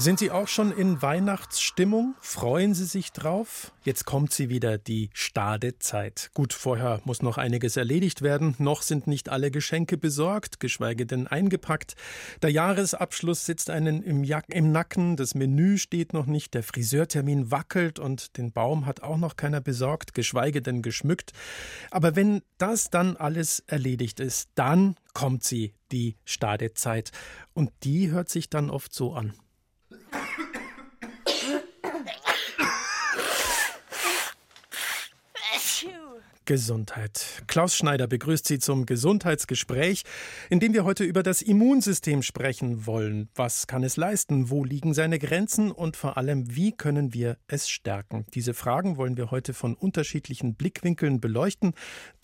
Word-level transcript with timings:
Sind 0.00 0.18
Sie 0.18 0.30
auch 0.30 0.48
schon 0.48 0.72
in 0.72 1.02
Weihnachtsstimmung? 1.02 2.14
Freuen 2.22 2.72
Sie 2.72 2.86
sich 2.86 3.12
drauf? 3.12 3.70
Jetzt 3.82 4.06
kommt 4.06 4.32
sie 4.32 4.48
wieder, 4.48 4.78
die 4.78 5.10
Stadezeit. 5.12 6.30
Gut, 6.32 6.54
vorher 6.54 7.02
muss 7.04 7.20
noch 7.20 7.36
einiges 7.36 7.76
erledigt 7.76 8.22
werden. 8.22 8.54
Noch 8.56 8.80
sind 8.80 9.06
nicht 9.06 9.28
alle 9.28 9.50
Geschenke 9.50 9.98
besorgt, 9.98 10.58
geschweige 10.58 11.04
denn 11.04 11.26
eingepackt. 11.26 11.96
Der 12.40 12.48
Jahresabschluss 12.48 13.44
sitzt 13.44 13.68
einen 13.68 14.02
im, 14.02 14.24
Jack 14.24 14.46
im 14.48 14.72
Nacken, 14.72 15.16
das 15.16 15.34
Menü 15.34 15.76
steht 15.76 16.14
noch 16.14 16.24
nicht, 16.24 16.54
der 16.54 16.62
Friseurtermin 16.62 17.50
wackelt 17.50 17.98
und 17.98 18.38
den 18.38 18.52
Baum 18.52 18.86
hat 18.86 19.02
auch 19.02 19.18
noch 19.18 19.36
keiner 19.36 19.60
besorgt, 19.60 20.14
geschweige 20.14 20.62
denn 20.62 20.80
geschmückt. 20.80 21.32
Aber 21.90 22.16
wenn 22.16 22.40
das 22.56 22.88
dann 22.88 23.18
alles 23.18 23.62
erledigt 23.66 24.18
ist, 24.18 24.48
dann 24.54 24.96
kommt 25.12 25.44
sie, 25.44 25.74
die 25.92 26.16
Stadezeit. 26.24 27.10
Und 27.52 27.70
die 27.82 28.10
hört 28.10 28.30
sich 28.30 28.48
dann 28.48 28.70
oft 28.70 28.94
so 28.94 29.12
an. 29.12 29.34
Gesundheit. 36.50 37.44
Klaus 37.46 37.76
Schneider 37.76 38.08
begrüßt 38.08 38.44
Sie 38.44 38.58
zum 38.58 38.84
Gesundheitsgespräch, 38.84 40.02
in 40.48 40.58
dem 40.58 40.74
wir 40.74 40.82
heute 40.82 41.04
über 41.04 41.22
das 41.22 41.42
Immunsystem 41.42 42.22
sprechen 42.22 42.86
wollen. 42.86 43.28
Was 43.36 43.68
kann 43.68 43.84
es 43.84 43.96
leisten? 43.96 44.50
Wo 44.50 44.64
liegen 44.64 44.92
seine 44.92 45.20
Grenzen? 45.20 45.70
Und 45.70 45.96
vor 45.96 46.16
allem, 46.16 46.56
wie 46.56 46.72
können 46.72 47.14
wir 47.14 47.36
es 47.46 47.68
stärken? 47.68 48.26
Diese 48.34 48.52
Fragen 48.52 48.96
wollen 48.96 49.16
wir 49.16 49.30
heute 49.30 49.54
von 49.54 49.76
unterschiedlichen 49.76 50.56
Blickwinkeln 50.56 51.20
beleuchten, 51.20 51.72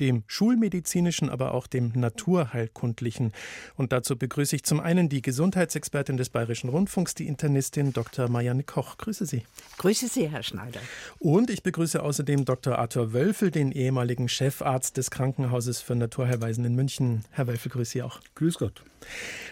dem 0.00 0.24
schulmedizinischen, 0.26 1.30
aber 1.30 1.54
auch 1.54 1.68
dem 1.68 1.92
naturheilkundlichen. 1.94 3.30
Und 3.76 3.92
dazu 3.92 4.16
begrüße 4.16 4.56
ich 4.56 4.64
zum 4.64 4.80
einen 4.80 5.08
die 5.08 5.22
Gesundheitsexpertin 5.22 6.16
des 6.16 6.30
Bayerischen 6.30 6.68
Rundfunks, 6.68 7.14
die 7.14 7.28
Internistin 7.28 7.92
Dr. 7.92 8.28
Marianne 8.28 8.64
Koch. 8.64 8.98
Grüße 8.98 9.24
Sie. 9.24 9.44
Grüße 9.78 10.08
Sie, 10.08 10.28
Herr 10.28 10.42
Schneider. 10.42 10.80
Und 11.20 11.48
ich 11.48 11.62
begrüße 11.62 12.02
außerdem 12.02 12.44
Dr. 12.44 12.76
Arthur 12.76 13.12
Wölfel, 13.12 13.52
den 13.52 13.70
ehemaligen 13.70 14.15
ehemaligen 14.16 14.28
Chefarzt 14.28 14.96
des 14.96 15.10
Krankenhauses 15.10 15.80
für 15.82 15.94
Naturheilweisen 15.94 16.64
in 16.64 16.74
München. 16.74 17.24
Herr 17.30 17.46
Wölfel, 17.46 17.70
grüße 17.70 17.92
Sie 17.92 18.02
auch. 18.02 18.20
Grüß 18.34 18.58
Gott. 18.58 18.82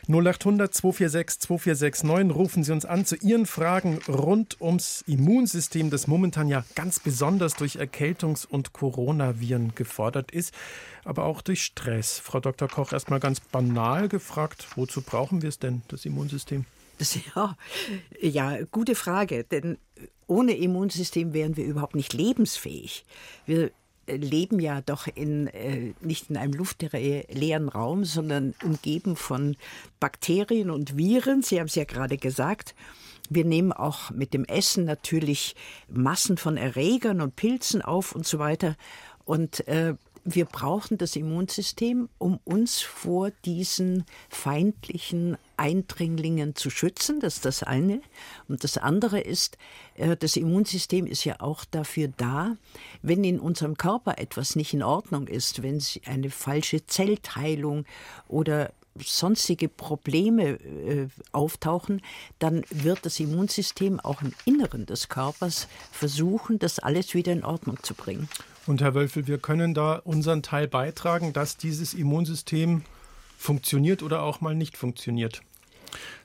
0800 0.09 0.73
246 0.73 1.41
2469 1.41 2.35
rufen 2.35 2.65
Sie 2.65 2.73
uns 2.73 2.85
an 2.85 3.05
zu 3.05 3.17
Ihren 3.17 3.47
Fragen 3.47 4.01
rund 4.09 4.61
ums 4.61 5.05
Immunsystem, 5.07 5.91
das 5.91 6.07
momentan 6.07 6.49
ja 6.49 6.65
ganz 6.75 6.99
besonders 6.99 7.55
durch 7.55 7.77
Erkältungs- 7.77 8.47
und 8.47 8.73
Coronaviren 8.73 9.75
gefordert 9.75 10.31
ist, 10.31 10.55
aber 11.05 11.25
auch 11.25 11.43
durch 11.43 11.63
Stress. 11.63 12.19
Frau 12.19 12.41
Dr. 12.41 12.69
Koch, 12.69 12.93
erstmal 12.93 13.21
ganz 13.21 13.41
banal 13.41 14.09
gefragt, 14.09 14.67
wozu 14.77 15.03
brauchen 15.03 15.43
wir 15.43 15.51
es 15.51 15.59
denn, 15.59 15.83
das 15.89 16.05
Immunsystem? 16.05 16.65
Ja, 17.35 17.57
ja, 18.21 18.63
gute 18.71 18.95
Frage, 18.95 19.45
denn 19.45 19.79
ohne 20.27 20.57
Immunsystem 20.57 21.33
wären 21.33 21.57
wir 21.57 21.65
überhaupt 21.65 21.97
nicht 21.97 22.13
lebensfähig. 22.13 23.05
Wir 23.47 23.73
leben 24.07 24.61
ja 24.61 24.81
doch 24.81 25.07
in, 25.07 25.47
äh, 25.49 25.93
nicht 26.01 26.31
in 26.31 26.37
einem 26.37 26.53
luftleeren 26.53 27.69
Raum, 27.69 28.05
sondern 28.05 28.55
umgeben 28.63 29.17
von 29.17 29.57
Bakterien 30.01 30.71
und 30.71 30.97
Viren. 30.97 31.43
Sie 31.43 31.59
haben 31.59 31.67
es 31.67 31.75
ja 31.75 31.85
gerade 31.85 32.17
gesagt. 32.17 32.75
Wir 33.31 33.45
nehmen 33.45 33.73
auch 33.73 34.11
mit 34.11 34.35
dem 34.35 34.45
Essen 34.45 34.85
natürlich 34.85 35.57
Massen 35.89 36.37
von 36.37 36.57
Erregern 36.57 37.21
und 37.21 37.37
Pilzen 37.37 37.81
auf 37.83 38.15
und 38.15 38.27
so 38.27 38.39
weiter. 38.39 38.77
Und 39.25 39.67
äh, 39.67 39.95
wir 40.25 40.47
brauchen 40.47 40.97
das 40.97 41.17
Immunsystem, 41.17 42.09
um 42.19 42.41
uns 42.45 42.81
vor 42.81 43.31
diesen 43.45 44.05
feindlichen 44.31 45.37
Eindringlingen 45.57 46.57
zu 46.57 46.71
schützen. 46.71 47.21
Das 47.21 47.37
ist 47.37 47.45
das 47.45 47.63
eine. 47.63 48.01
Und 48.49 48.65
das 48.65 48.79
andere 48.79 49.21
ist, 49.21 49.59
äh, 49.97 50.17
das 50.17 50.37
Immunsystem 50.37 51.07
ist 51.07 51.25
ja 51.25 51.41
auch 51.41 51.65
dafür 51.67 52.09
da, 52.17 52.57
wenn 53.03 53.23
in 53.23 53.39
unserem 53.39 53.77
Körper 53.77 54.19
etwas 54.19 54.57
nicht 54.57 54.73
in 54.73 54.83
Ordnung 54.83 55.29
ist, 55.29 55.63
wenn 55.63 55.83
eine 56.07 56.31
falsche 56.31 56.87
Zellteilung 56.87 57.85
oder 58.27 58.73
sonstige 58.97 59.69
Probleme 59.69 60.53
äh, 60.61 61.09
auftauchen, 61.33 62.01
dann 62.39 62.65
wird 62.71 63.05
das 63.05 63.21
Immunsystem 63.21 64.01
auch 64.01 64.23
im 64.23 64.33
Inneren 64.45 64.87
des 64.87 65.09
Körpers 65.09 65.69
versuchen, 65.91 66.59
das 66.59 66.79
alles 66.79 67.13
wieder 67.13 67.33
in 67.33 67.45
Ordnung 67.45 67.83
zu 67.83 67.95
bringen. 67.95 68.29
Und 68.67 68.81
Herr 68.81 68.95
Wölfel, 68.95 69.27
wir 69.27 69.39
können 69.39 69.75
da 69.75 69.97
unseren 69.97 70.43
Teil 70.43 70.69
beitragen, 70.69 71.35
dass 71.35 71.59
dieses 71.59 71.93
Immunsystem 71.93 72.83
funktioniert 73.37 74.03
oder 74.03 74.23
auch 74.23 74.41
mal 74.41 74.55
nicht 74.55 74.79
funktioniert. 74.79 75.43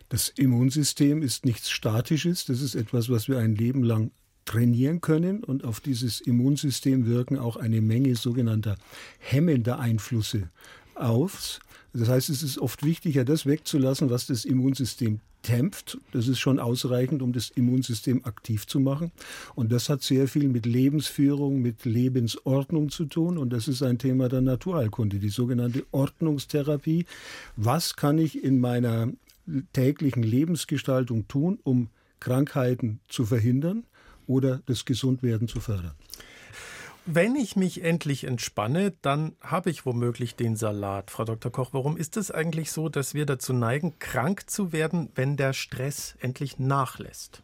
Das 0.07 0.29
Immunsystem 0.29 1.21
ist 1.21 1.45
nichts 1.45 1.69
Statisches, 1.69 2.45
das 2.45 2.61
ist 2.61 2.75
etwas, 2.75 3.09
was 3.09 3.27
wir 3.27 3.39
ein 3.39 3.55
Leben 3.55 3.83
lang 3.83 4.11
trainieren 4.45 5.01
können 5.01 5.43
und 5.43 5.63
auf 5.65 5.81
dieses 5.81 6.21
Immunsystem 6.21 7.05
wirken 7.05 7.37
auch 7.37 7.57
eine 7.57 7.81
Menge 7.81 8.15
sogenannter 8.15 8.77
hemmender 9.19 9.79
Einflüsse 9.79 10.49
auf. 10.95 11.59
Das 11.93 12.07
heißt, 12.07 12.29
es 12.29 12.41
ist 12.41 12.57
oft 12.57 12.83
wichtiger, 12.83 13.25
das 13.25 13.45
wegzulassen, 13.45 14.09
was 14.09 14.27
das 14.27 14.45
Immunsystem 14.45 15.19
dämpft. 15.47 15.97
Das 16.11 16.27
ist 16.27 16.39
schon 16.39 16.59
ausreichend, 16.59 17.21
um 17.21 17.33
das 17.33 17.49
Immunsystem 17.49 18.25
aktiv 18.25 18.67
zu 18.67 18.79
machen. 18.79 19.11
Und 19.55 19.71
das 19.71 19.89
hat 19.89 20.01
sehr 20.01 20.27
viel 20.27 20.47
mit 20.47 20.65
Lebensführung, 20.65 21.61
mit 21.61 21.85
Lebensordnung 21.85 22.89
zu 22.89 23.05
tun. 23.05 23.37
Und 23.37 23.51
das 23.51 23.67
ist 23.67 23.81
ein 23.81 23.97
Thema 23.97 24.29
der 24.29 24.41
Naturheilkunde, 24.41 25.19
die 25.19 25.29
sogenannte 25.29 25.85
Ordnungstherapie. 25.91 27.05
Was 27.55 27.95
kann 27.95 28.17
ich 28.17 28.43
in 28.43 28.59
meiner 28.59 29.09
täglichen 29.73 30.23
Lebensgestaltung 30.23 31.27
tun, 31.27 31.59
um 31.63 31.89
Krankheiten 32.19 32.99
zu 33.07 33.25
verhindern 33.25 33.85
oder 34.27 34.61
das 34.65 34.85
Gesundwerden 34.85 35.47
zu 35.47 35.59
fördern? 35.59 35.93
Wenn 37.11 37.35
ich 37.35 37.55
mich 37.55 37.83
endlich 37.83 38.25
entspanne, 38.25 38.93
dann 39.01 39.35
habe 39.41 39.71
ich 39.71 39.83
womöglich 39.83 40.35
den 40.35 40.55
Salat. 40.55 41.09
Frau 41.09 41.23
Dr. 41.23 41.51
Koch, 41.51 41.69
warum 41.71 41.97
ist 41.97 42.17
es 42.17 42.29
eigentlich 42.29 42.71
so, 42.71 42.87
dass 42.87 43.15
wir 43.15 43.25
dazu 43.25 43.51
neigen, 43.51 43.97
krank 43.97 44.47
zu 44.47 44.73
werden, 44.73 45.09
wenn 45.15 45.35
der 45.35 45.53
Stress 45.53 46.15
endlich 46.19 46.59
nachlässt? 46.59 47.41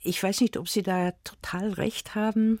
Ich 0.00 0.20
weiß 0.20 0.40
nicht, 0.40 0.56
ob 0.56 0.68
Sie 0.68 0.82
da 0.82 1.12
total 1.22 1.74
recht 1.74 2.16
haben. 2.16 2.58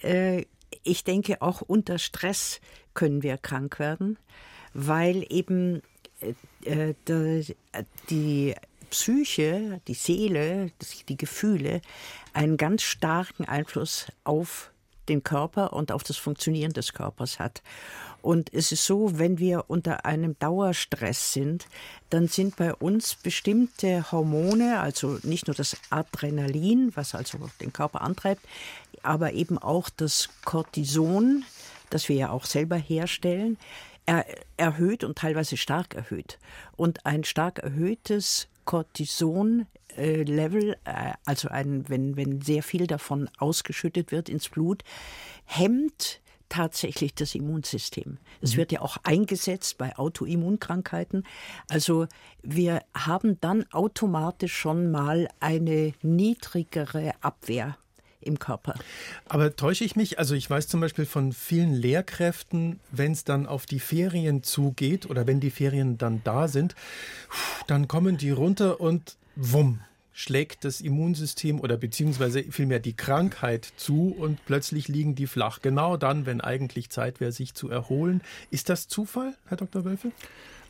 Äh, 0.00 0.44
ich 0.84 1.02
denke, 1.02 1.42
auch 1.42 1.60
unter 1.60 1.98
Stress 1.98 2.60
können 2.94 3.24
wir 3.24 3.36
krank 3.36 3.80
werden, 3.80 4.16
weil 4.74 5.26
eben 5.28 5.82
äh, 6.20 6.90
äh, 6.92 7.84
die 8.10 8.54
Psyche, 8.90 9.80
die 9.88 9.94
Seele, 9.94 10.70
die 11.08 11.16
Gefühle 11.16 11.80
einen 12.32 12.56
ganz 12.56 12.82
starken 12.82 13.44
Einfluss 13.44 14.06
auf 14.22 14.70
den 15.08 15.22
Körper 15.22 15.72
und 15.72 15.92
auf 15.92 16.02
das 16.02 16.16
Funktionieren 16.16 16.72
des 16.72 16.92
Körpers 16.92 17.38
hat. 17.38 17.62
Und 18.22 18.52
es 18.52 18.70
ist 18.70 18.84
so, 18.84 19.18
wenn 19.18 19.38
wir 19.38 19.64
unter 19.68 20.04
einem 20.04 20.38
Dauerstress 20.38 21.32
sind, 21.32 21.66
dann 22.10 22.28
sind 22.28 22.56
bei 22.56 22.74
uns 22.74 23.14
bestimmte 23.14 24.12
Hormone, 24.12 24.80
also 24.80 25.18
nicht 25.22 25.46
nur 25.46 25.54
das 25.54 25.76
Adrenalin, 25.88 26.92
was 26.94 27.14
also 27.14 27.38
den 27.60 27.72
Körper 27.72 28.02
antreibt, 28.02 28.44
aber 29.02 29.32
eben 29.32 29.56
auch 29.56 29.88
das 29.88 30.28
Cortison, 30.44 31.44
das 31.88 32.08
wir 32.08 32.16
ja 32.16 32.30
auch 32.30 32.44
selber 32.44 32.76
herstellen, 32.76 33.56
er, 34.04 34.26
erhöht 34.56 35.04
und 35.04 35.16
teilweise 35.16 35.56
stark 35.56 35.94
erhöht. 35.94 36.38
Und 36.76 37.06
ein 37.06 37.24
stark 37.24 37.60
erhöhtes 37.60 38.48
Cortison 38.70 39.66
äh, 39.96 40.22
Level, 40.22 40.76
äh, 40.84 41.14
also 41.26 41.48
ein, 41.48 41.88
wenn, 41.88 42.16
wenn 42.16 42.40
sehr 42.40 42.62
viel 42.62 42.86
davon 42.86 43.28
ausgeschüttet 43.36 44.12
wird 44.12 44.28
ins 44.28 44.48
Blut, 44.48 44.84
hemmt 45.44 46.20
tatsächlich 46.48 47.16
das 47.16 47.34
Immunsystem. 47.34 48.18
Es 48.40 48.52
mhm. 48.52 48.58
wird 48.58 48.70
ja 48.70 48.82
auch 48.82 48.98
eingesetzt 49.02 49.76
bei 49.76 49.98
Autoimmunkrankheiten. 49.98 51.26
Also 51.68 52.06
wir 52.44 52.82
haben 52.94 53.40
dann 53.40 53.66
automatisch 53.72 54.56
schon 54.56 54.92
mal 54.92 55.26
eine 55.40 55.92
niedrigere 56.02 57.14
Abwehr 57.22 57.76
im 58.20 58.38
Körper. 58.38 58.74
Aber 59.28 59.56
täusche 59.56 59.84
ich 59.84 59.96
mich? 59.96 60.18
Also 60.18 60.34
ich 60.34 60.48
weiß 60.48 60.68
zum 60.68 60.80
Beispiel 60.80 61.06
von 61.06 61.32
vielen 61.32 61.72
Lehrkräften, 61.72 62.80
wenn 62.90 63.12
es 63.12 63.24
dann 63.24 63.46
auf 63.46 63.66
die 63.66 63.80
Ferien 63.80 64.42
zugeht 64.42 65.08
oder 65.08 65.26
wenn 65.26 65.40
die 65.40 65.50
Ferien 65.50 65.98
dann 65.98 66.22
da 66.24 66.48
sind, 66.48 66.74
dann 67.66 67.88
kommen 67.88 68.16
die 68.16 68.30
runter 68.30 68.80
und 68.80 69.16
wumm, 69.36 69.80
schlägt 70.12 70.64
das 70.64 70.80
Immunsystem 70.80 71.60
oder 71.60 71.76
beziehungsweise 71.76 72.42
vielmehr 72.44 72.80
die 72.80 72.94
Krankheit 72.94 73.72
zu 73.76 74.14
und 74.18 74.44
plötzlich 74.44 74.88
liegen 74.88 75.14
die 75.14 75.26
flach. 75.26 75.60
Genau 75.62 75.96
dann, 75.96 76.26
wenn 76.26 76.40
eigentlich 76.40 76.90
Zeit 76.90 77.20
wäre, 77.20 77.32
sich 77.32 77.54
zu 77.54 77.70
erholen. 77.70 78.20
Ist 78.50 78.68
das 78.68 78.88
Zufall, 78.88 79.34
Herr 79.46 79.56
Dr. 79.56 79.84
Wölfe? 79.84 80.12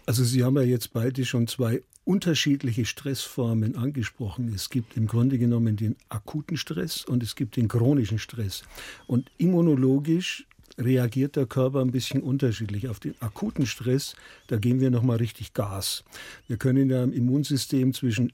Also 0.07 0.25
Sie 0.25 0.45
haben 0.45 0.57
ja 0.57 0.63
jetzt 0.63 0.93
beide 0.93 1.25
schon 1.25 1.47
zwei 1.47 1.83
unterschiedliche 2.11 2.87
Stressformen 2.87 3.77
angesprochen. 3.77 4.53
Es 4.53 4.69
gibt 4.69 4.97
im 4.97 5.07
Grunde 5.07 5.39
genommen 5.39 5.77
den 5.77 5.95
akuten 6.09 6.57
Stress 6.57 7.05
und 7.05 7.23
es 7.23 7.37
gibt 7.37 7.57
den 7.57 7.69
chronischen 7.69 8.19
Stress. 8.19 8.65
Und 9.07 9.31
immunologisch 9.39 10.45
reagiert 10.77 11.37
der 11.37 11.47
Körper 11.47 11.81
ein 11.81 11.93
bisschen 11.93 12.21
unterschiedlich. 12.21 12.89
Auf 12.89 12.99
den 12.99 13.15
akuten 13.21 13.65
Stress, 13.65 14.17
da 14.49 14.59
geben 14.59 14.81
wir 14.81 14.91
nochmal 14.91 15.19
richtig 15.19 15.55
Gas. 15.55 16.03
Wir 16.49 16.57
können 16.57 16.91
ja 16.91 17.05
im 17.05 17.13
Immunsystem 17.13 17.95
zwischen 17.95 18.33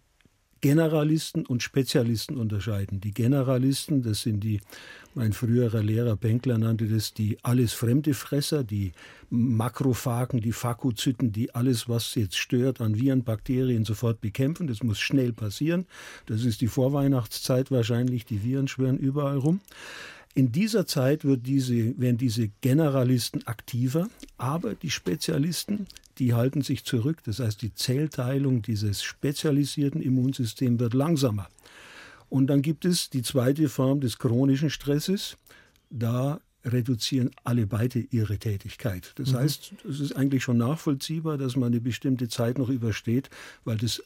Generalisten 0.67 1.47
und 1.47 1.63
Spezialisten 1.63 2.37
unterscheiden. 2.37 3.01
Die 3.01 3.15
Generalisten, 3.15 4.03
das 4.03 4.23
sind 4.23 4.41
die, 4.41 4.61
mein 5.15 5.33
früherer 5.33 5.81
Lehrer 5.81 6.17
Benkler 6.17 6.59
nannte 6.59 6.89
das 6.89 7.15
die 7.15 7.39
alles 7.45 7.73
fremde 7.73 8.15
Fresser, 8.15 8.65
die 8.65 8.91
Makrophagen, 9.31 10.41
die 10.41 10.51
Phagozyten, 10.51 11.31
die 11.31 11.55
alles, 11.55 11.89
was 11.89 12.17
jetzt 12.17 12.37
stört 12.37 12.81
an 12.81 12.97
Viren, 12.97 13.23
Bakterien 13.23 13.85
sofort 13.85 14.21
bekämpfen. 14.21 14.67
Das 14.67 14.83
muss 14.83 14.99
schnell 14.99 15.33
passieren. 15.33 15.87
Das 16.27 16.45
ist 16.45 16.61
die 16.61 16.67
Vorweihnachtszeit 16.67 17.71
wahrscheinlich. 17.71 18.25
Die 18.25 18.43
Viren 18.43 18.67
schwören 18.67 18.99
überall 18.99 19.39
rum. 19.39 19.61
In 20.37 20.53
dieser 20.53 20.87
Zeit 20.87 21.23
diese, 21.25 21.99
werden 21.99 22.19
diese 22.19 22.49
Generalisten 22.61 23.47
aktiver, 23.47 24.11
aber 24.37 24.75
die 24.75 24.91
Spezialisten, 24.91 25.87
die 26.19 26.35
halten 26.35 26.61
sich 26.61 26.85
zurück. 26.85 27.25
Das 27.25 27.39
heißt, 27.39 27.63
die 27.63 27.73
Zellteilung 27.73 28.61
dieses 28.61 29.03
spezialisierten 29.03 30.03
Immunsystems 30.03 30.79
wird 30.79 30.93
langsamer. 30.93 31.49
Und 32.29 32.49
dann 32.49 32.61
gibt 32.61 32.85
es 32.85 33.09
die 33.09 33.23
zweite 33.23 33.71
Form 33.71 34.03
des 34.03 34.19
chronischen 34.19 34.69
Stresses. 34.69 35.39
Da 35.89 36.39
reduzieren 36.67 37.31
alle 37.45 37.67
beide 37.67 38.01
ihre 38.01 38.37
Tätigkeit. 38.37 39.13
Das 39.15 39.31
mhm. 39.31 39.37
heißt, 39.37 39.73
es 39.89 40.01
ist 40.01 40.17
eigentlich 40.17 40.43
schon 40.43 40.59
nachvollziehbar, 40.59 41.39
dass 41.39 41.57
man 41.57 41.69
eine 41.69 41.81
bestimmte 41.81 42.29
Zeit 42.29 42.59
noch 42.59 42.69
übersteht, 42.69 43.31
weil 43.65 43.79
das 43.79 44.03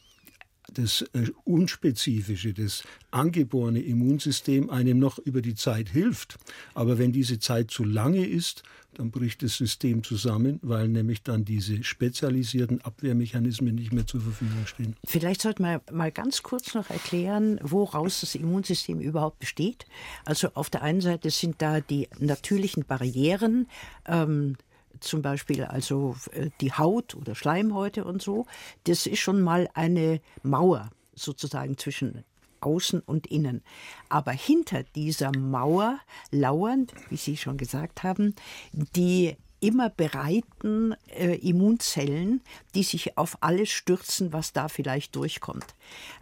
das 0.75 1.03
äh, 1.13 1.31
unspezifische, 1.45 2.53
das 2.53 2.83
angeborene 3.11 3.81
Immunsystem 3.81 4.71
einem 4.71 4.99
noch 4.99 5.19
über 5.19 5.43
die 5.43 5.55
Zeit 5.55 5.89
hilft. 5.89 6.39
Aber 6.75 6.99
wenn 6.99 7.13
diese 7.13 7.39
Zeit 7.39 7.71
zu 7.71 7.85
lange 7.85 8.27
ist, 8.27 8.63
dann 8.95 9.11
bricht 9.11 9.43
das 9.43 9.57
System 9.57 10.03
zusammen, 10.03 10.59
weil 10.63 10.89
nämlich 10.89 11.23
dann 11.23 11.45
diese 11.45 11.83
spezialisierten 11.85 12.81
Abwehrmechanismen 12.83 13.75
nicht 13.75 13.93
mehr 13.93 14.07
zur 14.07 14.21
Verfügung 14.21 14.67
stehen. 14.67 14.97
Vielleicht 15.05 15.43
sollten 15.43 15.63
wir 15.63 15.81
mal 15.93 16.11
ganz 16.11 16.43
kurz 16.43 16.75
noch 16.75 16.91
erklären, 16.91 17.61
woraus 17.63 18.21
das 18.21 18.35
Immunsystem 18.35 19.01
überhaupt 19.01 19.39
besteht. 19.39 19.87
Also 20.25 20.49
auf 20.55 20.71
der 20.71 20.83
einen 20.83 21.01
Seite 21.01 21.31
sind 21.31 21.63
da 21.63 21.81
die 21.81 22.09
natürlichen 22.19 22.85
Barrieren, 22.85 23.69
ähm, 24.07 24.57
zum 25.01 25.23
Beispiel 25.23 25.65
also 25.65 26.17
äh, 26.33 26.51
die 26.61 26.73
Haut 26.73 27.15
oder 27.15 27.35
Schleimhäute 27.35 28.05
und 28.05 28.23
so, 28.23 28.47
das 28.85 29.07
ist 29.07 29.21
schon 29.21 29.41
mal 29.41 29.69
eine 29.75 30.21
Mauer 30.43 30.91
sozusagen 31.15 31.79
zwischen 31.79 32.25
außen 32.61 33.01
und 33.01 33.27
innen. 33.27 33.63
Aber 34.09 34.33
hinter 34.33 34.83
dieser 34.83 35.33
Mauer 35.37 35.99
lauern, 36.31 36.87
wie 37.09 37.17
Sie 37.17 37.37
schon 37.37 37.57
gesagt 37.57 38.03
haben, 38.03 38.35
die 38.73 39.37
immer 39.61 39.91
bereiten 39.91 40.95
äh, 41.09 41.37
Immunzellen, 41.37 42.41
die 42.75 42.83
sich 42.83 43.19
auf 43.19 43.37
alles 43.43 43.69
stürzen, 43.69 44.33
was 44.33 44.53
da 44.53 44.69
vielleicht 44.69 45.15
durchkommt. 45.17 45.67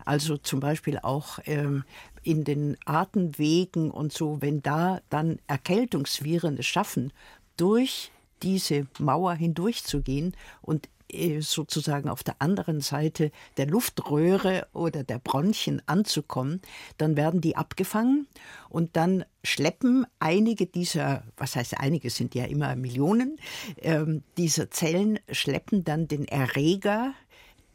Also 0.04 0.36
zum 0.36 0.58
Beispiel 0.60 0.98
auch 0.98 1.38
ähm, 1.46 1.84
in 2.24 2.44
den 2.44 2.76
Atemwegen 2.84 3.90
und 3.90 4.12
so, 4.12 4.42
wenn 4.42 4.60
da 4.60 5.00
dann 5.08 5.38
Erkältungsviren 5.46 6.58
es 6.58 6.66
schaffen, 6.66 7.12
durch 7.56 8.10
diese 8.42 8.86
Mauer 8.98 9.34
hindurchzugehen 9.34 10.34
und 10.62 10.88
äh, 11.10 11.40
sozusagen 11.40 12.10
auf 12.10 12.22
der 12.22 12.36
anderen 12.40 12.80
Seite 12.80 13.30
der 13.56 13.66
Luftröhre 13.66 14.66
oder 14.74 15.04
der 15.04 15.18
Bronchien 15.18 15.80
anzukommen, 15.86 16.60
dann 16.98 17.16
werden 17.16 17.40
die 17.40 17.56
abgefangen 17.56 18.26
und 18.68 18.96
dann 18.96 19.24
schleppen 19.42 20.06
einige 20.18 20.66
dieser, 20.66 21.24
was 21.36 21.56
heißt 21.56 21.78
einige, 21.78 22.10
sind 22.10 22.34
ja 22.34 22.44
immer 22.44 22.76
Millionen, 22.76 23.38
ähm, 23.78 24.22
dieser 24.36 24.70
Zellen 24.70 25.18
schleppen 25.30 25.82
dann 25.82 26.08
den 26.08 26.26
Erreger, 26.26 27.14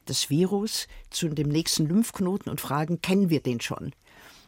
das 0.06 0.30
Virus, 0.30 0.88
zu 1.10 1.30
dem 1.30 1.50
nächsten 1.50 1.88
Lymphknoten 1.88 2.51
und 2.51 2.62
fragen, 2.62 3.01
kennen 3.01 3.30
wir 3.30 3.42
den 3.42 3.62
schon? 3.62 3.94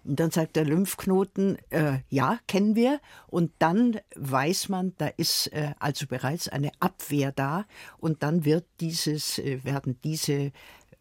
Und 0.05 0.19
dann 0.19 0.31
sagt 0.31 0.55
der 0.55 0.65
Lymphknoten, 0.65 1.57
äh, 1.71 1.99
ja, 2.09 2.39
kennen 2.47 2.75
wir. 2.75 2.99
Und 3.27 3.51
dann 3.59 3.99
weiß 4.15 4.69
man, 4.69 4.93
da 4.97 5.07
ist 5.07 5.47
äh, 5.47 5.73
also 5.79 6.05
bereits 6.05 6.47
eine 6.47 6.71
Abwehr 6.79 7.31
da. 7.31 7.65
Und 7.97 8.21
dann 8.21 8.45
wird 8.45 8.65
dieses, 8.79 9.39
äh, 9.39 9.63
werden 9.63 9.97
diese 10.03 10.51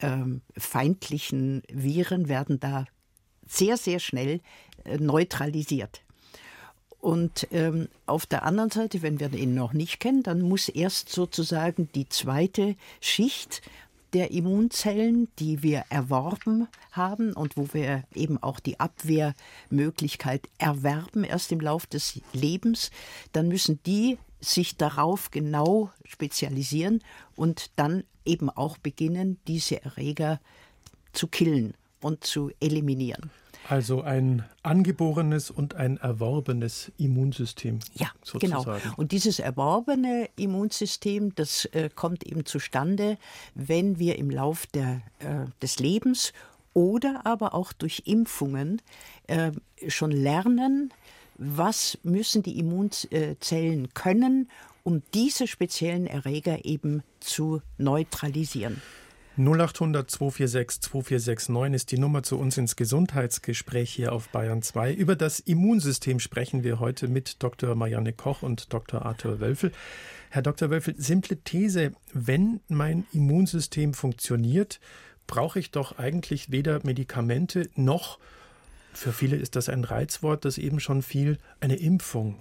ähm, 0.00 0.40
feindlichen 0.56 1.62
Viren 1.70 2.28
werden 2.28 2.60
da 2.60 2.86
sehr, 3.46 3.76
sehr 3.76 4.00
schnell 4.00 4.40
äh, 4.84 4.98
neutralisiert. 4.98 6.00
Und 6.98 7.48
ähm, 7.50 7.88
auf 8.06 8.24
der 8.24 8.44
anderen 8.44 8.70
Seite, 8.70 9.02
wenn 9.02 9.20
wir 9.20 9.30
ihn 9.34 9.54
noch 9.54 9.74
nicht 9.74 10.00
kennen, 10.00 10.22
dann 10.22 10.40
muss 10.40 10.70
erst 10.70 11.10
sozusagen 11.10 11.90
die 11.94 12.08
zweite 12.08 12.76
Schicht 13.02 13.60
der 14.14 14.31
Immunzellen, 14.31 15.28
die 15.38 15.62
wir 15.62 15.84
erworben 15.90 16.69
haben 16.93 17.32
und 17.32 17.56
wo 17.56 17.69
wir 17.72 18.05
eben 18.14 18.40
auch 18.43 18.61
die 18.61 18.78
Abwehrmöglichkeit 18.78 20.49
erwerben 20.58 21.25
erst 21.25 21.50
im 21.52 21.61
Lauf 21.61 21.87
des 21.87 22.20
Lebens, 22.32 22.90
dann 23.32 23.49
müssen 23.49 23.81
die 23.84 24.19
sich 24.40 24.76
darauf 24.76 25.31
genau 25.31 25.90
spezialisieren 26.05 27.02
und 27.34 27.70
dann 27.76 28.05
eben 28.25 28.50
auch 28.50 28.78
beginnen, 28.78 29.38
diese 29.49 29.82
Erreger 29.82 30.40
zu 31.12 31.26
killen 31.26 31.75
und 32.00 32.25
zu 32.25 32.50
eliminieren. 32.61 33.31
Also 33.69 34.02
ein 34.02 34.44
angeborenes 34.62 35.50
und 35.50 35.75
ein 35.75 35.96
erworbenes 35.96 36.93
Immunsystem. 36.99 37.78
Ja, 37.94 38.11
genau. 38.38 38.58
sozusagen. 38.58 38.82
genau. 38.82 38.94
Und 38.96 39.12
dieses 39.12 39.38
erworbene 39.38 40.28
Immunsystem, 40.37 41.34
das 41.34 41.64
äh, 41.66 41.88
kommt 41.94 42.26
eben 42.26 42.44
zustande, 42.44 43.16
wenn 43.55 43.99
wir 43.99 44.19
im 44.19 44.31
Lauf 44.31 44.66
der, 44.66 45.02
äh, 45.20 45.46
des 45.62 45.78
Lebens 45.78 46.32
oder 46.75 47.22
aber 47.25 47.55
auch 47.55 47.72
durch 47.72 48.02
Impfungen 48.05 48.82
äh, 49.28 49.52
schon 49.88 50.11
lernen, 50.11 50.93
was 51.37 51.99
müssen 52.02 52.43
die 52.43 52.58
Immunzellen 52.58 53.94
können, 53.94 54.49
um 54.82 55.02
diese 55.14 55.46
speziellen 55.46 56.06
Erreger 56.06 56.64
eben 56.64 57.02
zu 57.20 57.62
neutralisieren. 57.78 58.82
0800 59.36 60.08
246 60.08 60.81
2469 60.81 61.75
ist 61.75 61.90
die 61.90 61.98
Nummer 61.98 62.22
zu 62.22 62.38
uns 62.38 62.56
ins 62.56 62.76
Gesundheitsgespräch 62.76 63.90
hier 63.90 64.12
auf 64.12 64.28
Bayern 64.28 64.62
2. 64.62 64.94
Über 64.94 65.16
das 65.16 65.40
Immunsystem 65.40 66.20
sprechen 66.20 66.62
wir 66.62 66.78
heute 66.78 67.08
mit 67.08 67.42
Dr. 67.42 67.75
Marianne 67.75 68.12
Koch 68.12 68.42
und 68.42 68.72
Dr. 68.72 69.04
Arthur 69.04 69.40
Wölfel. 69.40 69.73
Herr 70.30 70.42
Dr. 70.42 70.70
Wölfel, 70.70 70.94
simple 70.99 71.37
These, 71.38 71.92
wenn 72.12 72.61
mein 72.68 73.06
Immunsystem 73.12 73.92
funktioniert, 73.92 74.78
brauche 75.26 75.59
ich 75.59 75.73
doch 75.73 75.99
eigentlich 75.99 76.52
weder 76.52 76.78
Medikamente 76.85 77.68
noch, 77.75 78.20
für 78.92 79.12
viele 79.12 79.35
ist 79.35 79.56
das 79.56 79.68
ein 79.68 79.82
Reizwort, 79.82 80.44
das 80.44 80.59
eben 80.59 80.78
schon 80.78 81.02
viel, 81.02 81.38
eine 81.59 81.75
Impfung 81.75 82.37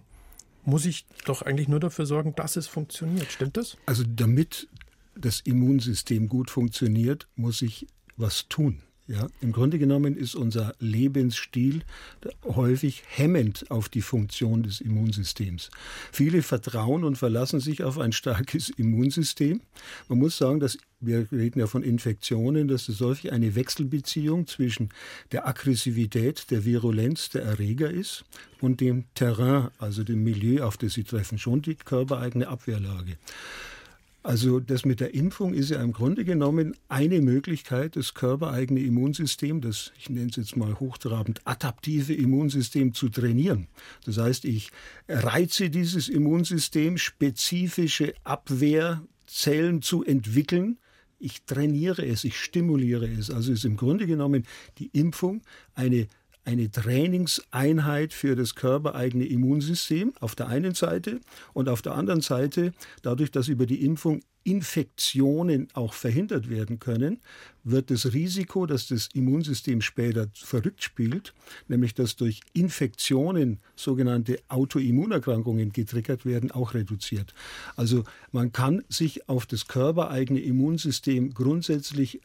muss 0.65 0.85
ich 0.85 1.05
doch 1.25 1.41
eigentlich 1.41 1.67
nur 1.67 1.79
dafür 1.79 2.05
sorgen, 2.05 2.35
dass 2.35 2.55
es 2.55 2.67
funktioniert. 2.67 3.31
Stimmt 3.31 3.57
das? 3.57 3.77
Also 3.85 4.03
damit 4.07 4.67
das 5.15 5.41
Immunsystem 5.41 6.27
gut 6.29 6.49
funktioniert, 6.49 7.27
muss 7.35 7.61
ich 7.61 7.87
was 8.17 8.47
tun. 8.47 8.81
Ja, 9.05 9.27
Im 9.41 9.51
Grunde 9.51 9.79
genommen 9.79 10.15
ist 10.15 10.33
unser 10.33 10.75
Lebensstil 10.79 11.81
häufig 12.45 13.03
hemmend 13.05 13.69
auf 13.69 13.89
die 13.89 14.01
Funktion 14.01 14.63
des 14.63 14.79
Immunsystems. 14.79 15.71
Viele 16.13 16.41
vertrauen 16.41 17.03
und 17.03 17.17
verlassen 17.17 17.59
sich 17.59 17.83
auf 17.83 17.99
ein 17.99 18.13
starkes 18.13 18.69
Immunsystem. 18.69 19.59
Man 20.07 20.19
muss 20.19 20.37
sagen, 20.37 20.61
dass 20.61 20.77
wir 21.01 21.27
reden 21.33 21.59
ja 21.59 21.67
von 21.67 21.83
Infektionen, 21.83 22.69
dass 22.69 22.87
es 22.87 23.01
häufig 23.01 23.33
eine 23.33 23.55
Wechselbeziehung 23.55 24.47
zwischen 24.47 24.87
der 25.33 25.49
Aggressivität, 25.49 26.49
der 26.49 26.63
Virulenz 26.63 27.29
der 27.29 27.43
Erreger 27.43 27.91
ist 27.91 28.23
und 28.61 28.79
dem 28.79 29.03
Terrain, 29.15 29.67
also 29.79 30.05
dem 30.05 30.23
Milieu, 30.23 30.63
auf 30.63 30.77
das 30.77 30.93
sie 30.93 31.03
treffen, 31.03 31.37
schon 31.37 31.61
die 31.61 31.75
körpereigene 31.75 32.47
Abwehrlage. 32.47 33.17
Also 34.23 34.61
das 34.61 34.85
mit 34.85 35.01
der 35.01 35.13
Impfung 35.13 35.53
ist 35.53 35.69
ja 35.69 35.83
im 35.83 35.91
Grunde 35.91 36.23
genommen 36.23 36.77
eine 36.87 37.19
Möglichkeit, 37.19 37.97
das 37.97 38.13
körpereigene 38.13 38.79
Immunsystem, 38.79 39.59
das 39.59 39.91
ich 39.99 40.09
nenne 40.09 40.29
es 40.29 40.37
jetzt 40.37 40.55
mal 40.55 40.79
hochtrabend 40.79 41.41
adaptive 41.43 42.13
Immunsystem 42.13 42.93
zu 42.93 43.09
trainieren. 43.09 43.67
Das 44.05 44.17
heißt, 44.17 44.45
ich 44.45 44.71
reize 45.09 45.69
dieses 45.69 46.07
Immunsystem, 46.07 46.97
spezifische 46.97 48.13
Abwehrzellen 48.23 49.81
zu 49.81 50.05
entwickeln. 50.05 50.79
Ich 51.19 51.43
trainiere 51.43 52.05
es, 52.05 52.23
ich 52.23 52.37
stimuliere 52.39 53.07
es. 53.07 53.29
Also 53.29 53.51
ist 53.51 53.65
im 53.65 53.75
Grunde 53.75 54.07
genommen 54.07 54.45
die 54.77 54.89
Impfung 54.93 55.41
eine 55.75 56.07
eine 56.45 56.69
Trainingseinheit 56.69 58.13
für 58.13 58.35
das 58.35 58.55
körpereigene 58.55 59.25
Immunsystem 59.25 60.13
auf 60.19 60.35
der 60.35 60.47
einen 60.47 60.73
Seite 60.73 61.21
und 61.53 61.69
auf 61.69 61.81
der 61.81 61.95
anderen 61.95 62.21
Seite, 62.21 62.73
dadurch, 63.01 63.31
dass 63.31 63.47
über 63.47 63.65
die 63.65 63.83
Impfung 63.83 64.21
Infektionen 64.43 65.69
auch 65.73 65.93
verhindert 65.93 66.49
werden 66.49 66.79
können, 66.79 67.21
wird 67.63 67.89
das 67.89 68.13
Risiko, 68.13 68.65
dass 68.65 68.87
das 68.87 69.07
Immunsystem 69.13 69.81
später 69.81 70.27
verrückt 70.33 70.83
spielt, 70.83 71.33
nämlich 71.69 71.93
dass 71.93 72.17
durch 72.17 72.41
Infektionen 72.51 73.59
sogenannte 73.75 74.39
Autoimmunerkrankungen 74.49 75.71
getriggert 75.71 76.25
werden, 76.25 76.51
auch 76.51 76.73
reduziert. 76.73 77.33
Also 77.77 78.03
man 78.31 78.51
kann 78.51 78.83
sich 78.89 79.29
auf 79.29 79.45
das 79.45 79.67
körpereigene 79.67 80.41
Immunsystem 80.41 81.33
grundsätzlich 81.33 82.19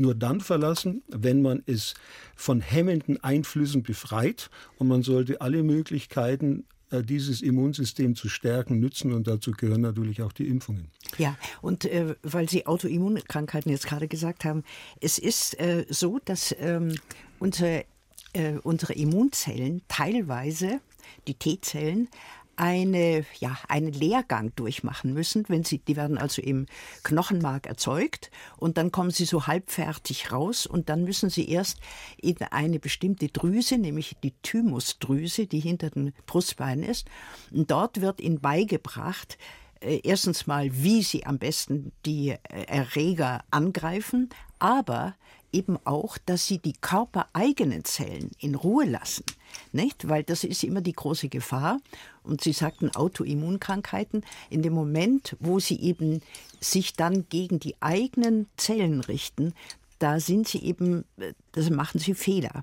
nur 0.00 0.14
dann 0.14 0.40
verlassen, 0.40 1.02
wenn 1.08 1.42
man 1.42 1.62
es 1.66 1.94
von 2.36 2.60
hemmenden 2.60 3.22
Einflüssen 3.22 3.82
befreit 3.82 4.50
und 4.76 4.88
man 4.88 5.02
sollte 5.02 5.40
alle 5.40 5.62
Möglichkeiten 5.62 6.64
äh, 6.90 7.02
dieses 7.02 7.42
Immunsystem 7.42 8.14
zu 8.14 8.28
stärken, 8.28 8.78
nützen 8.80 9.12
und 9.12 9.26
dazu 9.26 9.52
gehören 9.52 9.82
natürlich 9.82 10.22
auch 10.22 10.32
die 10.32 10.48
Impfungen. 10.48 10.90
Ja, 11.18 11.36
und 11.60 11.84
äh, 11.84 12.14
weil 12.22 12.48
Sie 12.48 12.66
Autoimmunkrankheiten 12.66 13.70
jetzt 13.70 13.86
gerade 13.86 14.08
gesagt 14.08 14.44
haben, 14.44 14.64
es 15.00 15.18
ist 15.18 15.58
äh, 15.60 15.84
so, 15.90 16.18
dass 16.24 16.54
ähm, 16.58 16.94
unsere, 17.38 17.84
äh, 18.32 18.54
unsere 18.62 18.94
Immunzellen 18.94 19.82
teilweise, 19.88 20.80
die 21.26 21.34
T-Zellen, 21.34 22.08
eine, 22.58 23.24
ja, 23.38 23.56
einen 23.68 23.92
Lehrgang 23.92 24.52
durchmachen 24.56 25.14
müssen. 25.14 25.44
Wenn 25.48 25.64
sie, 25.64 25.78
die 25.78 25.96
werden 25.96 26.18
also 26.18 26.42
im 26.42 26.66
Knochenmark 27.04 27.66
erzeugt 27.66 28.30
und 28.56 28.76
dann 28.76 28.90
kommen 28.90 29.10
sie 29.10 29.24
so 29.24 29.46
halbfertig 29.46 30.32
raus 30.32 30.66
und 30.66 30.88
dann 30.88 31.04
müssen 31.04 31.30
sie 31.30 31.48
erst 31.48 31.78
in 32.20 32.36
eine 32.42 32.78
bestimmte 32.78 33.28
Drüse, 33.28 33.78
nämlich 33.78 34.16
die 34.22 34.34
Thymusdrüse, 34.42 35.46
die 35.46 35.60
hinter 35.60 35.90
den 35.90 36.12
Brustbeinen 36.26 36.84
ist. 36.84 37.06
Und 37.52 37.70
dort 37.70 38.00
wird 38.00 38.20
ihnen 38.20 38.40
beigebracht, 38.40 39.38
äh, 39.80 40.00
erstens 40.02 40.46
mal, 40.46 40.68
wie 40.72 41.02
sie 41.02 41.24
am 41.24 41.38
besten 41.38 41.92
die 42.04 42.30
äh, 42.30 42.38
Erreger 42.66 43.44
angreifen, 43.50 44.30
aber 44.58 45.14
eben 45.52 45.78
auch, 45.84 46.18
dass 46.18 46.46
sie 46.46 46.58
die 46.58 46.74
körpereigenen 46.74 47.84
Zellen 47.84 48.30
in 48.38 48.54
Ruhe 48.54 48.84
lassen. 48.84 49.24
Nicht? 49.72 50.08
Weil 50.08 50.22
das 50.22 50.44
ist 50.44 50.62
immer 50.62 50.80
die 50.80 50.92
große 50.92 51.28
Gefahr. 51.28 51.78
Und 52.22 52.42
Sie 52.42 52.52
sagten 52.52 52.94
Autoimmunkrankheiten. 52.94 54.24
In 54.50 54.62
dem 54.62 54.74
Moment, 54.74 55.36
wo 55.40 55.58
sie 55.58 55.80
eben 55.80 56.20
sich 56.60 56.92
dann 56.92 57.28
gegen 57.28 57.58
die 57.58 57.76
eigenen 57.80 58.46
Zellen 58.56 59.00
richten, 59.00 59.54
da 59.98 60.20
sind 60.20 60.46
sie 60.46 60.62
eben, 60.62 61.04
das 61.52 61.70
machen 61.70 61.98
sie 61.98 62.14
Fehler. 62.14 62.62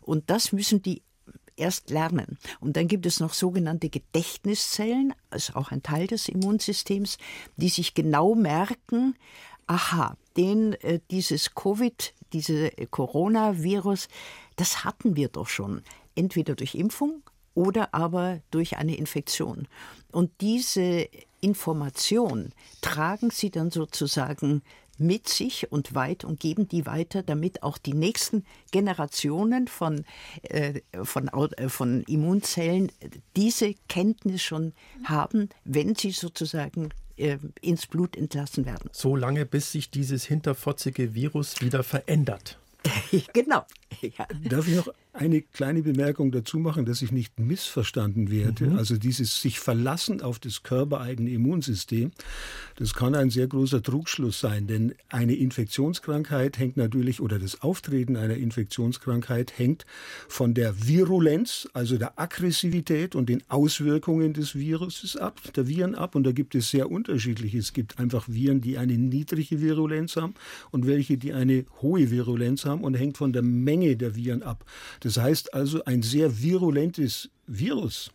Und 0.00 0.28
das 0.30 0.52
müssen 0.52 0.82
die 0.82 1.02
erst 1.56 1.90
lernen. 1.90 2.38
Und 2.60 2.76
dann 2.76 2.88
gibt 2.88 3.06
es 3.06 3.20
noch 3.20 3.32
sogenannte 3.32 3.88
Gedächtniszellen, 3.88 5.14
also 5.30 5.54
auch 5.54 5.70
ein 5.70 5.82
Teil 5.82 6.06
des 6.06 6.28
Immunsystems, 6.28 7.18
die 7.56 7.68
sich 7.68 7.94
genau 7.94 8.34
merken, 8.34 9.14
aha, 9.66 10.16
den, 10.36 10.74
äh, 10.74 11.00
dieses 11.10 11.54
Covid, 11.54 12.14
diese 12.32 12.70
Coronavirus, 12.90 14.08
das 14.56 14.84
hatten 14.84 15.16
wir 15.16 15.28
doch 15.28 15.48
schon. 15.48 15.82
Entweder 16.14 16.54
durch 16.54 16.74
Impfung 16.74 17.22
oder 17.54 17.94
aber 17.94 18.40
durch 18.50 18.76
eine 18.76 18.96
Infektion. 18.96 19.68
Und 20.12 20.30
diese 20.40 21.08
Information 21.40 22.52
tragen 22.80 23.30
sie 23.30 23.50
dann 23.50 23.70
sozusagen 23.70 24.62
mit 24.98 25.28
sich 25.28 25.70
und 25.72 25.94
weit 25.94 26.24
und 26.24 26.40
geben 26.40 26.68
die 26.68 26.86
weiter, 26.86 27.22
damit 27.22 27.62
auch 27.62 27.78
die 27.78 27.94
nächsten 27.94 28.44
Generationen 28.70 29.68
von, 29.68 30.04
äh, 30.42 30.80
von, 31.02 31.28
äh, 31.28 31.68
von 31.68 32.02
Immunzellen 32.04 32.90
diese 33.36 33.74
Kenntnis 33.88 34.42
schon 34.42 34.72
haben, 35.04 35.48
wenn 35.64 35.94
sie 35.94 36.10
sozusagen 36.10 36.90
äh, 37.16 37.38
ins 37.60 37.86
Blut 37.86 38.16
entlassen 38.16 38.66
werden. 38.66 38.90
So 38.92 39.16
lange, 39.16 39.46
bis 39.46 39.72
sich 39.72 39.90
dieses 39.90 40.24
hinterfotzige 40.24 41.14
Virus 41.14 41.60
wieder 41.60 41.82
verändert. 41.82 42.58
genau. 43.32 43.64
Ja. 44.02 44.26
Darf 44.48 44.68
ich 44.68 44.76
noch 44.76 44.88
eine 45.14 45.42
kleine 45.42 45.82
Bemerkung 45.82 46.32
dazu 46.32 46.58
machen, 46.58 46.84
dass 46.84 47.00
ich 47.00 47.12
nicht 47.12 47.38
missverstanden 47.38 48.30
werde. 48.30 48.66
Mhm. 48.66 48.78
Also 48.78 48.96
dieses 48.96 49.40
sich 49.40 49.60
verlassen 49.60 50.20
auf 50.20 50.40
das 50.40 50.64
körpereigene 50.64 51.30
Immunsystem, 51.30 52.10
das 52.76 52.94
kann 52.94 53.14
ein 53.14 53.30
sehr 53.30 53.46
großer 53.46 53.80
Trugschluss 53.80 54.40
sein, 54.40 54.66
denn 54.66 54.94
eine 55.08 55.34
Infektionskrankheit 55.34 56.58
hängt 56.58 56.76
natürlich 56.76 57.20
oder 57.20 57.38
das 57.38 57.62
Auftreten 57.62 58.16
einer 58.16 58.34
Infektionskrankheit 58.34 59.56
hängt 59.56 59.86
von 60.28 60.52
der 60.52 60.84
Virulenz, 60.84 61.68
also 61.72 61.96
der 61.96 62.18
Aggressivität 62.18 63.14
und 63.14 63.28
den 63.28 63.44
Auswirkungen 63.48 64.32
des 64.32 64.56
Viruses 64.56 65.16
ab, 65.16 65.40
der 65.54 65.68
Viren 65.68 65.94
ab 65.94 66.16
und 66.16 66.24
da 66.24 66.32
gibt 66.32 66.56
es 66.56 66.70
sehr 66.70 66.90
unterschiedliche. 66.90 67.58
Es 67.58 67.72
gibt 67.72 68.00
einfach 68.00 68.28
Viren, 68.28 68.60
die 68.60 68.78
eine 68.78 68.94
niedrige 68.94 69.60
Virulenz 69.60 70.16
haben 70.16 70.34
und 70.72 70.88
welche, 70.88 71.16
die 71.18 71.32
eine 71.32 71.66
hohe 71.82 72.10
Virulenz 72.10 72.64
haben 72.64 72.73
und 72.82 72.94
hängt 72.94 73.16
von 73.16 73.32
der 73.32 73.42
Menge 73.42 73.96
der 73.96 74.16
Viren 74.16 74.42
ab. 74.42 74.64
Das 75.00 75.18
heißt 75.18 75.54
also, 75.54 75.84
ein 75.84 76.02
sehr 76.02 76.42
virulentes 76.42 77.30
Virus, 77.46 78.10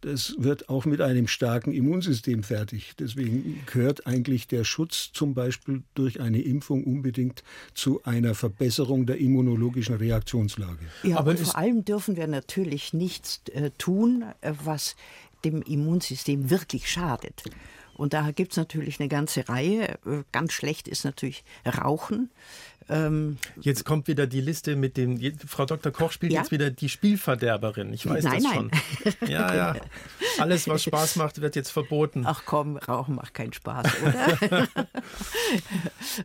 das 0.00 0.34
wird 0.38 0.68
auch 0.70 0.86
mit 0.86 1.00
einem 1.02 1.26
starken 1.26 1.72
Immunsystem 1.72 2.42
fertig. 2.42 2.94
Deswegen 2.98 3.60
gehört 3.66 4.06
eigentlich 4.06 4.46
der 4.46 4.64
Schutz 4.64 5.10
zum 5.12 5.34
Beispiel 5.34 5.82
durch 5.94 6.20
eine 6.20 6.40
Impfung 6.40 6.84
unbedingt 6.84 7.42
zu 7.74 8.02
einer 8.04 8.34
Verbesserung 8.34 9.04
der 9.04 9.18
immunologischen 9.18 9.96
Reaktionslage. 9.96 10.86
Ja, 11.02 11.18
aber 11.18 11.36
vor 11.36 11.56
allem 11.56 11.84
dürfen 11.84 12.16
wir 12.16 12.26
natürlich 12.28 12.94
nichts 12.94 13.42
äh, 13.52 13.70
tun, 13.76 14.24
äh, 14.40 14.52
was 14.64 14.96
dem 15.44 15.62
Immunsystem 15.62 16.48
wirklich 16.48 16.90
schadet. 16.90 17.42
Und 18.00 18.14
da 18.14 18.30
gibt 18.30 18.52
es 18.52 18.56
natürlich 18.56 18.98
eine 18.98 19.10
ganze 19.10 19.50
Reihe. 19.50 19.98
Äh, 20.06 20.24
ganz 20.32 20.54
schlecht 20.54 20.88
ist 20.88 21.04
natürlich 21.04 21.44
Rauchen. 21.66 22.30
Ähm, 22.90 23.38
jetzt 23.60 23.84
kommt 23.84 24.08
wieder 24.08 24.26
die 24.26 24.40
Liste 24.40 24.74
mit 24.74 24.96
dem. 24.96 25.20
Frau 25.46 25.64
Dr. 25.64 25.92
Koch 25.92 26.10
spielt 26.10 26.32
ja? 26.32 26.40
jetzt 26.40 26.50
wieder 26.50 26.70
die 26.70 26.88
Spielverderberin. 26.88 27.92
Ich 27.92 28.04
weiß 28.04 28.24
nein, 28.24 28.42
das 28.42 28.42
nein. 28.42 28.70
schon. 29.20 29.28
Ja, 29.28 29.54
ja. 29.54 29.76
Alles, 30.38 30.66
was 30.66 30.82
Spaß 30.82 31.16
macht, 31.16 31.40
wird 31.40 31.54
jetzt 31.54 31.70
verboten. 31.70 32.24
Ach 32.26 32.42
komm, 32.44 32.78
Rauchen 32.78 33.14
macht 33.14 33.34
keinen 33.34 33.52
Spaß, 33.52 33.86
oder? 34.02 34.68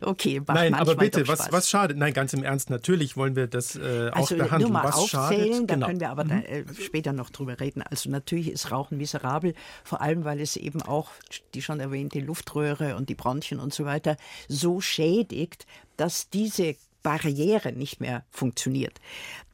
okay, 0.00 0.40
macht 0.40 0.56
Nein, 0.56 0.74
aber 0.74 0.96
bitte, 0.96 1.28
was, 1.28 1.52
was 1.52 1.70
schadet? 1.70 1.98
Nein, 1.98 2.12
ganz 2.12 2.32
im 2.32 2.42
Ernst, 2.42 2.70
natürlich 2.70 3.16
wollen 3.16 3.36
wir 3.36 3.46
das 3.46 3.76
äh, 3.76 4.10
auch 4.12 4.16
also, 4.16 4.36
behandeln. 4.36 4.72
Nur 4.72 4.82
mal 4.82 4.84
was 4.88 4.96
aufzählen, 4.96 5.52
schadet? 5.52 5.70
da 5.70 5.74
genau. 5.74 5.86
können 5.86 6.00
wir 6.00 6.10
aber 6.10 6.24
mhm. 6.24 6.28
da, 6.28 6.36
äh, 6.40 6.64
später 6.80 7.12
noch 7.12 7.30
drüber 7.30 7.60
reden. 7.60 7.82
Also 7.82 8.10
natürlich 8.10 8.50
ist 8.50 8.72
Rauchen 8.72 8.98
miserabel, 8.98 9.54
vor 9.84 10.00
allem 10.00 10.24
weil 10.24 10.40
es 10.40 10.56
eben 10.56 10.82
auch 10.82 11.10
die 11.54 11.62
schon 11.66 11.80
erwähnte 11.80 12.20
Luftröhre 12.20 12.96
und 12.96 13.08
die 13.08 13.14
Bronchien 13.14 13.60
und 13.60 13.74
so 13.74 13.84
weiter 13.84 14.16
so 14.48 14.80
schädigt, 14.80 15.66
dass 15.96 16.30
diese 16.30 16.76
Barriere 17.02 17.72
nicht 17.72 18.00
mehr 18.00 18.24
funktioniert. 18.30 19.00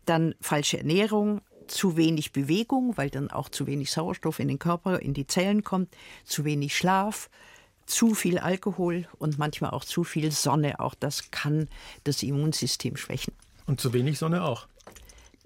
Dann 0.06 0.34
falsche 0.40 0.78
Ernährung, 0.78 1.40
zu 1.66 1.96
wenig 1.96 2.32
Bewegung, 2.32 2.96
weil 2.96 3.10
dann 3.10 3.30
auch 3.30 3.48
zu 3.48 3.66
wenig 3.66 3.90
Sauerstoff 3.90 4.38
in 4.38 4.48
den 4.48 4.58
Körper, 4.58 5.00
in 5.00 5.14
die 5.14 5.26
Zellen 5.26 5.64
kommt, 5.64 5.94
zu 6.24 6.44
wenig 6.44 6.76
Schlaf, 6.76 7.30
zu 7.86 8.14
viel 8.14 8.38
Alkohol 8.38 9.06
und 9.18 9.38
manchmal 9.38 9.70
auch 9.70 9.84
zu 9.84 10.04
viel 10.04 10.30
Sonne. 10.32 10.80
Auch 10.80 10.94
das 10.94 11.30
kann 11.30 11.68
das 12.04 12.22
Immunsystem 12.22 12.96
schwächen. 12.96 13.34
Und 13.66 13.80
zu 13.80 13.92
wenig 13.92 14.18
Sonne 14.18 14.44
auch 14.44 14.66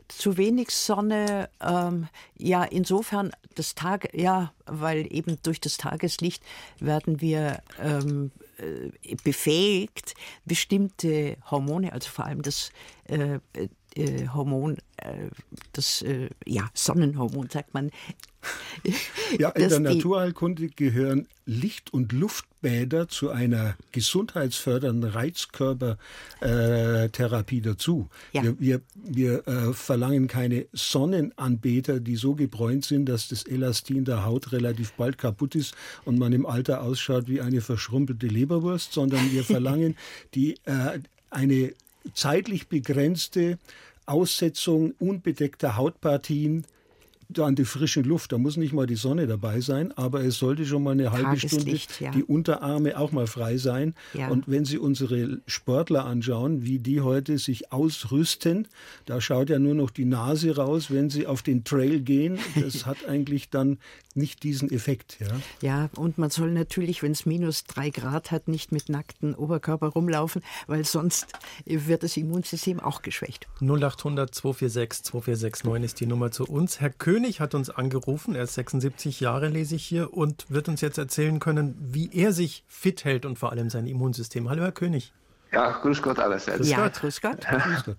zu 0.09 0.37
wenig 0.37 0.71
Sonne, 0.71 1.49
ähm, 1.61 2.09
ja, 2.37 2.65
insofern 2.65 3.33
das 3.55 3.75
Tag, 3.75 4.15
ja, 4.15 4.53
weil 4.67 5.13
eben 5.13 5.39
durch 5.43 5.61
das 5.61 5.77
Tageslicht 5.77 6.43
werden 6.79 7.21
wir 7.21 7.63
ähm, 7.81 8.31
äh, 8.59 9.17
befähigt, 9.23 10.15
bestimmte 10.45 11.37
Hormone, 11.51 11.93
also 11.93 12.09
vor 12.11 12.25
allem 12.25 12.43
das 12.43 12.71
äh, 13.05 13.39
äh, 13.97 14.29
Hormon, 14.29 14.77
äh, 14.97 15.31
das 15.73 16.03
äh, 16.03 16.29
ja, 16.45 16.69
Sonnenhormon, 16.75 17.49
sagt 17.51 17.75
man. 17.75 17.91
Ja, 19.39 19.51
in 19.51 19.69
der 19.69 19.81
Naturheilkunde 19.81 20.69
gehören 20.69 21.27
Licht- 21.47 21.93
und 21.93 22.13
Luftbäder 22.13 23.09
zu 23.09 23.31
einer 23.31 23.77
gesundheitsfördernden 23.91 25.11
Reizkörpertherapie 25.11 27.61
dazu. 27.61 28.09
Ja. 28.33 28.45
Wir, 28.45 28.61
wir, 28.61 28.81
wir 28.95 29.49
äh, 29.49 29.73
verlangen 29.73 30.29
keine 30.29 30.67
Sonnenanbeter, 30.73 31.99
die 31.99 32.15
so 32.15 32.37
gebräunt 32.37 32.85
sind, 32.85 33.07
dass 33.07 33.27
das 33.27 33.45
Elastin 33.45 34.05
der 34.05 34.25
Haut 34.25 34.53
relativ 34.53 34.93
bald 34.93 35.19
kaputt 35.19 35.57
ist 35.57 35.75
und 36.05 36.21
man 36.21 36.33
im 36.33 36.47
Alter 36.47 36.83
ausschaut 36.83 37.27
wie 37.27 37.41
eine 37.41 37.61
verschrumpelte 37.61 38.29
Leberwurst, 38.29 38.93
sondern 38.93 39.33
wir 39.33 39.43
verlangen 39.45 39.97
die, 40.35 40.55
äh, 40.67 41.01
eine 41.31 41.73
zeitlich 42.15 42.69
begrenzte 42.69 43.59
Aussetzung 44.07 44.93
unbedeckter 44.99 45.77
Hautpartien 45.77 46.65
an 47.39 47.55
die 47.55 47.65
frischen 47.65 48.05
Luft. 48.05 48.33
Da 48.33 48.39
muss 48.39 48.57
nicht 48.57 48.73
mal 48.73 48.87
die 48.87 48.97
Sonne 48.97 49.27
dabei 49.27 49.61
sein, 49.61 49.93
aber 49.97 50.25
es 50.25 50.39
sollte 50.39 50.67
schon 50.67 50.83
mal 50.83 50.93
eine 50.93 51.13
halbe 51.13 51.39
Stunde 51.39 51.79
ja. 52.01 52.11
die 52.11 52.25
Unterarme 52.25 52.99
auch 52.99 53.13
mal 53.13 53.27
frei 53.27 53.57
sein. 53.57 53.95
Ja. 54.15 54.29
Und 54.29 54.49
wenn 54.49 54.65
Sie 54.65 54.79
unsere 54.79 55.41
Sportler 55.47 56.05
anschauen, 56.05 56.65
wie 56.65 56.79
die 56.79 57.01
heute 57.01 57.39
sich 57.39 57.73
ausrüsten, 57.73 58.69
da 59.05 59.21
schaut 59.21 59.51
ja 59.51 59.59
nur 59.59 59.75
noch 59.75 59.91
die 59.91 60.05
Nase 60.05 60.57
raus, 60.57 60.91
wenn 60.91 61.11
sie 61.11 61.27
auf 61.27 61.43
den 61.43 61.65
Trail 61.65 62.01
gehen. 62.01 62.39
Das 62.61 62.87
hat 62.87 63.07
eigentlich 63.07 63.51
dann 63.51 63.79
nicht 64.15 64.43
diesen 64.43 64.71
Effekt. 64.71 65.19
Ja, 65.21 65.41
ja 65.61 65.91
und 65.97 66.19
man 66.19 66.31
soll 66.31 66.51
natürlich, 66.53 67.03
wenn 67.03 67.13
es 67.13 67.27
minus 67.27 67.65
drei 67.65 67.91
Grad 67.91 68.31
hat, 68.31 68.49
nicht 68.49 68.73
mit 68.73 68.89
nacktem 68.89 69.35
Oberkörper 69.35 69.89
rumlaufen, 69.89 70.43
weil 70.67 70.85
sonst 70.85 71.27
wird 71.65 72.03
das 72.03 72.17
Immunsystem 72.17 72.81
auch 72.81 73.03
geschwächt. 73.03 73.47
0800 73.61 74.35
246 74.35 75.05
2469 75.05 75.85
ist 75.85 76.01
die 76.01 76.07
Nummer 76.07 76.31
zu 76.31 76.45
uns. 76.45 76.81
Herr 76.81 76.91
König 77.17 77.41
hat 77.41 77.55
uns 77.55 77.71
angerufen, 77.71 78.35
er 78.35 78.43
ist 78.43 78.53
76 78.53 79.21
Jahre, 79.21 79.49
lese 79.49 79.75
ich 79.75 79.87
hier, 79.87 80.13
und 80.13 80.45
wird 80.51 80.69
uns 80.69 80.83
jetzt 80.83 80.99
erzählen 80.99 81.41
können, 81.41 81.75
wie 81.81 82.11
er 82.13 82.33
sich 82.33 82.63
fit 82.69 83.07
hält 83.07 83.25
und 83.25 83.39
vor 83.39 83.53
allem 83.53 83.71
sein 83.71 83.87
Immunsystem. 83.87 84.51
Hallo, 84.51 84.65
Herr 84.65 84.73
König. 84.73 85.15
Ja, 85.51 85.71
grüß 85.71 86.03
Gott 86.03 86.19
allerseits. 86.19 86.69
Ja, 86.69 86.87
grüß 86.89 87.23
Gott. 87.23 87.41
grüß 87.49 87.85
Gott. 87.87 87.97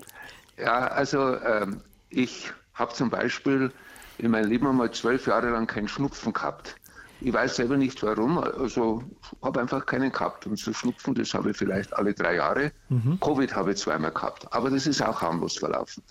Ja, 0.60 0.90
also 0.90 1.36
ähm, 1.38 1.82
ich 2.12 2.52
habe 2.76 2.94
zum 2.94 3.10
Beispiel 3.10 3.72
in 4.20 4.30
meinem 4.30 4.50
Leben 4.52 4.68
einmal 4.68 4.92
zwölf 4.92 5.26
Jahre 5.26 5.50
lang 5.50 5.66
keinen 5.66 5.88
Schnupfen 5.88 6.32
gehabt. 6.32 6.76
Ich 7.20 7.34
weiß 7.34 7.56
selber 7.56 7.76
nicht 7.76 8.04
warum, 8.04 8.38
also 8.38 9.02
habe 9.42 9.62
einfach 9.62 9.88
keinen 9.88 10.12
gehabt. 10.12 10.46
Und 10.46 10.60
so 10.60 10.74
Schnupfen, 10.74 11.16
das 11.16 11.34
habe 11.34 11.50
ich 11.50 11.58
vielleicht 11.58 11.92
alle 11.92 12.14
drei 12.14 12.36
Jahre. 12.36 12.72
Mhm. 12.90 13.20
Covid 13.20 13.56
habe 13.56 13.72
ich 13.72 13.78
zweimal 13.78 14.12
gehabt, 14.12 14.46
aber 14.54 14.70
das 14.70 14.86
ist 14.86 15.02
auch 15.02 15.24
harmlos 15.24 15.58
verlaufen. 15.58 16.04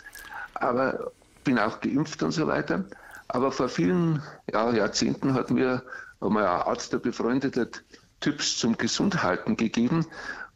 Aber 0.55 1.13
bin 1.47 1.59
auch 1.59 1.81
geimpft 1.81 2.23
und 2.23 2.33
so 2.33 2.47
weiter. 2.47 2.85
Aber 3.29 3.50
vor 3.50 3.69
vielen 3.69 4.23
ja, 4.53 4.71
Jahrzehnten 4.73 5.33
hat 5.33 5.50
mir 5.50 5.83
einmal 6.21 6.45
ein 6.45 6.62
Arzt, 6.62 6.93
der 6.93 6.99
befreundeter 6.99 7.69
Tipps 8.21 8.59
zum 8.59 8.76
Gesundhalten 8.76 9.57
gegeben. 9.57 10.07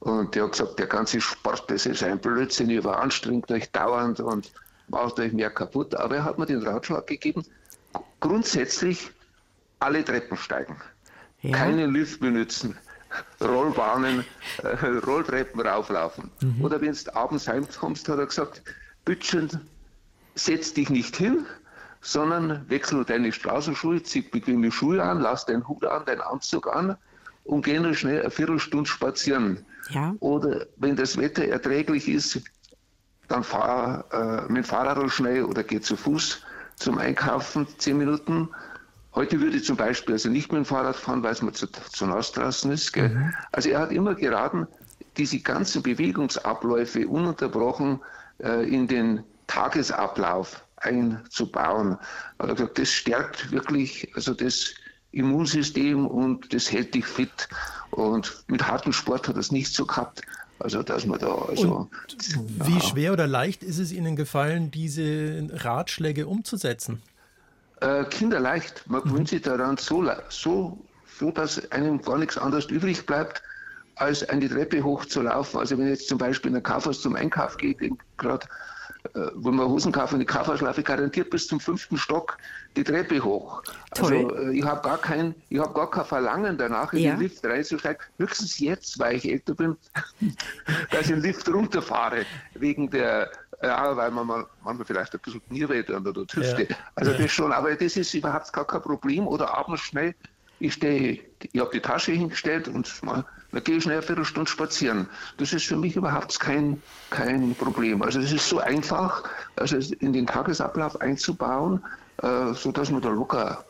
Und 0.00 0.34
der 0.34 0.44
hat 0.44 0.52
gesagt, 0.52 0.78
der 0.78 0.86
ganze 0.86 1.20
Sport, 1.20 1.70
das 1.70 1.86
ist 1.86 2.02
ein 2.02 2.18
Blödsinn, 2.18 2.70
ihr 2.70 2.84
anstrengt 2.86 3.50
euch 3.50 3.70
dauernd 3.70 4.20
und 4.20 4.52
macht 4.88 5.18
euch 5.18 5.32
mehr 5.32 5.50
kaputt. 5.50 5.94
Aber 5.94 6.16
er 6.16 6.24
hat 6.24 6.38
mir 6.38 6.46
den 6.46 6.62
Ratschlag 6.62 7.06
gegeben, 7.06 7.44
grundsätzlich 8.18 9.10
alle 9.78 10.04
Treppen 10.04 10.36
steigen. 10.36 10.76
Ja. 11.42 11.56
Keine 11.56 11.86
Lift 11.86 12.20
benutzen. 12.20 12.76
Rollbahnen, 13.42 14.24
äh, 14.62 14.86
Rolltreppen 15.06 15.60
rauflaufen. 15.60 16.30
Mhm. 16.40 16.64
Oder 16.64 16.80
wenn 16.80 16.92
du 16.92 17.16
abends 17.16 17.48
heimkommst, 17.48 18.08
hat 18.08 18.18
er 18.18 18.26
gesagt, 18.26 18.62
bitte 19.04 19.48
setz 20.34 20.72
dich 20.74 20.90
nicht 20.90 21.16
hin, 21.16 21.46
sondern 22.00 22.68
wechsel 22.68 23.04
deine 23.04 23.32
Straßenschuhe, 23.32 24.02
zieh 24.02 24.22
bequeme 24.22 24.70
Schuhe 24.70 25.02
an, 25.02 25.20
lass 25.20 25.46
deinen 25.46 25.66
Hut 25.68 25.84
an, 25.84 26.04
deinen 26.06 26.22
Anzug 26.22 26.66
an 26.74 26.96
und 27.44 27.64
geh 27.64 27.78
nur 27.78 27.94
schnell 27.94 28.20
eine 28.20 28.30
Viertelstunde 28.30 28.88
spazieren. 28.88 29.64
Ja. 29.90 30.14
Oder 30.20 30.66
wenn 30.76 30.96
das 30.96 31.16
Wetter 31.16 31.44
erträglich 31.44 32.08
ist, 32.08 32.40
dann 33.28 33.44
fahr 33.44 34.04
äh, 34.12 34.52
mit 34.52 34.64
dem 34.64 34.64
Fahrrad 34.64 35.10
schnell 35.10 35.44
oder 35.44 35.62
geh 35.62 35.80
zu 35.80 35.96
Fuß 35.96 36.42
zum 36.76 36.98
Einkaufen, 36.98 37.66
zehn 37.78 37.98
Minuten. 37.98 38.48
Heute 39.14 39.40
würde 39.40 39.56
ich 39.56 39.64
zum 39.64 39.76
Beispiel 39.76 40.14
also 40.14 40.28
nicht 40.28 40.50
mit 40.52 40.58
dem 40.58 40.64
Fahrrad 40.64 40.96
fahren, 40.96 41.22
weil 41.22 41.32
es 41.32 41.42
mir 41.42 41.52
zu, 41.52 41.66
zu 41.66 42.06
nass 42.06 42.32
draußen 42.32 42.70
ist. 42.72 42.96
Mhm. 42.96 43.32
Also 43.52 43.70
er 43.70 43.80
hat 43.80 43.92
immer 43.92 44.14
geraten, 44.14 44.66
diese 45.16 45.40
ganzen 45.40 45.82
Bewegungsabläufe 45.82 47.06
ununterbrochen 47.06 48.00
äh, 48.38 48.68
in 48.68 48.86
den 48.86 49.24
Tagesablauf 49.50 50.64
einzubauen. 50.76 51.98
Also 52.38 52.66
das 52.66 52.88
stärkt 52.88 53.50
wirklich 53.50 54.08
also 54.14 54.32
das 54.32 54.72
Immunsystem 55.12 56.06
und 56.06 56.54
das 56.54 56.70
hält 56.70 56.94
dich 56.94 57.04
fit. 57.04 57.48
Und 57.90 58.44
mit 58.46 58.66
hartem 58.66 58.92
Sport 58.92 59.26
hat 59.26 59.36
das 59.36 59.50
nicht 59.50 59.74
so 59.74 59.84
gehabt. 59.84 60.22
Also, 60.60 60.82
dass 60.82 61.06
man 61.06 61.18
da. 61.18 61.34
Also, 61.48 61.88
und 61.88 62.66
wie 62.66 62.74
ja. 62.74 62.80
schwer 62.80 63.12
oder 63.14 63.26
leicht 63.26 63.62
ist 63.64 63.78
es 63.78 63.92
Ihnen 63.92 64.14
gefallen, 64.14 64.70
diese 64.70 65.48
Ratschläge 65.52 66.26
umzusetzen? 66.26 67.02
Äh, 67.80 68.04
kinderleicht. 68.04 68.84
Man 68.86 69.02
gewöhnt 69.02 69.20
mhm. 69.20 69.26
sich 69.26 69.42
daran 69.42 69.78
so, 69.78 70.06
so, 70.28 70.78
so, 71.18 71.30
dass 71.30 71.72
einem 71.72 72.02
gar 72.02 72.18
nichts 72.18 72.36
anderes 72.36 72.66
übrig 72.66 73.06
bleibt, 73.06 73.42
als 73.96 74.28
eine 74.28 74.50
Treppe 74.50 74.84
hochzulaufen. 74.84 75.58
Also, 75.58 75.78
wenn 75.78 75.86
ich 75.86 75.98
jetzt 75.98 76.08
zum 76.08 76.18
Beispiel 76.18 76.50
in 76.50 76.54
der 76.54 76.62
Kaufhaus 76.62 77.00
zum 77.00 77.16
Einkauf 77.16 77.56
gehe, 77.56 77.74
gerade 78.18 78.46
wo 79.34 79.50
man 79.50 79.66
Hosen 79.68 79.92
kaufen, 79.92 80.18
die 80.18 80.26
Kaufhauslaufe 80.26 80.82
garantiert 80.82 81.30
bis 81.30 81.46
zum 81.46 81.60
fünften 81.60 81.96
Stock 81.96 82.38
die 82.76 82.84
Treppe 82.84 83.22
hoch. 83.22 83.62
Toll. 83.94 84.12
Also 84.12 84.36
äh, 84.36 84.58
ich 84.58 84.64
habe 84.64 84.82
gar 84.82 84.98
kein, 84.98 85.34
ich 85.48 85.58
habe 85.58 85.72
gar 85.74 85.90
kein 85.90 86.04
Verlangen 86.04 86.58
danach 86.58 86.92
in 86.92 87.00
ja. 87.00 87.12
den 87.12 87.20
Lift 87.20 87.44
reinzusteigen. 87.44 88.02
Höchstens 88.18 88.58
jetzt, 88.58 88.98
weil 88.98 89.16
ich 89.16 89.28
älter 89.28 89.54
bin, 89.54 89.76
dass 90.90 91.02
ich 91.02 91.10
in 91.10 91.16
den 91.16 91.22
Lift 91.22 91.48
runterfahre 91.48 92.24
wegen 92.54 92.90
der 92.90 93.30
ja, 93.62 93.94
weil 93.94 94.10
man 94.10 94.26
mal, 94.26 94.46
manchmal 94.64 94.86
vielleicht 94.86 95.12
ein 95.12 95.20
bisschen 95.20 95.46
Knieräder 95.48 95.96
an 95.96 96.04
der 96.04 96.14
Hüfte. 96.14 96.66
Ja. 96.70 96.76
Also 96.94 97.12
das 97.12 97.30
schon, 97.30 97.52
aber 97.52 97.74
das 97.74 97.94
ist 97.94 98.14
überhaupt 98.14 98.50
gar 98.54 98.66
kein 98.66 98.80
Problem. 98.80 99.26
Oder 99.26 99.54
abends 99.54 99.82
schnell 99.82 100.14
ich 100.60 100.74
stehe, 100.74 101.18
ich 101.52 101.60
habe 101.60 101.70
die 101.72 101.80
Tasche 101.80 102.12
hingestellt 102.12 102.68
und 102.68 103.02
mal, 103.02 103.24
dann 103.52 103.64
gehe 103.64 103.76
ich 103.76 103.82
schnell 103.82 103.96
eine 103.96 104.06
Viertelstunde 104.06 104.50
spazieren. 104.50 105.08
Das 105.38 105.52
ist 105.52 105.66
für 105.66 105.76
mich 105.76 105.96
überhaupt 105.96 106.38
kein, 106.38 106.80
kein 107.10 107.54
Problem. 107.54 108.02
Also 108.02 108.20
es 108.20 108.32
ist 108.32 108.48
so 108.48 108.58
einfach, 108.58 109.24
also 109.56 109.76
in 110.00 110.12
den 110.12 110.26
Tagesablauf 110.26 111.00
einzubauen, 111.00 111.82
äh, 112.22 112.54
sodass 112.54 112.90
man 112.90 113.02
da 113.02 113.08
locker 113.08 113.64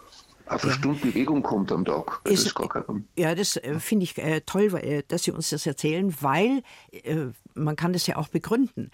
auf 0.51 0.65
eine 0.65 0.73
ja. 0.73 0.79
Stunde 0.79 1.01
Bewegung 1.01 1.43
kommt 1.43 1.71
am 1.71 1.85
Tag. 1.85 2.21
Das 2.25 2.35
ist, 2.35 2.47
ist 2.47 2.55
gar 2.55 2.69
kein. 2.69 3.07
Ja, 3.17 3.35
das 3.35 3.57
äh, 3.57 3.79
finde 3.79 4.05
ich 4.05 4.19
äh, 4.19 4.41
toll, 4.41 4.73
weil, 4.73 4.85
äh, 4.85 5.03
dass 5.07 5.23
Sie 5.23 5.31
uns 5.31 5.51
das 5.51 5.65
erzählen, 5.65 6.15
weil 6.21 6.63
äh, 6.91 7.27
man 7.55 7.77
kann 7.77 7.93
das 7.93 8.07
ja 8.07 8.17
auch 8.17 8.29
begründen. 8.29 8.91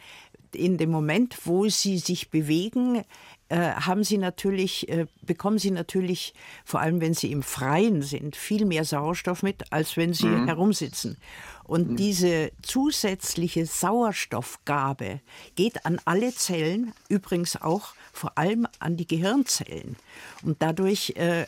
In 0.57 0.79
dem 0.79 0.91
Moment, 0.91 1.39
wo 1.45 1.69
Sie 1.69 1.99
sich 1.99 2.31
bewegen, 2.31 3.05
äh, 3.49 3.75
haben 3.75 4.03
sie 4.03 4.19
natürlich, 4.19 4.89
äh, 4.89 5.07
bekommen 5.23 5.61
sie 5.61 5.71
natürlich, 5.71 6.35
vor 6.65 6.81
allem 6.81 7.01
wenn 7.01 7.15
sie 7.15 7.31
im 7.31 7.45
Freien 7.45 8.03
sind, 8.03 8.35
viel 8.35 8.65
mehr 8.65 8.85
Sauerstoff 8.85 9.45
mit, 9.45 9.73
als 9.73 9.97
wenn 9.97 10.15
sie 10.15 10.27
mhm. 10.27 10.47
herumsitzen. 10.47 11.17
Und 11.63 11.93
mhm. 11.93 11.97
diese 11.97 12.51
zusätzliche 12.63 13.65
Sauerstoffgabe 13.65 15.21
geht 15.55 15.87
an 15.87 16.01
alle 16.05 16.35
Zellen, 16.35 16.93
übrigens 17.09 17.61
auch 17.61 17.95
vor 18.13 18.37
allem 18.37 18.67
an 18.81 18.97
die 18.97 19.07
Gehirnzellen. 19.07 19.95
Und 20.43 20.61
dadurch 20.61 21.15
äh, 21.17 21.43
äh, 21.43 21.47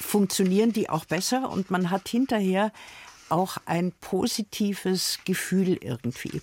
funktionieren 0.00 0.72
die 0.72 0.90
auch 0.90 1.06
besser 1.06 1.50
und 1.50 1.72
man 1.72 1.90
hat 1.90 2.08
hinterher 2.08 2.70
auch 3.28 3.56
ein 3.66 3.92
positives 4.00 5.18
Gefühl 5.24 5.78
irgendwie. 5.80 6.42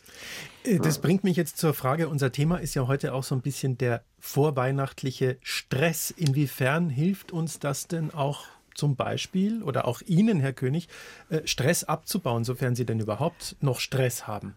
Äh, 0.64 0.80
das 0.80 1.00
bringt 1.00 1.24
mich 1.24 1.38
jetzt 1.38 1.58
zur 1.58 1.74
Frage, 1.74 2.10
unser 2.10 2.32
Thema 2.32 2.58
ist 2.58 2.76
ja 2.76 2.88
heute 2.88 3.14
auch 3.14 3.24
so 3.24 3.36
ein 3.36 3.42
bisschen 3.42 3.78
der 3.78 4.04
vorweihnachtliche 4.20 5.38
Stress. 5.42 6.12
Inwiefern 6.12 6.90
hilft 6.90 7.32
uns 7.32 7.60
das 7.60 7.88
denn 7.88 8.14
auch 8.14 8.46
zum 8.76 8.96
Beispiel 8.96 9.64
oder 9.64 9.86
auch 9.88 10.02
Ihnen, 10.02 10.40
Herr 10.40 10.54
König, 10.54 10.88
äh, 11.30 11.42
Stress 11.46 11.84
abzubauen, 11.84 12.44
sofern 12.44 12.76
Sie 12.76 12.86
denn 12.86 13.00
überhaupt 13.00 13.56
noch 13.62 13.80
Stress 13.80 14.28
haben? 14.28 14.56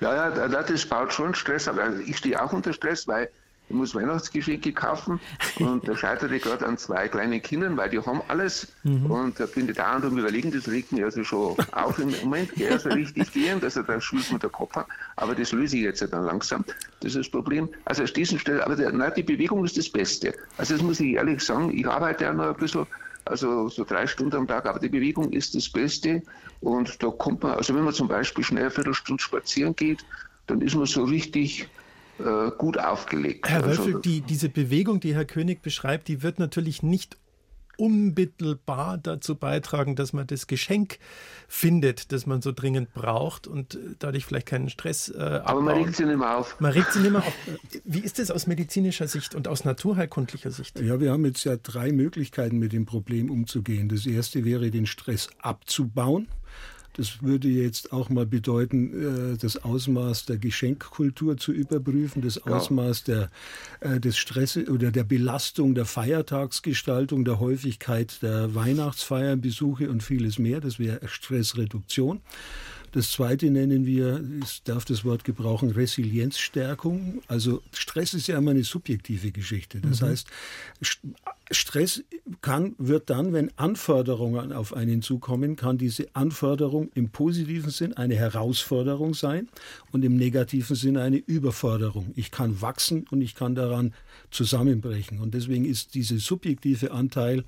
Ja, 0.00 0.30
ja, 0.30 0.62
das 0.62 0.86
baut 0.86 1.12
schon 1.12 1.34
Stress, 1.34 1.68
aber 1.68 1.96
ich 2.00 2.18
stehe 2.18 2.42
auch 2.42 2.52
unter 2.52 2.72
Stress, 2.72 3.08
weil 3.08 3.30
ich 3.68 3.74
muss 3.74 3.94
Weihnachtsgeschenke 3.94 4.72
kaufen 4.72 5.20
und 5.58 5.88
da 5.88 5.96
scheiterte 5.96 6.36
ich 6.36 6.42
gerade 6.42 6.66
an 6.66 6.76
zwei 6.76 7.08
kleinen 7.08 7.40
Kindern, 7.40 7.76
weil 7.76 7.88
die 7.88 7.98
haben 7.98 8.20
alles 8.28 8.68
mhm. 8.82 9.10
und 9.10 9.40
da 9.40 9.46
bin 9.46 9.68
ich 9.68 9.76
da 9.76 9.96
und 9.96 10.18
überlegen, 10.18 10.52
das 10.52 10.68
regt 10.68 10.92
mich 10.92 11.02
also 11.02 11.24
schon 11.24 11.56
auf 11.72 11.98
im 11.98 12.10
Moment, 12.22 12.54
gell, 12.54 12.72
also 12.72 12.90
richtig 12.90 13.32
gehen, 13.32 13.60
dass 13.60 13.76
er 13.76 13.84
da 13.84 14.00
schulst 14.00 14.32
mit 14.32 14.42
der 14.42 14.50
Kopf 14.50 14.76
hat, 14.76 14.86
aber 15.16 15.34
das 15.34 15.52
löse 15.52 15.76
ich 15.76 15.82
jetzt 15.82 16.02
dann 16.02 16.24
langsam, 16.24 16.64
das 17.00 17.14
ist 17.14 17.26
das 17.26 17.28
Problem. 17.30 17.68
Also 17.84 18.02
an 18.02 18.10
diesen 18.14 18.38
Stelle, 18.38 18.64
aber 18.64 18.76
der, 18.76 18.92
nein, 18.92 19.12
die 19.16 19.22
Bewegung 19.22 19.64
ist 19.64 19.78
das 19.78 19.88
Beste. 19.88 20.34
Also 20.58 20.74
das 20.74 20.82
muss 20.82 21.00
ich 21.00 21.14
ehrlich 21.14 21.40
sagen, 21.40 21.76
ich 21.76 21.86
arbeite 21.86 22.24
ja 22.24 22.32
noch 22.32 22.48
ein 22.48 22.56
bisschen, 22.56 22.86
also 23.24 23.68
so 23.68 23.84
drei 23.84 24.06
Stunden 24.06 24.36
am 24.36 24.46
Tag, 24.46 24.66
aber 24.66 24.78
die 24.78 24.88
Bewegung 24.88 25.32
ist 25.32 25.54
das 25.54 25.68
Beste 25.68 26.22
und 26.60 27.02
da 27.02 27.08
kommt 27.10 27.42
man, 27.42 27.52
also 27.52 27.74
wenn 27.74 27.84
man 27.84 27.94
zum 27.94 28.08
Beispiel 28.08 28.44
schnell 28.44 28.64
eine 28.64 28.70
Viertelstunde 28.70 29.22
spazieren 29.22 29.74
geht, 29.74 30.04
dann 30.46 30.60
ist 30.60 30.74
man 30.74 30.86
so 30.86 31.04
richtig 31.04 31.68
äh, 32.18 32.50
gut 32.56 32.78
aufgelegt. 32.78 33.48
Herr 33.48 33.64
Wölfel, 33.64 33.86
also, 33.86 33.98
die, 33.98 34.20
diese 34.20 34.48
Bewegung, 34.48 35.00
die 35.00 35.14
Herr 35.14 35.24
König 35.24 35.62
beschreibt, 35.62 36.08
die 36.08 36.22
wird 36.22 36.38
natürlich 36.38 36.82
nicht 36.82 37.16
unmittelbar 37.76 38.98
dazu 38.98 39.34
beitragen, 39.34 39.96
dass 39.96 40.12
man 40.12 40.26
das 40.26 40.46
Geschenk 40.46 40.98
findet, 41.48 42.12
das 42.12 42.26
man 42.26 42.42
so 42.42 42.52
dringend 42.52 42.94
braucht 42.94 43.46
und 43.46 43.78
dadurch 43.98 44.24
vielleicht 44.24 44.46
keinen 44.46 44.68
Stress 44.68 45.08
äh, 45.08 45.18
abbauen. 45.18 45.42
Aber 45.44 45.60
man 45.60 45.74
regt 45.76 45.96
sie 45.96 46.04
nicht 46.04 46.18
mehr 46.18 46.38
auf. 46.38 46.60
Man 46.60 46.72
regt 46.72 46.92
sie 46.92 47.00
nicht 47.00 47.12
mehr 47.12 47.22
auf. 47.22 47.32
Wie 47.84 48.00
ist 48.00 48.18
das 48.18 48.30
aus 48.30 48.46
medizinischer 48.46 49.08
Sicht 49.08 49.34
und 49.34 49.48
aus 49.48 49.64
naturheilkundlicher 49.64 50.50
Sicht? 50.50 50.80
Ja, 50.80 51.00
wir 51.00 51.12
haben 51.12 51.24
jetzt 51.24 51.44
ja 51.44 51.56
drei 51.56 51.92
Möglichkeiten, 51.92 52.58
mit 52.58 52.72
dem 52.72 52.86
Problem 52.86 53.30
umzugehen. 53.30 53.88
Das 53.88 54.06
erste 54.06 54.44
wäre, 54.44 54.70
den 54.70 54.86
Stress 54.86 55.28
abzubauen. 55.40 56.28
Das 56.94 57.22
würde 57.22 57.48
jetzt 57.48 57.92
auch 57.92 58.08
mal 58.08 58.24
bedeuten, 58.24 59.34
äh, 59.34 59.36
das 59.36 59.62
Ausmaß 59.62 60.26
der 60.26 60.38
Geschenkkultur 60.38 61.36
zu 61.36 61.52
überprüfen, 61.52 62.22
das 62.22 62.38
Ausmaß 62.38 63.04
der, 63.04 63.30
äh, 63.80 63.98
des 63.98 64.16
Stress 64.16 64.56
oder 64.56 64.92
der 64.92 65.04
Belastung 65.04 65.74
der 65.74 65.86
Feiertagsgestaltung, 65.86 67.24
der 67.24 67.40
Häufigkeit 67.40 68.22
der 68.22 68.54
Weihnachtsfeiern, 68.54 69.40
Besuche 69.40 69.90
und 69.90 70.02
vieles 70.02 70.38
mehr. 70.38 70.60
Das 70.60 70.78
wäre 70.78 71.00
Stressreduktion. 71.06 72.20
Das 72.94 73.10
zweite 73.10 73.50
nennen 73.50 73.86
wir, 73.86 74.24
ich 74.40 74.62
darf 74.62 74.84
das 74.84 75.04
Wort 75.04 75.24
gebrauchen, 75.24 75.72
Resilienzstärkung. 75.72 77.22
Also 77.26 77.60
Stress 77.72 78.14
ist 78.14 78.28
ja 78.28 78.38
immer 78.38 78.52
eine 78.52 78.62
subjektive 78.62 79.32
Geschichte. 79.32 79.80
Das 79.80 80.00
mhm. 80.00 80.06
heißt, 80.06 80.28
Stress 81.50 82.04
kann, 82.40 82.76
wird 82.78 83.10
dann, 83.10 83.32
wenn 83.32 83.50
Anforderungen 83.58 84.52
auf 84.52 84.76
einen 84.76 85.02
zukommen, 85.02 85.56
kann 85.56 85.76
diese 85.76 86.06
Anforderung 86.14 86.88
im 86.94 87.08
positiven 87.08 87.70
Sinn 87.70 87.94
eine 87.94 88.14
Herausforderung 88.14 89.14
sein 89.14 89.48
und 89.90 90.04
im 90.04 90.16
negativen 90.16 90.76
Sinn 90.76 90.96
eine 90.96 91.16
Überforderung. 91.16 92.12
Ich 92.14 92.30
kann 92.30 92.60
wachsen 92.60 93.08
und 93.10 93.22
ich 93.22 93.34
kann 93.34 93.56
daran 93.56 93.92
zusammenbrechen. 94.30 95.18
Und 95.18 95.34
deswegen 95.34 95.64
ist 95.64 95.94
dieser 95.94 96.18
subjektive 96.18 96.92
Anteil 96.92 97.42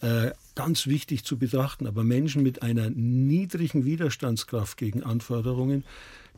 äh, 0.00 0.30
ganz 0.56 0.88
wichtig 0.88 1.24
zu 1.24 1.38
betrachten. 1.38 1.86
Aber 1.86 2.02
Menschen 2.02 2.42
mit 2.42 2.62
einer 2.62 2.90
niedrigen 2.90 3.84
Widerstandskraft 3.84 4.76
gegen 4.76 5.04
Anforderungen, 5.04 5.84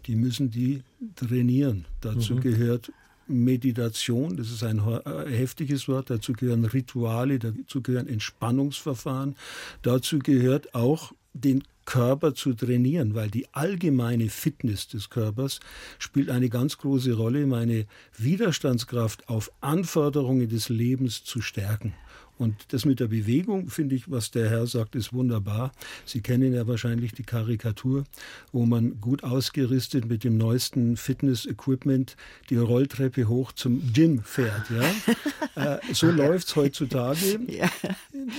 die 0.06 0.16
müssen 0.16 0.50
die 0.50 0.82
trainieren. 1.16 1.86
Dazu 2.02 2.34
mhm. 2.34 2.40
gehört 2.40 2.92
Meditation, 3.26 4.36
das 4.36 4.50
ist 4.50 4.62
ein 4.62 4.78
äh, 4.78 5.30
heftiges 5.30 5.88
Wort, 5.88 6.10
dazu 6.10 6.32
gehören 6.32 6.64
Rituale, 6.64 7.38
dazu 7.38 7.82
gehören 7.82 8.08
Entspannungsverfahren, 8.08 9.36
dazu 9.82 10.18
gehört 10.18 10.74
auch 10.74 11.12
den 11.34 11.62
Körper 11.84 12.34
zu 12.34 12.52
trainieren, 12.54 13.14
weil 13.14 13.30
die 13.30 13.46
allgemeine 13.52 14.28
Fitness 14.28 14.88
des 14.88 15.08
Körpers 15.08 15.60
spielt 15.98 16.28
eine 16.30 16.48
ganz 16.48 16.78
große 16.78 17.14
Rolle, 17.14 17.46
meine 17.46 17.86
Widerstandskraft 18.16 19.28
auf 19.28 19.50
Anforderungen 19.60 20.48
des 20.48 20.68
Lebens 20.68 21.24
zu 21.24 21.40
stärken. 21.40 21.94
Und 22.38 22.54
das 22.68 22.84
mit 22.84 23.00
der 23.00 23.08
Bewegung, 23.08 23.68
finde 23.68 23.96
ich, 23.96 24.10
was 24.10 24.30
der 24.30 24.48
Herr 24.48 24.66
sagt, 24.66 24.94
ist 24.94 25.12
wunderbar. 25.12 25.72
Sie 26.04 26.20
kennen 26.20 26.54
ja 26.54 26.66
wahrscheinlich 26.66 27.12
die 27.12 27.24
Karikatur, 27.24 28.04
wo 28.52 28.64
man 28.64 29.00
gut 29.00 29.24
ausgerüstet 29.24 30.08
mit 30.08 30.24
dem 30.24 30.38
neuesten 30.38 30.96
Fitness-Equipment 30.96 32.16
die 32.48 32.56
Rolltreppe 32.56 33.28
hoch 33.28 33.52
zum 33.52 33.92
Gym 33.92 34.22
fährt. 34.22 34.66
Ja? 34.70 35.74
äh, 35.74 35.78
so 35.92 36.10
läuft 36.10 36.48
es 36.48 36.56
heutzutage. 36.56 37.18
Ja. 37.48 37.70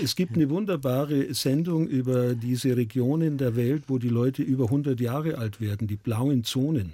Es 0.01 0.15
gibt 0.15 0.35
eine 0.35 0.49
wunderbare 0.49 1.33
Sendung 1.33 1.87
über 1.87 2.35
diese 2.35 2.77
Regionen 2.77 3.37
der 3.37 3.55
Welt, 3.55 3.83
wo 3.87 3.97
die 3.97 4.07
Leute 4.07 4.43
über 4.43 4.65
100 4.65 4.99
Jahre 4.99 5.37
alt 5.37 5.59
werden, 5.59 5.87
die 5.87 5.95
blauen 5.95 6.43
Zonen. 6.43 6.93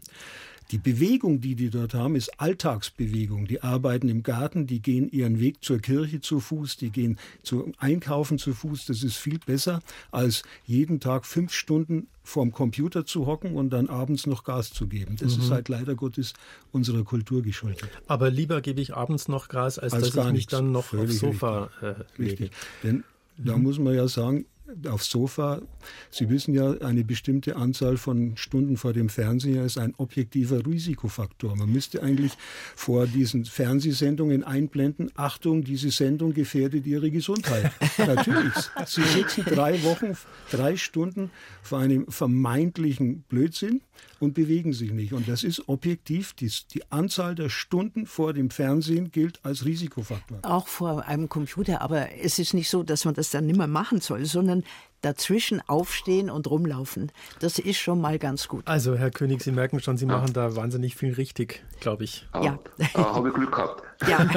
Die 0.72 0.78
Bewegung, 0.78 1.42
die 1.42 1.56
die 1.56 1.70
dort 1.70 1.94
haben, 1.94 2.16
ist 2.16 2.40
Alltagsbewegung. 2.40 3.46
Die 3.46 3.62
arbeiten 3.62 4.10
im 4.10 4.24
Garten, 4.24 4.66
die 4.66 4.82
gehen 4.82 5.10
ihren 5.10 5.40
Weg 5.40 5.64
zur 5.64 5.80
Kirche 5.80 6.22
zu 6.22 6.40
Fuß, 6.40 6.78
die 6.78 6.90
gehen 6.90 7.20
zum 7.44 7.74
Einkaufen 7.78 8.40
zu 8.40 8.54
Fuß. 8.54 8.86
Das 8.86 9.04
ist 9.04 9.16
viel 9.16 9.40
besser, 9.40 9.82
als 10.12 10.44
jeden 10.66 11.00
Tag 11.00 11.26
fünf 11.26 11.54
Stunden 11.54 12.08
vorm 12.24 12.52
Computer 12.52 13.06
zu 13.06 13.28
hocken 13.28 13.56
und 13.56 13.70
dann 13.70 13.88
abends 13.90 14.26
noch 14.26 14.44
Gas 14.44 14.74
zu 14.74 14.88
geben. 14.88 15.16
Das 15.20 15.38
mhm. 15.38 15.44
ist 15.44 15.52
halt 15.52 15.70
leider 15.70 15.94
Gottes 15.94 16.34
unserer 16.72 17.04
Kultur 17.04 17.44
geschuldet. 17.44 17.88
Aber 18.08 18.32
lieber 18.32 18.62
gebe 18.62 18.82
ich 18.82 18.96
abends 18.96 19.28
noch 19.28 19.48
Gas, 19.48 19.78
als, 19.78 19.94
als 19.94 20.12
dass 20.12 20.28
ich 20.28 20.34
mich 20.34 20.48
dann 20.48 20.72
noch 20.72 20.86
Völlig 20.86 21.12
aufs 21.12 21.20
Sofa 21.20 21.70
äh, 21.82 21.94
lege. 22.18 22.32
Richtig. 22.32 22.52
Denn 22.84 23.04
da 23.38 23.56
mhm. 23.56 23.64
muss 23.64 23.78
man 23.78 23.94
ja 23.94 24.08
sagen, 24.08 24.46
aufs 24.90 25.10
Sofa. 25.10 25.62
Sie 26.10 26.30
wissen 26.30 26.54
ja, 26.54 26.72
eine 26.82 27.04
bestimmte 27.04 27.56
Anzahl 27.56 27.98
von 27.98 28.38
Stunden 28.38 28.78
vor 28.78 28.94
dem 28.94 29.10
Fernseher 29.10 29.64
ist 29.64 29.78
ein 29.78 29.94
objektiver 29.98 30.66
Risikofaktor. 30.66 31.56
Man 31.56 31.72
müsste 31.72 32.02
eigentlich 32.02 32.34
vor 32.76 33.08
diesen 33.08 33.46
Fernsehsendungen 33.46 34.44
einblenden, 34.44 35.12
Achtung, 35.16 35.64
diese 35.64 35.92
Sendung 35.92 36.34
gefährdet 36.34 36.86
Ihre 36.86 37.12
Gesundheit. 37.12 37.72
Natürlich. 37.98 38.54
Sie 38.86 39.04
sitzen 39.04 39.46
drei 39.46 39.82
Wochen, 39.84 40.18
drei 40.52 40.78
Stunden 40.78 41.32
vor 41.62 41.80
einem 41.80 42.08
vermeintlichen 42.08 43.22
Blödsinn 43.24 43.82
und 44.26 44.34
bewegen 44.34 44.74
sich 44.74 44.92
nicht. 44.92 45.14
Und 45.14 45.28
das 45.28 45.44
ist 45.44 45.70
objektiv, 45.70 46.34
die, 46.34 46.52
die 46.74 46.82
Anzahl 46.92 47.36
der 47.36 47.50
Stunden 47.50 48.06
vor 48.06 48.34
dem 48.34 48.50
Fernsehen 48.50 49.12
gilt 49.12 49.40
als 49.44 49.64
Risikofaktor. 49.66 50.40
Auch 50.42 50.68
vor 50.68 51.06
einem 51.06 51.30
Computer, 51.30 51.82
aber 51.82 52.08
es 52.22 52.40
ist 52.40 52.54
nicht 52.54 52.70
so, 52.70 52.84
dass 52.84 53.06
man 53.06 53.14
das 53.14 53.30
dann 53.30 53.46
nicht 53.46 53.58
mehr 53.58 53.68
machen 53.68 54.02
soll, 54.02 54.26
sondern 54.26 54.64
dazwischen 55.02 55.62
aufstehen 55.68 56.30
und 56.32 56.48
rumlaufen. 56.50 57.12
Das 57.40 57.60
ist 57.60 57.78
schon 57.78 58.02
mal 58.02 58.18
ganz 58.18 58.48
gut. 58.48 58.68
Also, 58.68 58.96
Herr 58.96 59.12
König, 59.12 59.44
Sie 59.44 59.52
merken 59.52 59.80
schon, 59.80 59.98
Sie 59.98 60.08
machen 60.08 60.34
da 60.34 60.56
wahnsinnig 60.56 60.96
viel 60.96 61.14
richtig, 61.14 61.64
glaube 61.80 62.04
ich. 62.04 62.28
Ja. 62.34 62.60
Ah, 62.96 63.16
Habe 63.16 63.30
ich 63.30 63.36
Glück 63.36 63.52
gehabt. 63.52 63.84
Ja, 64.10 64.28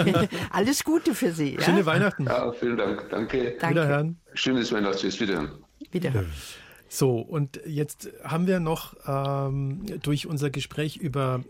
alles 0.51 0.85
Gute 0.85 1.15
für 1.17 1.33
Sie. 1.33 1.55
Ja? 1.55 1.63
Schöne 1.63 1.85
Weihnachten. 1.85 2.27
Ja, 2.27 2.53
vielen 2.53 2.77
Dank. 2.77 3.09
Danke. 3.11 3.57
Danke. 3.59 3.71
Wiederhören. 3.71 4.21
Schönes 4.35 4.71
Weihnachtsfest. 4.71 5.19
Wiederhören. 5.21 5.51
Wiederhören. 5.91 6.31
So, 6.89 7.19
und 7.19 7.61
jetzt 7.67 8.11
haben 8.25 8.47
wir 8.47 8.61
noch 8.61 8.95
ähm, 9.07 9.85
durch 10.03 10.27
unser 10.27 10.51
Gespräch 10.51 10.97
über 10.97 11.45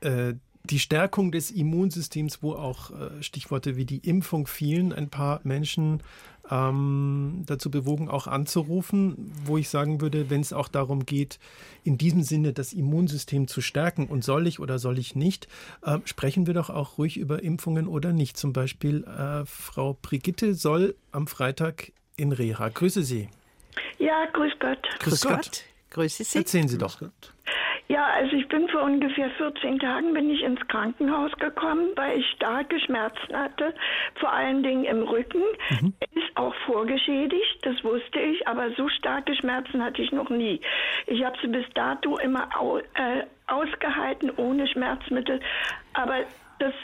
äh, 0.00 0.34
die 0.70 0.78
Stärkung 0.78 1.30
des 1.30 1.50
Immunsystems, 1.50 2.42
wo 2.42 2.52
auch 2.52 2.90
äh, 2.90 3.22
Stichworte 3.22 3.76
wie 3.76 3.84
die 3.84 3.98
Impfung 3.98 4.46
fielen, 4.46 4.92
ein 4.92 5.10
paar 5.10 5.40
Menschen 5.44 6.02
ähm, 6.50 7.42
dazu 7.46 7.70
bewogen, 7.70 8.08
auch 8.08 8.26
anzurufen, 8.26 9.32
wo 9.44 9.58
ich 9.58 9.68
sagen 9.68 10.00
würde, 10.00 10.30
wenn 10.30 10.40
es 10.40 10.52
auch 10.52 10.68
darum 10.68 11.04
geht, 11.04 11.38
in 11.84 11.98
diesem 11.98 12.22
Sinne 12.22 12.52
das 12.52 12.72
Immunsystem 12.72 13.46
zu 13.46 13.60
stärken 13.60 14.06
und 14.06 14.24
soll 14.24 14.46
ich 14.46 14.58
oder 14.58 14.78
soll 14.78 14.98
ich 14.98 15.14
nicht, 15.14 15.48
äh, 15.82 15.98
sprechen 16.06 16.46
wir 16.46 16.54
doch 16.54 16.70
auch 16.70 16.96
ruhig 16.96 17.18
über 17.18 17.42
Impfungen 17.42 17.86
oder 17.86 18.12
nicht. 18.12 18.38
Zum 18.38 18.52
Beispiel 18.52 19.04
äh, 19.04 19.44
Frau 19.44 19.98
Brigitte 20.00 20.54
soll 20.54 20.94
am 21.12 21.26
Freitag 21.26 21.92
in 22.16 22.32
Reha. 22.32 22.68
Grüße 22.68 23.02
Sie. 23.02 23.28
Ja, 23.98 24.26
grüß 24.32 24.52
Gott. 24.58 24.82
Grüß, 25.00 25.00
grüß 25.00 25.22
Gott. 25.22 25.36
Gott. 25.36 25.64
Grüße 25.90 26.24
Sie. 26.24 26.38
Erzählen 26.38 26.68
Sie 26.68 26.78
doch. 26.78 27.00
Ja, 27.88 28.06
also 28.06 28.34
ich 28.34 28.48
bin 28.48 28.66
vor 28.68 28.82
ungefähr 28.82 29.30
14 29.30 29.78
Tagen 29.78 30.14
bin 30.14 30.30
ich 30.30 30.42
ins 30.42 30.60
Krankenhaus 30.68 31.30
gekommen, 31.38 31.90
weil 31.96 32.18
ich 32.18 32.26
starke 32.30 32.80
Schmerzen 32.80 33.36
hatte, 33.36 33.74
vor 34.14 34.32
allen 34.32 34.62
Dingen 34.62 34.84
im 34.84 35.02
Rücken. 35.02 35.42
Mhm. 35.68 35.92
Ist 36.14 36.34
auch 36.36 36.54
vorgeschädigt, 36.66 37.58
das 37.62 37.84
wusste 37.84 38.20
ich, 38.20 38.48
aber 38.48 38.70
so 38.72 38.88
starke 38.88 39.34
Schmerzen 39.36 39.84
hatte 39.84 40.00
ich 40.00 40.12
noch 40.12 40.30
nie. 40.30 40.60
Ich 41.06 41.22
habe 41.22 41.36
sie 41.42 41.48
bis 41.48 41.66
dato 41.74 42.16
immer 42.18 42.48
au, 42.58 42.78
äh, 42.78 43.24
ausgehalten 43.46 44.32
ohne 44.36 44.66
Schmerzmittel, 44.66 45.40
aber 45.92 46.24
das 46.58 46.74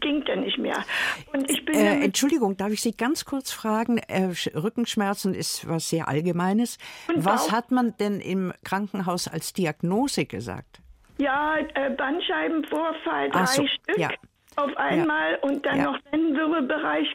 ging 0.00 0.24
dann 0.24 0.40
nicht 0.40 0.58
mehr. 0.58 0.84
Und 1.32 1.50
ich 1.50 1.64
bin 1.64 1.74
äh, 1.74 2.04
Entschuldigung, 2.04 2.56
darf 2.56 2.70
ich 2.70 2.80
Sie 2.80 2.96
ganz 2.96 3.24
kurz 3.24 3.52
fragen? 3.52 3.98
Äh, 3.98 4.32
Rückenschmerzen 4.54 5.34
ist 5.34 5.68
was 5.68 5.90
sehr 5.90 6.08
Allgemeines. 6.08 6.78
Was 7.14 7.52
hat 7.52 7.70
man 7.70 7.94
denn 7.98 8.20
im 8.20 8.52
Krankenhaus 8.64 9.28
als 9.28 9.52
Diagnose 9.52 10.24
gesagt? 10.24 10.80
Ja, 11.18 11.56
äh, 11.74 11.90
Bandscheibenvorfall, 11.90 13.30
drei 13.30 13.46
so, 13.46 13.66
Stück. 13.66 13.98
Ja. 13.98 14.08
Auf 14.56 14.76
einmal 14.76 15.32
ja. 15.32 15.38
und 15.42 15.64
dann 15.64 15.78
ja. 15.78 15.84
noch 15.84 15.98
Lendenwirbelbereich 16.10 17.08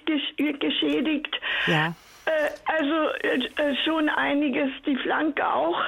geschädigt. 0.60 1.39
Ja. 1.67 1.93
Äh, 2.28 2.50
also 2.65 3.10
äh, 3.21 3.76
schon 3.86 4.10
einiges, 4.10 4.69
die 4.86 4.97
Flanke 4.97 5.47
auch, 5.47 5.80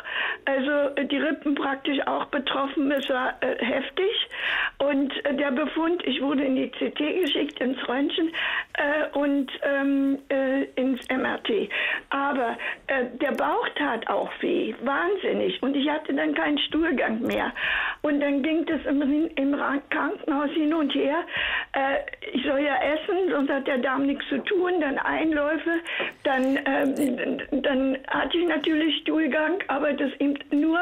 also 0.46 0.96
die 1.04 1.18
Rippen 1.18 1.56
praktisch 1.56 2.00
auch 2.08 2.26
betroffen, 2.26 2.92
es 2.92 3.10
war 3.10 3.34
äh, 3.42 3.58
heftig. 3.64 4.30
Und 4.80 5.14
äh, 5.26 5.36
der 5.36 5.52
Befund, 5.52 6.02
ich 6.06 6.22
wurde 6.22 6.44
in 6.44 6.56
die 6.56 6.70
CT 6.70 6.98
geschickt, 7.22 7.60
ins 7.60 7.78
Röntgen 7.88 8.32
äh, 8.74 9.18
und 9.18 9.52
ähm, 9.62 10.20
äh, 10.30 10.64
ins 10.76 11.02
MRT. 11.10 11.70
Aber 12.10 12.58
der 13.22 13.32
Bauch 13.34 13.68
tat 13.76 14.08
auch 14.08 14.32
weh, 14.42 14.74
wahnsinnig. 14.82 15.62
Und 15.62 15.76
ich 15.76 15.88
hatte 15.88 16.14
dann 16.14 16.34
keinen 16.34 16.58
Stuhlgang 16.58 17.22
mehr. 17.22 17.54
Und 18.02 18.20
dann 18.20 18.42
ging 18.42 18.66
das 18.66 18.84
im, 18.86 19.30
im 19.36 19.56
Krankenhaus 19.90 20.50
hin 20.52 20.74
und 20.74 20.94
her. 20.96 21.24
ich 22.34 22.44
soll 22.44 22.62
ja 22.62 22.78
essen, 22.82 23.30
sonst 23.30 23.52
hat 23.52 23.68
der 23.68 23.78
Darm 23.78 24.08
nichts 24.08 24.28
zu 24.30 24.40
tun. 24.40 24.82
Dann 24.82 24.98
Einläufe, 24.98 25.82
dann, 26.24 26.58
ähm, 26.66 27.62
dann 27.62 27.98
hatte 28.08 28.38
ich 28.38 28.48
natürlich 28.48 28.98
Stuhlgang, 29.02 29.60
aber 29.68 29.94
das 29.94 30.12
eben 30.20 30.40
nur, 30.52 30.80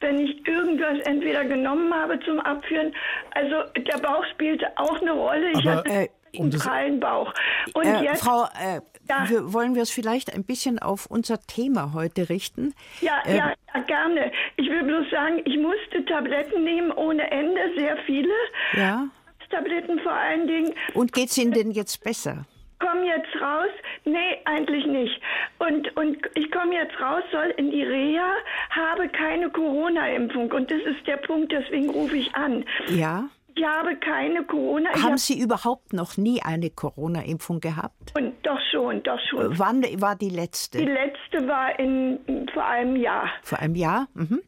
wenn 0.00 0.20
ich 0.20 0.46
irgendwas 0.46 1.00
entweder 1.00 1.44
genommen 1.44 1.92
habe 1.92 2.20
zum 2.20 2.38
Abführen. 2.40 2.92
Also 3.38 3.70
der 3.76 3.98
Bauch 3.98 4.24
spielte 4.32 4.66
auch 4.76 5.00
eine 5.00 5.12
Rolle. 5.12 5.50
Ich 5.52 5.58
aber, 5.58 5.76
hatte 5.76 5.90
äh, 5.90 6.68
einen 6.68 6.98
Bauch. 6.98 7.32
Und 7.74 7.84
äh, 7.84 8.02
jetzt, 8.02 8.24
Frau, 8.24 8.44
äh, 8.60 8.80
ja. 9.08 9.28
wir, 9.28 9.52
wollen 9.52 9.76
wir 9.76 9.82
es 9.82 9.90
vielleicht 9.90 10.34
ein 10.34 10.44
bisschen 10.44 10.80
auf 10.80 11.06
unser 11.06 11.40
Thema 11.40 11.92
heute 11.94 12.28
richten? 12.28 12.74
Ja, 13.00 13.22
äh, 13.24 13.36
ja, 13.36 13.54
gerne. 13.86 14.32
Ich 14.56 14.68
will 14.68 14.82
bloß 14.82 15.08
sagen, 15.10 15.40
ich 15.44 15.56
musste 15.56 16.04
Tabletten 16.06 16.64
nehmen 16.64 16.90
ohne 16.90 17.30
Ende, 17.30 17.60
sehr 17.76 17.96
viele. 18.06 18.34
Ja. 18.74 19.06
Tabletten 19.50 19.98
vor 20.00 20.12
allen 20.12 20.46
Dingen. 20.46 20.74
Und 20.94 21.12
geht 21.12 21.30
es 21.30 21.38
Ihnen 21.38 21.52
denn 21.52 21.70
jetzt 21.70 22.02
besser? 22.04 22.44
Komme 22.78 23.06
jetzt 23.06 23.34
raus. 23.40 23.70
Nee, 24.04 24.38
eigentlich 24.44 24.86
nicht. 24.86 25.20
Und, 25.58 25.96
und 25.96 26.18
ich 26.34 26.50
komme 26.50 26.74
jetzt 26.74 26.98
raus, 27.00 27.22
soll 27.32 27.54
in 27.56 27.70
die 27.70 27.82
Reha, 27.82 28.32
habe 28.70 29.08
keine 29.08 29.50
Corona-Impfung. 29.50 30.52
Und 30.52 30.70
das 30.70 30.80
ist 30.82 31.06
der 31.06 31.16
Punkt, 31.16 31.52
deswegen 31.52 31.90
rufe 31.90 32.16
ich 32.16 32.34
an. 32.34 32.64
Ja. 32.88 33.28
Ich 33.54 33.64
habe 33.66 33.96
keine 33.96 34.44
Corona. 34.44 34.90
Haben 35.02 35.16
Sie 35.16 35.40
überhaupt 35.40 35.92
noch 35.92 36.16
nie 36.16 36.40
eine 36.42 36.70
Corona-Impfung 36.70 37.58
gehabt? 37.58 38.14
Und 38.16 38.34
doch 38.44 38.60
schon, 38.70 39.02
doch 39.02 39.18
schon. 39.28 39.58
Wann 39.58 39.82
war 40.00 40.14
die 40.14 40.30
letzte? 40.30 40.78
Die 40.78 40.84
letzte 40.84 41.48
war 41.48 41.76
in, 41.76 42.48
vor 42.54 42.64
einem 42.64 42.94
Jahr. 42.94 43.28
Vor 43.42 43.58
einem 43.58 43.74
Jahr? 43.74 44.06
Mhm. 44.14 44.42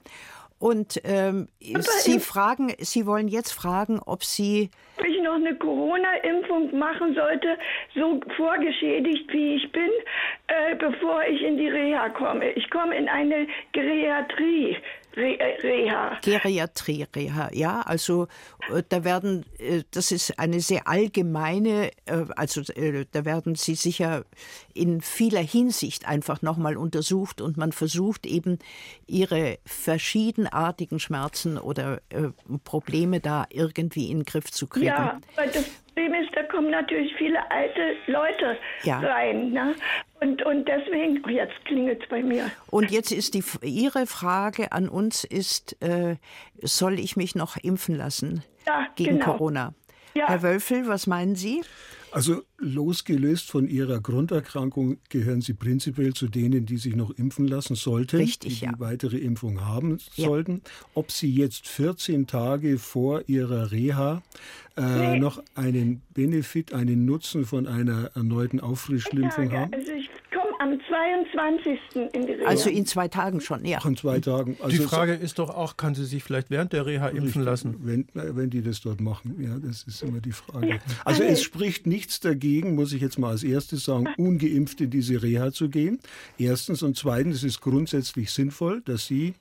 Und 0.60 1.00
ähm, 1.04 1.48
Sie 1.58 2.20
fragen, 2.20 2.74
Sie 2.78 3.06
wollen 3.06 3.28
jetzt 3.28 3.52
fragen, 3.52 3.98
ob 4.04 4.22
Sie 4.22 4.70
ob 4.98 5.06
ich 5.06 5.22
noch 5.22 5.36
eine 5.36 5.54
Corona-Impfung 5.54 6.78
machen 6.78 7.14
sollte, 7.14 7.56
so 7.94 8.20
vorgeschädigt 8.36 9.32
wie 9.32 9.54
ich 9.54 9.72
bin, 9.72 9.88
äh, 10.48 10.74
bevor 10.74 11.24
ich 11.24 11.42
in 11.42 11.56
die 11.56 11.68
Reha 11.68 12.10
komme. 12.10 12.50
Ich 12.50 12.68
komme 12.70 12.94
in 12.94 13.08
eine 13.08 13.46
Geriatrie. 13.72 14.76
Äh, 15.16 15.56
Reha. 15.62 16.18
Geriatrie, 16.22 17.06
Reha, 17.14 17.50
ja, 17.52 17.80
also 17.80 18.28
äh, 18.72 18.82
da 18.88 19.02
werden, 19.04 19.44
äh, 19.58 19.82
das 19.90 20.12
ist 20.12 20.38
eine 20.38 20.60
sehr 20.60 20.86
allgemeine, 20.86 21.90
also 22.36 22.62
da 22.62 23.24
werden 23.24 23.54
sie 23.54 23.74
sicher 23.74 24.24
in 24.74 25.00
vieler 25.00 25.40
Hinsicht 25.42 26.06
einfach 26.06 26.42
nochmal 26.42 26.76
untersucht 26.76 27.40
und 27.40 27.56
man 27.56 27.72
versucht 27.72 28.26
eben 28.26 28.58
ihre 29.06 29.58
verschiedenartigen 29.64 30.98
Schmerzen 30.98 31.58
oder 31.58 32.00
Probleme 32.64 33.20
da 33.20 33.46
irgendwie 33.50 34.10
in 34.10 34.20
den 34.20 34.24
Griff 34.24 34.50
zu 34.50 34.66
kriegen. 34.66 34.86
Ja, 34.86 35.20
aber 35.36 35.46
das 35.46 35.64
Problem 36.00 36.22
ist, 36.22 36.34
da 36.34 36.42
kommen 36.44 36.70
natürlich 36.70 37.14
viele 37.16 37.38
alte 37.50 37.96
Leute 38.06 38.56
ja. 38.84 38.98
rein. 39.00 39.52
Ne? 39.52 39.74
Und, 40.20 40.42
und 40.44 40.66
deswegen, 40.66 41.22
oh, 41.26 41.28
jetzt 41.28 41.64
klingelt 41.64 42.02
es 42.02 42.08
bei 42.08 42.22
mir. 42.22 42.50
Und 42.70 42.90
jetzt 42.90 43.12
ist 43.12 43.34
die, 43.34 43.44
Ihre 43.62 44.06
Frage 44.06 44.72
an 44.72 44.88
uns 44.88 45.24
ist, 45.24 45.80
äh, 45.82 46.16
soll 46.62 46.98
ich 46.98 47.16
mich 47.16 47.34
noch 47.34 47.56
impfen 47.56 47.96
lassen 47.96 48.42
ja, 48.66 48.86
gegen 48.96 49.18
genau. 49.18 49.32
Corona? 49.32 49.74
Ja. 50.14 50.28
Herr 50.28 50.42
Wölfel, 50.42 50.88
was 50.88 51.06
meinen 51.06 51.36
Sie? 51.36 51.62
Also 52.12 52.42
losgelöst 52.58 53.50
von 53.50 53.68
Ihrer 53.68 54.00
Grunderkrankung 54.00 54.98
gehören 55.08 55.40
Sie 55.40 55.54
prinzipiell 55.54 56.12
zu 56.12 56.28
denen, 56.28 56.66
die 56.66 56.76
sich 56.76 56.96
noch 56.96 57.10
impfen 57.10 57.46
lassen 57.46 57.76
sollten, 57.76 58.16
Richtig, 58.16 58.58
die 58.58 58.64
ja. 58.64 58.72
die 58.72 58.80
weitere 58.80 59.18
Impfung 59.18 59.64
haben 59.64 59.98
ja. 60.14 60.26
sollten. 60.26 60.62
Ob 60.94 61.12
Sie 61.12 61.32
jetzt 61.32 61.68
14 61.68 62.26
Tage 62.26 62.78
vor 62.78 63.22
Ihrer 63.28 63.70
Reha 63.70 64.22
äh, 64.76 64.82
nee. 64.82 65.18
noch 65.20 65.42
einen 65.54 66.02
Benefit, 66.12 66.72
einen 66.72 67.04
Nutzen 67.04 67.44
von 67.44 67.66
einer 67.66 68.10
erneuten 68.14 68.60
Auffrischimpfung 68.60 69.52
haben? 69.52 69.72
Also 69.72 69.92
ich 69.92 70.10
am 70.60 70.78
22. 70.88 71.78
in 72.12 72.26
die 72.26 72.32
Reha. 72.34 72.48
Also 72.48 72.68
in 72.68 72.84
zwei 72.84 73.08
Tagen 73.08 73.40
schon, 73.40 73.64
ja. 73.64 73.82
In 73.84 73.96
zwei 73.96 74.20
Tagen. 74.20 74.58
Also 74.60 74.76
die 74.76 74.82
Frage 74.82 75.14
ist 75.14 75.38
doch 75.38 75.48
auch, 75.48 75.78
kann 75.78 75.94
sie 75.94 76.04
sich 76.04 76.22
vielleicht 76.22 76.50
während 76.50 76.74
der 76.74 76.84
Reha 76.84 77.08
impfen 77.08 77.42
lassen? 77.42 77.76
Wenn, 77.80 78.06
wenn 78.12 78.50
die 78.50 78.62
das 78.62 78.82
dort 78.82 79.00
machen, 79.00 79.36
ja, 79.40 79.58
das 79.58 79.84
ist 79.84 80.02
immer 80.02 80.20
die 80.20 80.32
Frage. 80.32 80.80
Also 81.04 81.22
es 81.22 81.42
spricht 81.42 81.86
nichts 81.86 82.20
dagegen, 82.20 82.74
muss 82.74 82.92
ich 82.92 83.00
jetzt 83.00 83.18
mal 83.18 83.30
als 83.30 83.42
erstes 83.42 83.84
sagen, 83.84 84.08
ungeimpft 84.18 84.82
in 84.82 84.90
diese 84.90 85.22
Reha 85.22 85.50
zu 85.50 85.70
gehen. 85.70 85.98
Erstens 86.38 86.82
und 86.82 86.96
zweitens 86.96 87.36
ist 87.36 87.54
es 87.54 87.60
grundsätzlich 87.60 88.30
sinnvoll, 88.30 88.82
dass 88.82 89.06
Sie 89.06 89.34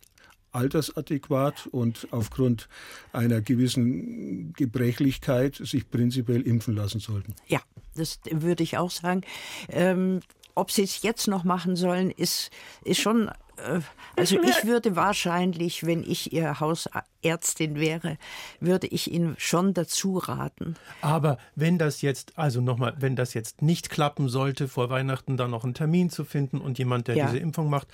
altersadäquat 0.51 1.67
und 1.67 2.07
aufgrund 2.11 2.69
einer 3.11 3.41
gewissen 3.41 4.53
Gebrechlichkeit 4.53 5.55
sich 5.55 5.89
prinzipiell 5.89 6.41
impfen 6.41 6.75
lassen 6.75 6.99
sollten. 6.99 7.35
Ja, 7.47 7.59
das 7.95 8.19
würde 8.31 8.63
ich 8.63 8.77
auch 8.77 8.89
sagen. 8.89 9.21
Ähm, 9.69 10.21
ob 10.59 10.71
sie 10.71 10.83
es 10.83 11.01
jetzt 11.01 11.27
noch 11.27 11.43
machen 11.43 11.75
sollen, 11.75 12.11
ist, 12.11 12.51
ist 12.83 12.99
schon. 13.01 13.29
Äh, 13.57 13.81
also 14.15 14.41
ich 14.41 14.65
würde 14.65 14.95
wahrscheinlich, 14.95 15.85
wenn 15.85 16.03
ich 16.03 16.33
ihr 16.33 16.59
Hausärztin 16.59 17.75
wäre, 17.75 18.17
würde 18.59 18.87
ich 18.87 19.11
Ihnen 19.11 19.35
schon 19.37 19.73
dazu 19.73 20.17
raten. 20.17 20.75
Aber 21.01 21.37
wenn 21.55 21.77
das 21.77 22.01
jetzt, 22.01 22.37
also 22.37 22.59
nochmal, 22.61 22.95
wenn 22.99 23.15
das 23.15 23.33
jetzt 23.33 23.61
nicht 23.61 23.89
klappen 23.89 24.27
sollte, 24.27 24.67
vor 24.67 24.89
Weihnachten 24.89 25.37
dann 25.37 25.51
noch 25.51 25.63
einen 25.63 25.73
Termin 25.73 26.09
zu 26.09 26.25
finden 26.25 26.59
und 26.59 26.77
jemand, 26.77 27.07
der 27.07 27.15
ja. 27.15 27.25
diese 27.27 27.39
Impfung 27.39 27.69
macht, 27.69 27.87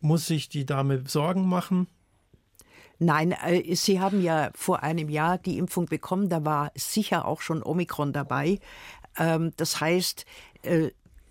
muss 0.00 0.26
sich 0.26 0.48
die 0.48 0.66
Dame 0.66 1.04
Sorgen 1.06 1.48
machen? 1.48 1.86
Nein, 2.98 3.32
äh, 3.32 3.74
Sie 3.74 4.00
haben 4.00 4.22
ja 4.22 4.50
vor 4.54 4.82
einem 4.82 5.08
Jahr 5.08 5.38
die 5.38 5.56
Impfung 5.56 5.86
bekommen, 5.86 6.28
da 6.28 6.44
war 6.44 6.70
sicher 6.74 7.26
auch 7.26 7.40
schon 7.40 7.62
Omikron 7.62 8.12
dabei. 8.12 8.58
Ähm, 9.16 9.52
das 9.56 9.80
heißt, 9.80 10.26
äh, 10.62 10.90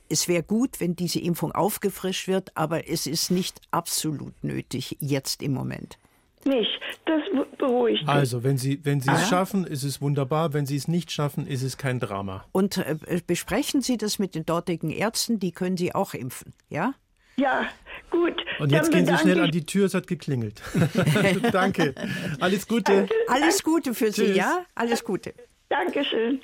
es 0.10 0.28
wäre 0.28 0.44
gut, 0.44 0.80
wenn 0.80 0.96
diese 0.96 1.20
Impfung 1.20 1.52
aufgefrischt 1.52 2.28
wird, 2.28 2.56
aber 2.56 2.90
es 2.90 3.08
ist 3.08 3.32
nicht 3.32 3.62
absolut 3.72 4.44
nötig 4.44 4.98
jetzt 5.00 5.42
im 5.42 5.54
Moment. 5.54 5.98
Nicht, 6.46 6.80
das 7.06 7.22
beruhigt. 7.58 8.08
Also, 8.08 8.44
wenn 8.44 8.58
Sie, 8.58 8.80
wenn 8.84 9.02
Sie 9.02 9.12
es 9.12 9.28
schaffen, 9.28 9.66
ist 9.66 9.84
es 9.84 10.02
wunderbar. 10.02 10.54
Wenn 10.54 10.66
Sie 10.66 10.78
es 10.78 10.88
nicht 10.88 11.12
schaffen, 11.12 11.46
ist 11.46 11.64
es 11.64 11.78
kein 11.78 12.00
Drama. 12.00 12.46
Und 12.52 12.78
äh, 12.78 13.22
besprechen 13.28 13.82
Sie 13.82 13.98
das 13.98 14.20
mit 14.20 14.36
den 14.36 14.46
dortigen 14.46 14.90
Ärzten, 14.90 15.40
die 15.40 15.52
können 15.52 15.78
Sie 15.78 15.94
auch 15.94 16.14
impfen, 16.14 16.54
ja? 16.70 16.94
Ja, 17.36 17.68
gut. 18.10 18.36
Und 18.60 18.72
jetzt 18.72 18.92
gehen 18.92 19.06
Sie 19.06 19.18
schnell 19.18 19.40
an 19.40 19.52
die 19.52 19.66
Tür, 19.66 19.86
es 19.86 19.94
hat 19.94 20.08
geklingelt. 20.08 20.62
Danke. 21.52 21.96
Alles 22.40 22.68
Gute. 22.68 23.08
Alles 23.28 23.64
Gute 23.64 23.94
für 23.94 24.12
Sie, 24.12 24.26
Tschüss. 24.26 24.38
ja? 24.38 24.66
Alles 24.76 25.04
Gute. 25.04 25.34
Dankeschön. 25.70 26.42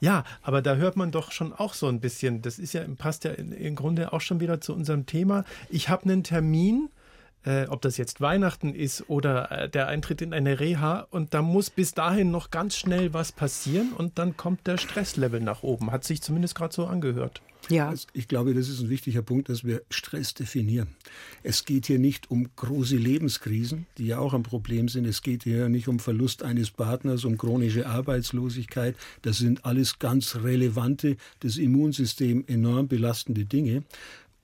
Ja, 0.00 0.24
aber 0.42 0.60
da 0.60 0.76
hört 0.76 0.96
man 0.96 1.10
doch 1.10 1.32
schon 1.32 1.52
auch 1.52 1.72
so 1.72 1.88
ein 1.88 2.00
bisschen, 2.00 2.42
das 2.42 2.58
ist 2.58 2.74
ja, 2.74 2.82
passt 2.98 3.24
ja 3.24 3.32
im 3.32 3.74
Grunde 3.74 4.12
auch 4.12 4.20
schon 4.20 4.40
wieder 4.40 4.60
zu 4.60 4.74
unserem 4.74 5.06
Thema. 5.06 5.44
Ich 5.70 5.88
habe 5.88 6.04
einen 6.04 6.22
Termin, 6.22 6.90
äh, 7.46 7.66
ob 7.68 7.80
das 7.80 7.96
jetzt 7.96 8.20
Weihnachten 8.20 8.74
ist 8.74 9.08
oder 9.08 9.50
äh, 9.50 9.68
der 9.68 9.88
Eintritt 9.88 10.20
in 10.20 10.34
eine 10.34 10.60
Reha 10.60 11.06
und 11.10 11.32
da 11.32 11.40
muss 11.40 11.70
bis 11.70 11.94
dahin 11.94 12.30
noch 12.30 12.50
ganz 12.50 12.76
schnell 12.76 13.14
was 13.14 13.32
passieren 13.32 13.92
und 13.96 14.18
dann 14.18 14.36
kommt 14.36 14.66
der 14.66 14.76
Stresslevel 14.76 15.40
nach 15.40 15.62
oben. 15.62 15.92
Hat 15.92 16.04
sich 16.04 16.20
zumindest 16.20 16.54
gerade 16.56 16.74
so 16.74 16.86
angehört. 16.86 17.40
Ja. 17.68 17.92
Ich 18.12 18.28
glaube, 18.28 18.54
das 18.54 18.68
ist 18.68 18.80
ein 18.80 18.90
wichtiger 18.90 19.22
Punkt, 19.22 19.48
dass 19.48 19.64
wir 19.64 19.82
Stress 19.90 20.34
definieren. 20.34 20.88
Es 21.42 21.64
geht 21.64 21.86
hier 21.86 21.98
nicht 21.98 22.30
um 22.30 22.48
große 22.54 22.96
Lebenskrisen, 22.96 23.86
die 23.98 24.06
ja 24.06 24.18
auch 24.18 24.34
ein 24.34 24.42
Problem 24.42 24.88
sind. 24.88 25.04
Es 25.04 25.22
geht 25.22 25.44
hier 25.44 25.68
nicht 25.68 25.88
um 25.88 25.98
Verlust 25.98 26.42
eines 26.42 26.70
Partners, 26.70 27.24
um 27.24 27.36
chronische 27.36 27.86
Arbeitslosigkeit. 27.86 28.94
Das 29.22 29.38
sind 29.38 29.64
alles 29.64 29.98
ganz 29.98 30.36
relevante, 30.36 31.16
das 31.40 31.56
Immunsystem 31.56 32.44
enorm 32.46 32.88
belastende 32.88 33.44
Dinge. 33.44 33.82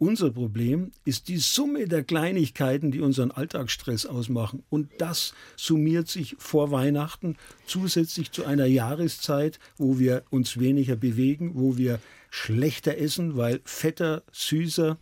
Unser 0.02 0.32
Problem 0.32 0.90
ist 1.04 1.28
die 1.28 1.36
Summe 1.36 1.86
der 1.86 2.02
Kleinigkeiten, 2.02 2.90
die 2.90 3.00
unseren 3.00 3.30
Alltagsstress 3.30 4.04
ausmachen. 4.04 4.64
Und 4.68 4.90
das 4.98 5.32
summiert 5.54 6.08
sich 6.08 6.34
vor 6.40 6.72
Weihnachten 6.72 7.36
zusätzlich 7.66 8.32
zu 8.32 8.44
einer 8.44 8.66
Jahreszeit, 8.66 9.60
wo 9.76 10.00
wir 10.00 10.24
uns 10.30 10.58
weniger 10.58 10.96
bewegen, 10.96 11.52
wo 11.54 11.76
wir 11.76 12.00
schlechter 12.30 12.98
essen, 12.98 13.36
weil 13.36 13.60
fetter, 13.62 14.24
süßer 14.32 14.98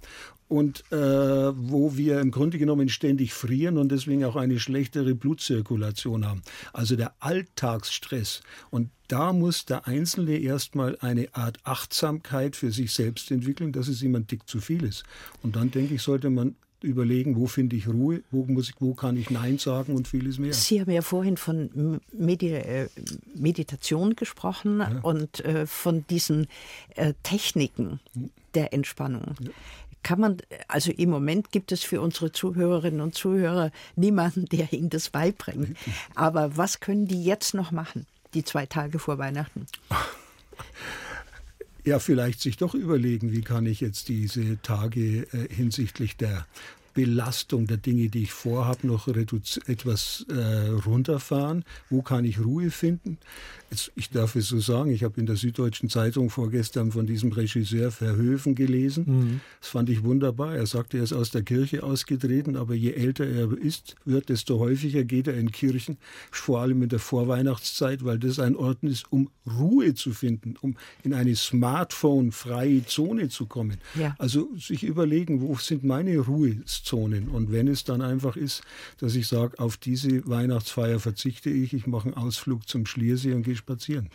und 0.50 0.82
äh, 0.90 0.96
wo 0.96 1.96
wir 1.96 2.20
im 2.20 2.32
Grunde 2.32 2.58
genommen 2.58 2.88
ständig 2.88 3.32
frieren 3.32 3.78
und 3.78 3.92
deswegen 3.92 4.24
auch 4.24 4.34
eine 4.34 4.58
schlechtere 4.58 5.14
Blutzirkulation 5.14 6.26
haben. 6.26 6.42
Also 6.72 6.96
der 6.96 7.14
Alltagsstress. 7.20 8.42
Und 8.70 8.90
da 9.06 9.32
muss 9.32 9.64
der 9.64 9.86
Einzelne 9.86 10.38
erstmal 10.38 10.98
eine 11.00 11.28
Art 11.32 11.58
Achtsamkeit 11.62 12.56
für 12.56 12.72
sich 12.72 12.92
selbst 12.92 13.30
entwickeln, 13.30 13.70
dass 13.70 13.86
es 13.86 14.02
ihm 14.02 14.16
ein 14.16 14.26
Dick 14.26 14.48
zu 14.48 14.60
viel 14.60 14.82
ist. 14.82 15.04
Und 15.42 15.54
dann 15.54 15.70
denke 15.70 15.94
ich, 15.94 16.02
sollte 16.02 16.30
man 16.30 16.56
überlegen, 16.82 17.36
wo 17.36 17.46
finde 17.46 17.76
ich 17.76 17.86
Ruhe, 17.86 18.22
wo, 18.32 18.44
muss 18.46 18.70
ich, 18.70 18.74
wo 18.80 18.94
kann 18.94 19.16
ich 19.16 19.30
Nein 19.30 19.58
sagen 19.58 19.94
und 19.94 20.08
vieles 20.08 20.38
mehr. 20.38 20.52
Sie 20.52 20.80
haben 20.80 20.90
ja 20.90 21.02
vorhin 21.02 21.36
von 21.36 22.00
Medi 22.12 22.54
äh, 22.54 22.88
Meditation 23.36 24.16
gesprochen 24.16 24.80
ja. 24.80 24.98
und 25.02 25.44
äh, 25.44 25.66
von 25.66 26.06
diesen 26.08 26.48
äh, 26.96 27.12
Techniken 27.22 28.00
hm. 28.14 28.30
der 28.54 28.72
Entspannung. 28.72 29.36
Ja. 29.40 29.50
Kann 30.02 30.20
man, 30.20 30.38
also 30.68 30.90
im 30.92 31.10
Moment 31.10 31.52
gibt 31.52 31.72
es 31.72 31.82
für 31.82 32.00
unsere 32.00 32.32
Zuhörerinnen 32.32 33.00
und 33.00 33.14
Zuhörer 33.14 33.70
niemanden, 33.96 34.46
der 34.46 34.72
ihnen 34.72 34.90
das 34.90 35.10
beibringt. 35.10 35.76
Aber 36.14 36.56
was 36.56 36.80
können 36.80 37.06
die 37.06 37.22
jetzt 37.22 37.54
noch 37.54 37.70
machen, 37.70 38.06
die 38.34 38.44
zwei 38.44 38.66
Tage 38.66 38.98
vor 38.98 39.18
Weihnachten? 39.18 39.66
ja, 41.84 41.98
vielleicht 41.98 42.40
sich 42.40 42.56
doch 42.56 42.74
überlegen, 42.74 43.32
wie 43.32 43.42
kann 43.42 43.66
ich 43.66 43.80
jetzt 43.80 44.08
diese 44.08 44.60
Tage 44.62 45.26
äh, 45.32 45.54
hinsichtlich 45.54 46.16
der 46.16 46.46
Belastung 46.94 47.66
der 47.66 47.76
Dinge, 47.76 48.08
die 48.08 48.24
ich 48.24 48.32
vorhabe, 48.32 48.86
noch 48.86 49.08
etwas 49.08 50.26
äh, 50.28 50.68
runterfahren? 50.86 51.64
Wo 51.88 52.02
kann 52.02 52.24
ich 52.24 52.40
Ruhe 52.40 52.70
finden? 52.70 53.18
Jetzt, 53.70 53.92
ich 53.94 54.10
darf 54.10 54.34
es 54.34 54.48
so 54.48 54.58
sagen, 54.58 54.90
ich 54.90 55.04
habe 55.04 55.20
in 55.20 55.26
der 55.26 55.36
Süddeutschen 55.36 55.88
Zeitung 55.88 56.28
vorgestern 56.28 56.90
von 56.90 57.06
diesem 57.06 57.30
Regisseur 57.30 57.92
Verhöfen 57.92 58.56
gelesen. 58.56 59.04
Mhm. 59.06 59.40
Das 59.60 59.70
fand 59.70 59.88
ich 59.90 60.02
wunderbar. 60.02 60.56
Er 60.56 60.66
sagte, 60.66 60.98
er 60.98 61.04
ist 61.04 61.12
aus 61.12 61.30
der 61.30 61.42
Kirche 61.42 61.84
ausgetreten, 61.84 62.56
aber 62.56 62.74
je 62.74 62.92
älter 62.92 63.26
er 63.26 63.52
ist, 63.56 63.94
wird, 64.04 64.28
desto 64.28 64.58
häufiger 64.58 65.04
geht 65.04 65.28
er 65.28 65.36
in 65.36 65.52
Kirchen, 65.52 65.98
vor 66.32 66.60
allem 66.60 66.82
in 66.82 66.88
der 66.88 66.98
Vorweihnachtszeit, 66.98 68.04
weil 68.04 68.18
das 68.18 68.40
ein 68.40 68.56
Ort 68.56 68.82
ist, 68.82 69.12
um 69.12 69.30
Ruhe 69.46 69.94
zu 69.94 70.12
finden, 70.12 70.56
um 70.60 70.76
in 71.04 71.14
eine 71.14 71.36
Smartphone-freie 71.36 72.86
Zone 72.86 73.28
zu 73.28 73.46
kommen. 73.46 73.78
Ja. 73.94 74.16
Also 74.18 74.48
sich 74.56 74.82
überlegen, 74.82 75.42
wo 75.42 75.54
sind 75.56 75.84
meine 75.84 76.18
Ruhezonen? 76.18 77.28
Und 77.28 77.52
wenn 77.52 77.68
es 77.68 77.84
dann 77.84 78.02
einfach 78.02 78.36
ist, 78.36 78.62
dass 78.98 79.14
ich 79.14 79.28
sage, 79.28 79.60
auf 79.60 79.76
diese 79.76 80.28
Weihnachtsfeier 80.28 80.98
verzichte 80.98 81.50
ich, 81.50 81.72
ich 81.72 81.86
mache 81.86 82.08
einen 82.08 82.14
Ausflug 82.14 82.68
zum 82.68 82.84
Schliersee 82.84 83.32
und 83.32 83.44
gehe 83.44 83.59
spazieren. 83.60 84.10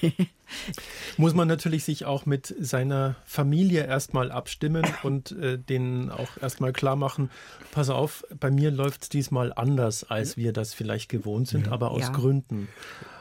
Muss 1.16 1.34
man 1.34 1.48
natürlich 1.48 1.84
sich 1.84 2.04
auch 2.04 2.26
mit 2.26 2.54
seiner 2.58 3.16
Familie 3.24 3.86
erstmal 3.86 4.30
abstimmen 4.30 4.86
und 5.02 5.32
äh, 5.32 5.58
denen 5.58 6.10
auch 6.10 6.36
erstmal 6.40 6.72
klar 6.72 6.96
machen, 6.96 7.30
pass 7.72 7.90
auf, 7.90 8.24
bei 8.38 8.50
mir 8.50 8.70
läuft 8.70 9.02
es 9.02 9.08
diesmal 9.08 9.52
anders, 9.52 10.04
als 10.04 10.36
wir 10.36 10.52
das 10.52 10.74
vielleicht 10.74 11.08
gewohnt 11.08 11.48
sind, 11.48 11.66
ja. 11.66 11.72
aber 11.72 11.90
aus 11.90 12.02
ja. 12.02 12.10
Gründen. 12.10 12.68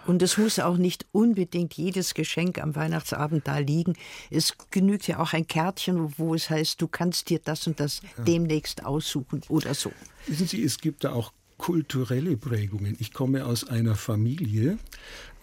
Und 0.05 0.23
es 0.23 0.37
muss 0.37 0.57
auch 0.59 0.77
nicht 0.77 1.05
unbedingt 1.11 1.75
jedes 1.75 2.15
Geschenk 2.15 2.59
am 2.59 2.75
Weihnachtsabend 2.75 3.47
da 3.47 3.59
liegen. 3.59 3.93
Es 4.31 4.55
genügt 4.71 5.07
ja 5.07 5.19
auch 5.19 5.33
ein 5.33 5.45
Kärtchen, 5.45 6.17
wo 6.17 6.33
es 6.33 6.49
heißt, 6.49 6.81
du 6.81 6.87
kannst 6.87 7.29
dir 7.29 7.37
das 7.37 7.67
und 7.67 7.79
das 7.79 8.01
ja. 8.01 8.23
demnächst 8.23 8.85
aussuchen 8.85 9.41
oder 9.49 9.75
so. 9.75 9.91
Wissen 10.25 10.47
Sie, 10.47 10.63
es 10.63 10.79
gibt 10.79 11.03
da 11.03 11.13
auch 11.13 11.31
kulturelle 11.59 12.37
Prägungen. 12.37 12.95
Ich 12.99 13.13
komme 13.13 13.45
aus 13.45 13.67
einer 13.67 13.93
Familie, 13.93 14.79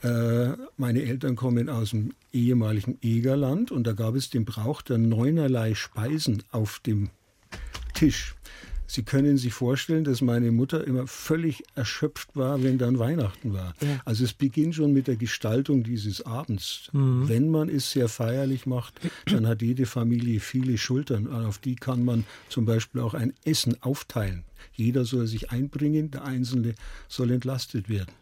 äh, 0.03 0.49
meine 0.77 1.03
Eltern 1.03 1.37
kommen 1.37 1.69
aus 1.69 1.91
dem 1.91 2.13
ehemaligen 2.33 2.99
Egerland 3.03 3.71
und 3.71 3.87
da 3.87 3.93
gab 3.93 4.15
es 4.17 4.31
den 4.31 4.45
Brauch 4.45 4.83
der 4.83 4.99
neunerlei 4.99 5.75
Speisen 5.75 6.43
auf 6.51 6.81
dem 6.81 7.11
Tisch. 7.95 8.36
Sie 8.87 9.03
können 9.03 9.37
sich 9.37 9.53
vorstellen, 9.53 10.05
dass 10.05 10.21
meine 10.21 10.53
Mutter 10.53 10.87
immer 10.87 11.07
völlig 11.07 11.65
erschöpft 11.75 12.37
war, 12.37 12.63
wenn 12.63 12.79
dann 12.79 12.99
Weihnachten 12.99 13.53
war. 13.53 13.75
Ja. 13.81 14.01
Also 14.05 14.25
es 14.25 14.33
beginnt 14.33 14.75
schon 14.75 14.93
mit 14.93 15.09
der 15.09 15.17
Gestaltung 15.17 15.83
dieses 15.83 16.25
Abends. 16.25 16.89
Mhm. 16.93 17.29
Wenn 17.29 17.51
man 17.51 17.69
es 17.69 17.91
sehr 17.91 18.09
feierlich 18.09 18.67
macht, 18.67 18.95
dann 19.27 19.47
hat 19.47 19.63
jede 19.63 19.87
Familie 19.87 20.41
viele 20.41 20.79
Schultern. 20.79 21.33
Auf 21.33 21.59
die 21.59 21.77
kann 21.77 22.05
man 22.05 22.25
zum 22.49 22.65
Beispiel 22.65 23.01
auch 23.01 23.15
ein 23.15 23.33
Essen 23.45 23.83
aufteilen. 23.83 24.45
Jeder 24.73 25.05
soll 25.05 25.27
sich 25.27 25.51
einbringen, 25.51 26.11
der 26.11 26.25
Einzelne 26.25 26.75
soll 27.09 27.31
entlastet 27.31 27.89
werden. 27.89 28.13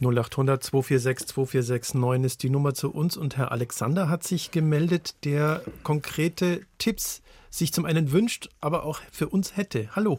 0800 0.00 0.62
246 0.62 1.26
2469 1.28 2.24
ist 2.24 2.42
die 2.42 2.50
Nummer 2.50 2.74
zu 2.74 2.90
uns 2.90 3.16
und 3.16 3.36
Herr 3.36 3.50
Alexander 3.50 4.08
hat 4.08 4.22
sich 4.22 4.50
gemeldet, 4.50 5.16
der 5.24 5.62
konkrete 5.82 6.60
Tipps 6.78 7.22
sich 7.50 7.72
zum 7.72 7.84
einen 7.84 8.12
wünscht, 8.12 8.48
aber 8.60 8.84
auch 8.84 9.00
für 9.10 9.28
uns 9.28 9.56
hätte. 9.56 9.88
Hallo. 9.94 10.18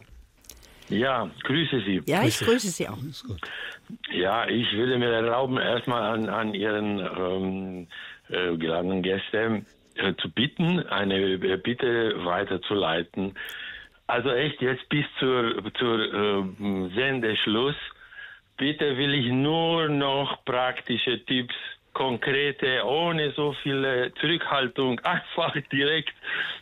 Ja, 0.88 1.30
grüße 1.44 1.82
Sie. 1.86 2.02
Ja, 2.06 2.24
ich 2.24 2.38
grüße 2.40 2.68
Sie 2.68 2.88
auch. 2.88 2.98
Ja, 4.12 4.48
ich 4.48 4.72
würde 4.72 4.98
mir 4.98 5.10
erlauben, 5.10 5.56
erstmal 5.58 6.02
an, 6.02 6.28
an 6.28 6.54
Ihren 6.54 6.98
ähm, 6.98 7.86
äh, 8.28 8.56
geladenen 8.56 9.02
Gäste 9.02 9.64
äh, 9.94 10.14
zu 10.20 10.30
bitten, 10.30 10.80
eine 10.88 11.34
äh, 11.34 11.56
Bitte 11.56 12.24
weiterzuleiten. 12.24 13.34
Also 14.08 14.30
echt 14.30 14.60
jetzt 14.60 14.88
bis 14.88 15.04
zur, 15.20 15.62
zur 15.74 16.12
äh, 16.12 16.94
Sendeschluss 16.96 17.76
Bitte 18.60 18.94
will 18.98 19.14
ich 19.14 19.32
nur 19.32 19.88
noch 19.88 20.44
praktische 20.44 21.24
Tipps, 21.24 21.54
konkrete, 21.92 22.84
ohne 22.84 23.32
so 23.32 23.54
viel 23.62 24.12
Zurückhaltung, 24.20 24.98
einfach 25.04 25.54
direkt 25.72 26.14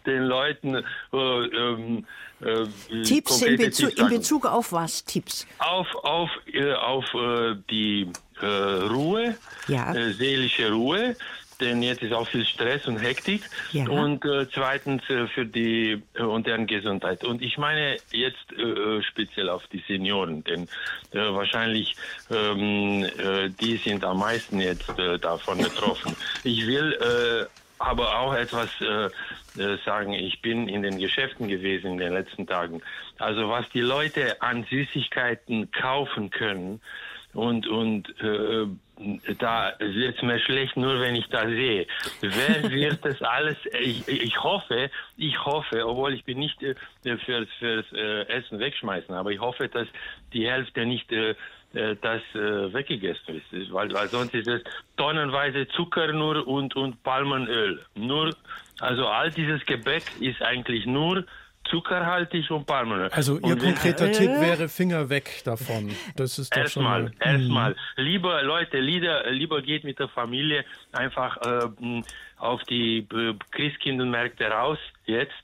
den 0.06 0.24
Leuten 0.24 0.76
äh, 0.76 1.16
ähm, 1.16 2.06
äh, 2.40 3.02
Tipps 3.02 3.42
in, 3.42 3.56
Bezu 3.56 3.86
Tipps 3.86 4.00
in, 4.00 4.08
Bezug 4.08 4.46
auf 4.46 4.72
was? 4.72 5.04
Tipps? 5.04 5.46
Auf, 5.58 5.92
auf, 6.02 6.30
äh, 6.52 6.72
auf 6.72 7.04
äh, 7.14 7.56
die 7.70 8.10
äh, 8.40 8.46
Ruhe, 8.46 9.36
ja. 9.66 9.92
Äh, 9.94 10.12
seelische 10.12 10.70
Ruhe, 10.70 11.16
denn 11.60 11.82
jetzt 11.82 12.02
ist 12.02 12.12
auch 12.12 12.28
viel 12.28 12.44
Stress 12.44 12.86
und 12.86 12.98
Hektik. 12.98 13.42
Ja. 13.72 13.88
Und 13.88 14.24
äh, 14.24 14.46
zweitens 14.52 15.08
äh, 15.10 15.26
für 15.28 15.46
die 15.46 16.02
äh, 16.14 16.22
und 16.22 16.46
deren 16.46 16.66
Gesundheit. 16.66 17.24
Und 17.24 17.42
ich 17.42 17.58
meine 17.58 17.98
jetzt 18.10 18.52
äh, 18.56 18.62
äh 18.62 19.02
speziell 19.02 19.48
auf 19.48 19.66
die 19.68 19.82
Senioren, 19.86 20.44
denn 20.44 20.68
äh, 21.12 21.18
wahrscheinlich 21.18 21.96
ähm, 22.30 23.04
äh, 23.04 23.50
die 23.50 23.76
sind 23.78 24.04
am 24.04 24.18
meisten 24.18 24.60
jetzt 24.60 24.88
äh, 24.98 25.18
davon 25.18 25.58
betroffen. 25.58 26.16
Ich 26.44 26.66
will 26.66 26.92
äh, 26.92 27.46
aber 27.78 28.18
auch 28.18 28.34
etwas 28.34 28.68
äh, 28.80 29.06
äh, 29.60 29.78
sagen. 29.84 30.12
Ich 30.12 30.42
bin 30.42 30.68
in 30.68 30.82
den 30.82 30.98
Geschäften 30.98 31.48
gewesen 31.48 31.92
in 31.92 31.98
den 31.98 32.12
letzten 32.12 32.46
Tagen. 32.46 32.82
Also 33.18 33.48
was 33.48 33.68
die 33.70 33.80
Leute 33.80 34.42
an 34.42 34.64
Süßigkeiten 34.68 35.70
kaufen 35.70 36.30
können 36.30 36.80
und 37.34 37.66
und 37.66 38.08
äh, 38.20 38.66
da 39.38 39.74
wird 39.78 40.16
es 40.16 40.22
mir 40.22 40.38
schlecht, 40.40 40.76
nur 40.76 41.00
wenn 41.00 41.14
ich 41.14 41.26
da 41.28 41.46
sehe. 41.46 41.86
Wer 42.20 42.70
wird 42.70 43.04
das 43.04 43.20
alles, 43.22 43.56
ich, 43.80 44.06
ich 44.08 44.42
hoffe, 44.42 44.90
ich 45.16 45.44
hoffe, 45.44 45.86
obwohl 45.86 46.14
ich 46.14 46.24
bin 46.24 46.38
nicht 46.38 46.60
äh, 46.62 46.74
fürs, 47.24 47.48
fürs 47.58 47.86
äh, 47.92 48.22
Essen 48.28 48.58
wegschmeißen, 48.58 49.14
aber 49.14 49.30
ich 49.30 49.40
hoffe, 49.40 49.68
dass 49.68 49.86
die 50.32 50.48
Hälfte 50.48 50.84
nicht 50.84 51.10
äh, 51.12 51.34
äh 51.74 51.96
das 52.00 52.22
äh, 52.34 52.72
weggegessen 52.72 53.40
ist, 53.52 53.72
weil, 53.72 53.92
weil 53.92 54.08
sonst 54.08 54.34
ist 54.34 54.48
es 54.48 54.62
tonnenweise 54.96 55.68
Zucker 55.68 56.12
nur 56.12 56.46
und, 56.46 56.74
und 56.74 57.02
Palmenöl. 57.02 57.84
Nur, 57.94 58.34
also 58.80 59.06
all 59.06 59.30
dieses 59.30 59.64
Gebäck 59.66 60.04
ist 60.20 60.42
eigentlich 60.42 60.86
nur 60.86 61.24
zuckerhaltig 61.70 62.50
und 62.50 62.66
Palmöl. 62.66 63.08
Also 63.12 63.38
Ihr 63.38 63.56
konkreter 63.56 64.06
wenn, 64.06 64.12
Tipp 64.12 64.30
wäre 64.40 64.68
Finger 64.68 65.08
weg 65.08 65.42
davon. 65.44 65.94
Das 66.16 66.38
ist 66.38 66.54
doch 66.54 66.62
erstmal, 66.62 67.08
schon 67.08 67.18
mal. 67.18 67.32
Erstmal, 67.32 67.76
lieber 67.96 68.42
Leute, 68.42 68.78
lieber, 68.78 69.30
lieber 69.30 69.62
geht 69.62 69.84
mit 69.84 69.98
der 69.98 70.08
Familie 70.08 70.64
einfach 70.92 71.36
äh, 71.38 72.02
auf 72.38 72.62
die 72.64 72.98
äh, 72.98 73.34
Christkindlmärkte 73.50 74.44
raus 74.46 74.78
jetzt 75.06 75.34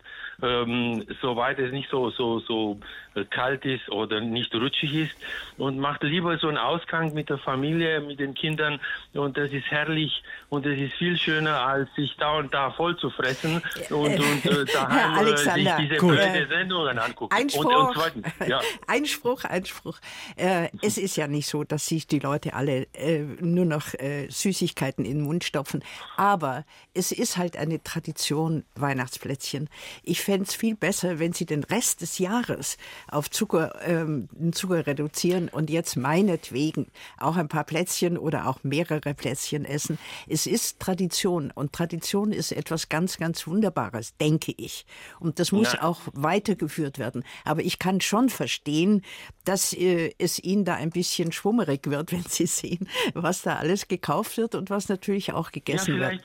ähm, 0.43 1.05
soweit 1.21 1.59
es 1.59 1.73
nicht 1.73 1.91
so, 1.91 2.11
so, 2.11 2.41
so 2.41 2.79
äh, 3.15 3.25
kalt 3.25 3.65
ist 3.65 3.89
oder 3.91 4.21
nicht 4.21 4.55
rutschig 4.55 4.95
ist 4.95 5.17
und 5.57 5.79
macht 5.79 6.03
lieber 6.03 6.37
so 6.39 6.49
einen 6.49 6.59
Ausgang 6.59 7.15
mit 7.15 7.29
der 7.29 7.39
Familie, 7.39 8.01
mit 8.01 8.19
den 8.19 8.35
Kindern 8.35 8.81
und 9.13 9.37
das 9.37 9.53
ist 9.53 9.67
herrlich 9.67 10.23
und 10.49 10.67
es 10.67 10.79
ist 10.79 10.95
viel 10.95 11.17
schöner, 11.17 11.61
als 11.61 11.89
sich 11.95 12.17
da 12.17 12.39
und 12.39 12.53
da 12.53 12.71
voll 12.73 12.97
zu 12.97 13.11
fressen 13.11 13.63
und, 13.91 14.19
und 14.19 14.47
äh, 14.47 14.65
daheim 14.73 15.27
äh, 15.27 15.37
sich 15.37 15.73
diese 15.79 15.97
Gut. 15.97 16.13
blöde 16.13 16.47
Sendungen 16.49 16.99
angucken. 16.99 17.35
Einspruch, 17.35 17.65
und, 17.65 17.75
und 17.75 17.95
zweitens, 17.95 18.27
ja. 18.49 18.61
Einspruch, 18.87 19.45
Einspruch. 19.45 19.99
Äh, 20.37 20.69
es 20.83 20.99
ist 20.99 21.17
ja 21.17 21.29
nicht 21.29 21.47
so, 21.47 21.65
dass 21.65 21.87
sich 21.87 22.07
die 22.07 22.19
Leute 22.19 22.55
alle 22.55 22.89
äh, 22.95 23.21
nur 23.41 23.65
noch 23.65 23.95
äh, 23.95 24.29
Süßigkeiten 24.29 25.05
in 25.05 25.19
den 25.19 25.25
Mund 25.25 25.45
stopfen, 25.45 25.85
aber 26.17 26.65
es 26.95 27.13
ist 27.13 27.37
halt 27.37 27.57
eine 27.57 27.83
Tradition, 27.83 28.65
Weihnachtsplätzchen. 28.75 29.69
Ich 30.03 30.21
fände 30.25 30.45
es 30.49 30.55
viel 30.55 30.75
besser, 30.75 31.19
wenn 31.19 31.33
Sie 31.33 31.47
den 31.47 31.65
Rest 31.65 32.01
des 32.01 32.19
Jahres 32.19 32.77
auf 33.09 33.31
Zucker, 33.31 33.75
ähm, 33.85 34.29
Zucker 34.53 34.87
reduzieren 34.87 35.49
und 35.49 35.71
jetzt 35.71 35.97
meinetwegen 35.97 36.87
auch 37.19 37.37
ein 37.37 37.49
paar 37.49 37.65
Plätzchen 37.65 38.19
oder 38.19 38.49
auch 38.49 38.65
mehrere 38.65 39.15
Plätzchen 39.15 39.65
essen. 39.65 39.99
Es 40.27 40.47
ist 40.47 40.81
Tradition 40.81 41.51
und 41.51 41.73
Tradition 41.73 42.33
ist 42.33 42.53
etwas 42.53 42.89
ganz, 42.89 43.19
ganz 43.19 43.47
Wunderbares, 43.47 44.17
denke 44.17 44.53
ich. 44.57 44.87
Und 45.21 45.39
das 45.39 45.53
muss 45.53 45.75
ja. 45.75 45.83
auch 45.83 46.01
weitergeführt 46.13 46.99
werden. 46.99 47.25
Aber 47.45 47.63
ich 47.63 47.79
kann 47.79 48.01
schon 48.01 48.29
verstehen, 48.29 49.03
dass 49.45 49.73
äh, 49.73 50.13
es 50.19 50.39
Ihnen 50.39 50.65
da 50.65 50.75
ein 50.75 50.91
bisschen 50.91 51.33
schwummerig 51.33 51.83
wird, 51.87 52.13
wenn 52.13 52.25
Sie 52.25 52.47
sehen, 52.47 52.89
was 53.15 53.43
da 53.43 53.57
alles 53.57 53.89
gekauft 53.89 54.37
wird 54.37 54.55
und 54.55 54.71
was 54.71 54.89
natürlich 54.89 55.33
auch 55.33 55.51
gegessen 55.51 56.01
ja, 56.01 56.11
wird 56.11 56.23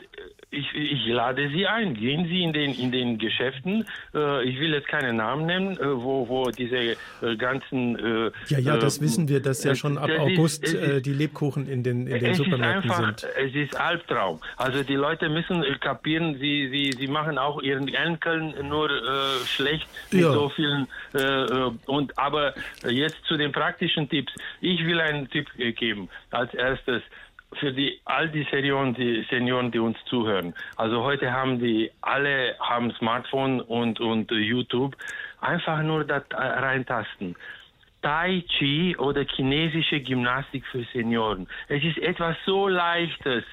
ich, 0.51 0.73
ich 0.73 1.05
lade 1.07 1.49
Sie 1.49 1.67
ein. 1.67 1.93
Gehen 1.93 2.25
Sie 2.27 2.41
in 2.41 2.53
den, 2.53 2.73
in 2.73 2.91
den 2.91 3.17
Geschäften. 3.19 3.85
Äh, 4.15 4.43
ich 4.45 4.59
will 4.59 4.73
jetzt 4.73 4.87
keine 4.87 5.13
Namen 5.13 5.45
nennen, 5.45 5.77
äh, 5.77 5.95
wo, 5.95 6.27
wo 6.27 6.49
diese 6.49 6.75
äh, 7.21 7.35
ganzen. 7.37 7.97
Äh, 7.99 8.31
ja, 8.47 8.59
ja, 8.59 8.77
das 8.77 8.97
äh, 8.97 9.01
wissen 9.01 9.29
wir, 9.29 9.41
dass 9.41 9.63
ja 9.63 9.75
schon 9.75 9.97
ab 9.97 10.09
August 10.17 10.63
ist, 10.63 11.05
die 11.05 11.13
Lebkuchen 11.13 11.67
in 11.67 11.83
den, 11.83 12.07
in 12.07 12.19
den 12.19 12.33
Supermärkten 12.33 12.89
einfach, 12.89 13.19
sind. 13.19 13.27
Es 13.37 13.53
ist 13.53 13.79
Albtraum. 13.79 14.39
Also 14.57 14.83
die 14.83 14.95
Leute 14.95 15.29
müssen 15.29 15.63
kapieren, 15.79 16.37
sie, 16.39 16.69
sie, 16.71 16.97
sie 16.97 17.07
machen 17.07 17.37
auch 17.37 17.61
ihren 17.61 17.87
Enkeln 17.87 18.55
nur 18.67 18.89
schlecht 19.45 19.87
mit 20.11 20.21
ja. 20.21 20.33
so 20.33 20.49
vielen. 20.49 20.87
und 21.85 22.17
aber 22.17 22.53
jetzt 22.87 23.23
zu 23.25 23.37
den 23.37 23.51
praktischen 23.51 24.09
Tipps. 24.09 24.33
Ich 24.61 24.85
will 24.85 24.99
einen 24.99 25.29
Tipp 25.29 25.47
geben. 25.75 26.09
Als 26.31 26.53
erstes 26.53 27.01
für 27.53 27.71
die 27.71 27.99
all 28.05 28.29
die 28.29 28.47
Senioren, 28.51 28.93
die 28.93 29.25
Senioren, 29.29 29.71
die 29.71 29.79
uns 29.79 29.97
zuhören. 30.05 30.53
Also 30.75 31.03
heute 31.03 31.31
haben 31.31 31.59
die 31.59 31.91
alle 32.01 32.55
haben 32.59 32.91
Smartphone 32.93 33.61
und 33.61 33.99
und 33.99 34.31
YouTube 34.31 34.95
einfach 35.41 35.81
nur 35.81 36.03
da 36.03 36.21
reintasten. 36.31 37.35
Tai 38.01 38.43
Chi 38.47 38.95
oder 38.97 39.25
chinesische 39.25 39.99
Gymnastik 39.99 40.65
für 40.67 40.85
Senioren. 40.93 41.47
Es 41.67 41.83
ist 41.83 41.97
etwas 41.97 42.37
so 42.45 42.69
Leichtes. 42.69 43.43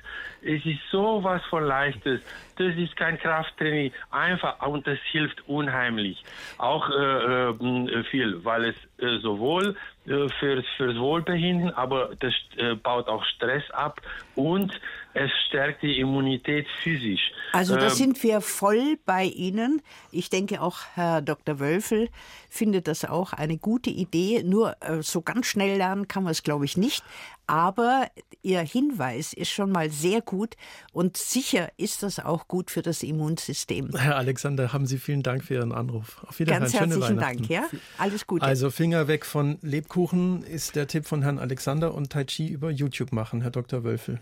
Es 0.40 0.64
ist 0.64 0.78
so 0.92 1.24
was 1.24 1.42
von 1.46 1.64
Leichtes. 1.64 2.20
Das 2.56 2.76
ist 2.76 2.96
kein 2.96 3.18
Krafttraining. 3.18 3.90
Einfach 4.12 4.64
und 4.64 4.86
das 4.86 4.98
hilft 5.10 5.48
unheimlich. 5.48 6.22
Auch 6.58 6.88
äh, 6.90 7.48
äh, 7.50 8.04
viel, 8.04 8.44
weil 8.44 8.66
es 8.66 8.76
äh, 8.98 9.18
sowohl 9.20 9.76
äh, 10.06 10.28
fürs, 10.40 10.64
fürs 10.76 10.96
Wohlbefinden, 10.96 11.70
aber 11.70 12.10
das 12.18 12.32
äh, 12.56 12.74
baut 12.74 13.08
auch 13.08 13.24
Stress 13.24 13.70
ab 13.72 14.00
und 14.34 14.72
es 15.12 15.30
stärkt 15.48 15.82
die 15.82 15.98
Immunität 15.98 16.66
physisch. 16.82 17.32
Also 17.52 17.74
da 17.76 17.84
ähm, 17.84 17.90
sind 17.90 18.22
wir 18.22 18.40
voll 18.40 18.98
bei 19.04 19.24
Ihnen. 19.24 19.82
Ich 20.12 20.30
denke 20.30 20.62
auch 20.62 20.78
Herr 20.94 21.22
Dr. 21.22 21.58
Wölfel 21.58 22.08
findet 22.48 22.88
das 22.88 23.04
auch 23.04 23.32
eine 23.32 23.58
gute 23.58 23.90
Idee. 23.90 24.42
Nur 24.42 24.76
äh, 24.80 25.02
so 25.02 25.22
ganz 25.22 25.46
schnell 25.46 25.76
lernen 25.76 26.08
kann 26.08 26.22
man 26.22 26.32
es, 26.32 26.42
glaube 26.42 26.64
ich, 26.64 26.76
nicht. 26.76 27.04
Aber 27.46 28.08
Ihr 28.42 28.60
Hinweis 28.60 29.32
ist 29.32 29.50
schon 29.50 29.70
mal 29.70 29.90
sehr 29.90 30.20
gut 30.20 30.56
und 30.92 31.16
sicher 31.16 31.70
ist 31.76 32.02
das 32.02 32.18
auch 32.18 32.48
gut 32.48 32.70
für 32.70 32.82
das 32.82 33.02
Immunsystem. 33.02 33.90
Herr 33.96 34.16
Alexander, 34.16 34.72
haben 34.72 34.86
Sie 34.86 34.98
vielen 34.98 35.22
Dank 35.22 35.44
für 35.44 35.54
Ihren 35.54 35.72
Anruf. 35.72 36.24
Auf 36.26 36.38
Wiedersehen. 36.38 36.60
Ganz 36.60 36.74
herzlichen 36.74 37.18
Dank, 37.18 37.48
ja. 37.48 37.68
Alles 37.98 38.26
Gute. 38.26 38.44
Also 38.44 38.70
Finger 38.70 39.08
weg 39.08 39.26
von 39.26 39.58
Lebkuchen 39.62 40.42
ist 40.44 40.76
der 40.76 40.86
Tipp 40.86 41.06
von 41.06 41.22
Herrn 41.22 41.38
Alexander 41.38 41.94
und 41.94 42.10
Tai 42.10 42.24
Chi 42.24 42.48
über 42.48 42.70
YouTube 42.70 43.12
machen, 43.12 43.42
Herr 43.42 43.50
Dr. 43.50 43.84
Wölfel. 43.84 44.20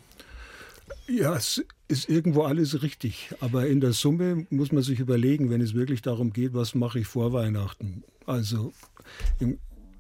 Ja, 1.07 1.37
es 1.37 1.64
ist 1.89 2.09
irgendwo 2.09 2.43
alles 2.43 2.83
richtig. 2.83 3.31
Aber 3.41 3.66
in 3.66 3.81
der 3.81 3.93
Summe 3.93 4.47
muss 4.51 4.72
man 4.72 4.83
sich 4.83 5.01
überlegen, 5.01 5.51
wenn 5.51 5.61
es 5.61 5.75
wirklich 5.75 6.03
darum 6.03 6.33
geht, 6.33 6.55
was 6.55 6.75
mache 6.75 7.01
ich 7.01 7.07
vor 7.07 7.33
Weihnachten. 7.33 8.05
Also 8.27 8.72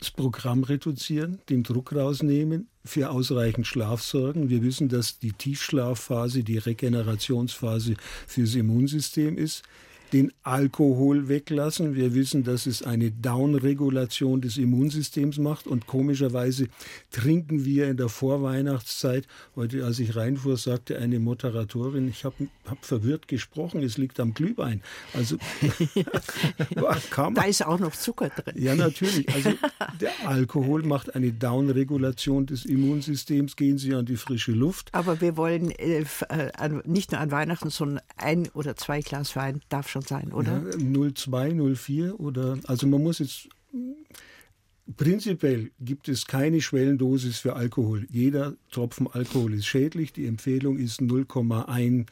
das 0.04 0.10
Programm 0.10 0.64
reduzieren, 0.64 1.40
den 1.48 1.62
Druck 1.62 1.94
rausnehmen, 1.94 2.68
für 2.84 3.08
ausreichend 3.08 3.66
Schlaf 3.66 4.02
sorgen. 4.02 4.50
Wir 4.50 4.62
wissen, 4.62 4.90
dass 4.90 5.18
die 5.18 5.32
Tiefschlafphase 5.32 6.44
die 6.44 6.58
Regenerationsphase 6.58 7.94
fürs 8.26 8.54
Immunsystem 8.54 9.38
ist 9.38 9.62
den 10.12 10.32
Alkohol 10.42 11.28
weglassen. 11.28 11.94
Wir 11.94 12.14
wissen, 12.14 12.44
dass 12.44 12.66
es 12.66 12.82
eine 12.82 13.10
Downregulation 13.10 14.40
des 14.40 14.56
Immunsystems 14.56 15.38
macht 15.38 15.66
und 15.66 15.86
komischerweise 15.86 16.68
trinken 17.10 17.64
wir 17.64 17.88
in 17.88 17.96
der 17.96 18.08
Vorweihnachtszeit, 18.08 19.26
heute 19.56 19.84
als 19.84 19.98
ich 19.98 20.16
reinfuhr, 20.16 20.56
sagte 20.56 20.98
eine 20.98 21.18
Moderatorin, 21.18 22.08
ich 22.08 22.24
habe 22.24 22.48
hab 22.66 22.84
verwirrt 22.84 23.28
gesprochen, 23.28 23.82
es 23.82 23.98
liegt 23.98 24.20
am 24.20 24.34
Glühwein. 24.34 24.82
Also 25.14 25.36
da 26.74 27.44
ist 27.44 27.64
auch 27.64 27.78
noch 27.78 27.94
Zucker 27.96 28.28
drin. 28.28 28.54
Ja, 28.62 28.74
natürlich. 28.74 29.28
Also 29.34 29.52
der 30.00 30.12
Alkohol 30.26 30.82
macht 30.82 31.14
eine 31.14 31.32
Downregulation 31.32 32.46
des 32.46 32.64
Immunsystems, 32.64 33.56
gehen 33.56 33.78
Sie 33.78 33.94
an 33.94 34.06
die 34.06 34.16
frische 34.16 34.52
Luft. 34.52 34.90
Aber 34.92 35.20
wir 35.20 35.36
wollen 35.36 35.70
äh, 35.70 36.04
äh 36.28 36.70
nicht 36.84 37.12
nur 37.12 37.20
an 37.20 37.30
Weihnachten, 37.30 37.70
sondern 37.70 38.00
ein 38.16 38.48
oder 38.54 38.76
zwei 38.76 39.00
Glas 39.00 39.36
Wein 39.36 39.60
darf 39.68 39.88
schon 39.94 40.02
sein, 40.02 40.32
oder? 40.32 40.62
Ja, 40.76 41.12
02, 41.12 41.74
04 41.74 42.20
oder, 42.20 42.58
also 42.64 42.86
man 42.86 43.02
muss 43.02 43.20
jetzt, 43.20 43.48
prinzipiell 44.96 45.70
gibt 45.80 46.08
es 46.08 46.26
keine 46.26 46.60
Schwellendosis 46.60 47.38
für 47.38 47.54
Alkohol. 47.54 48.06
Jeder 48.10 48.54
Tropfen 48.70 49.06
Alkohol 49.06 49.54
ist 49.54 49.66
schädlich. 49.66 50.12
Die 50.12 50.26
Empfehlung 50.26 50.78
ist 50.78 51.00
0,1 51.00 52.06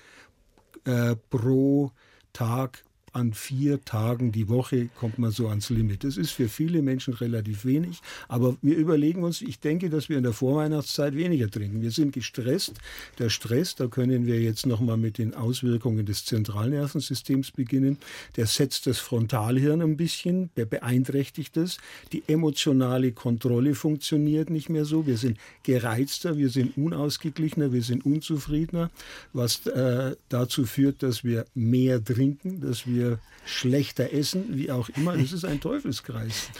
äh, 0.84 1.16
pro 1.28 1.92
Tag 2.32 2.84
an 3.12 3.32
vier 3.34 3.84
Tagen 3.84 4.32
die 4.32 4.48
Woche 4.48 4.88
kommt 4.98 5.18
man 5.18 5.30
so 5.30 5.48
ans 5.48 5.70
Limit. 5.70 6.04
Das 6.04 6.16
ist 6.16 6.30
für 6.30 6.48
viele 6.48 6.82
Menschen 6.82 7.14
relativ 7.14 7.64
wenig, 7.64 8.00
aber 8.28 8.56
wir 8.62 8.76
überlegen 8.76 9.22
uns, 9.22 9.42
ich 9.42 9.60
denke, 9.60 9.90
dass 9.90 10.08
wir 10.08 10.16
in 10.16 10.22
der 10.22 10.32
Vorweihnachtszeit 10.32 11.14
weniger 11.14 11.50
trinken. 11.50 11.82
Wir 11.82 11.90
sind 11.90 12.12
gestresst. 12.12 12.74
Der 13.18 13.28
Stress, 13.28 13.74
da 13.74 13.86
können 13.86 14.26
wir 14.26 14.40
jetzt 14.40 14.66
nochmal 14.66 14.96
mit 14.96 15.18
den 15.18 15.34
Auswirkungen 15.34 16.06
des 16.06 16.24
Zentralnervensystems 16.24 17.50
beginnen. 17.50 17.98
Der 18.36 18.46
setzt 18.46 18.86
das 18.86 18.98
Frontalhirn 18.98 19.82
ein 19.82 19.96
bisschen, 19.96 20.50
der 20.56 20.64
beeinträchtigt 20.64 21.56
es. 21.56 21.78
Die 22.12 22.22
emotionale 22.26 23.12
Kontrolle 23.12 23.74
funktioniert 23.74 24.50
nicht 24.50 24.68
mehr 24.68 24.84
so. 24.84 25.06
Wir 25.06 25.18
sind 25.18 25.38
gereizter, 25.62 26.36
wir 26.36 26.48
sind 26.48 26.76
unausgeglichener, 26.76 27.72
wir 27.72 27.82
sind 27.82 28.06
unzufriedener, 28.06 28.90
was 29.32 29.66
äh, 29.66 30.16
dazu 30.28 30.64
führt, 30.64 31.02
dass 31.02 31.24
wir 31.24 31.44
mehr 31.54 32.02
trinken, 32.02 32.60
dass 32.60 32.86
wir 32.86 33.01
wir 33.02 33.18
schlechter 33.44 34.12
essen, 34.12 34.56
wie 34.56 34.70
auch 34.70 34.88
immer. 34.90 35.16
Das 35.16 35.32
ist 35.32 35.44
ein 35.44 35.60
Teufelskreis. 35.60 36.50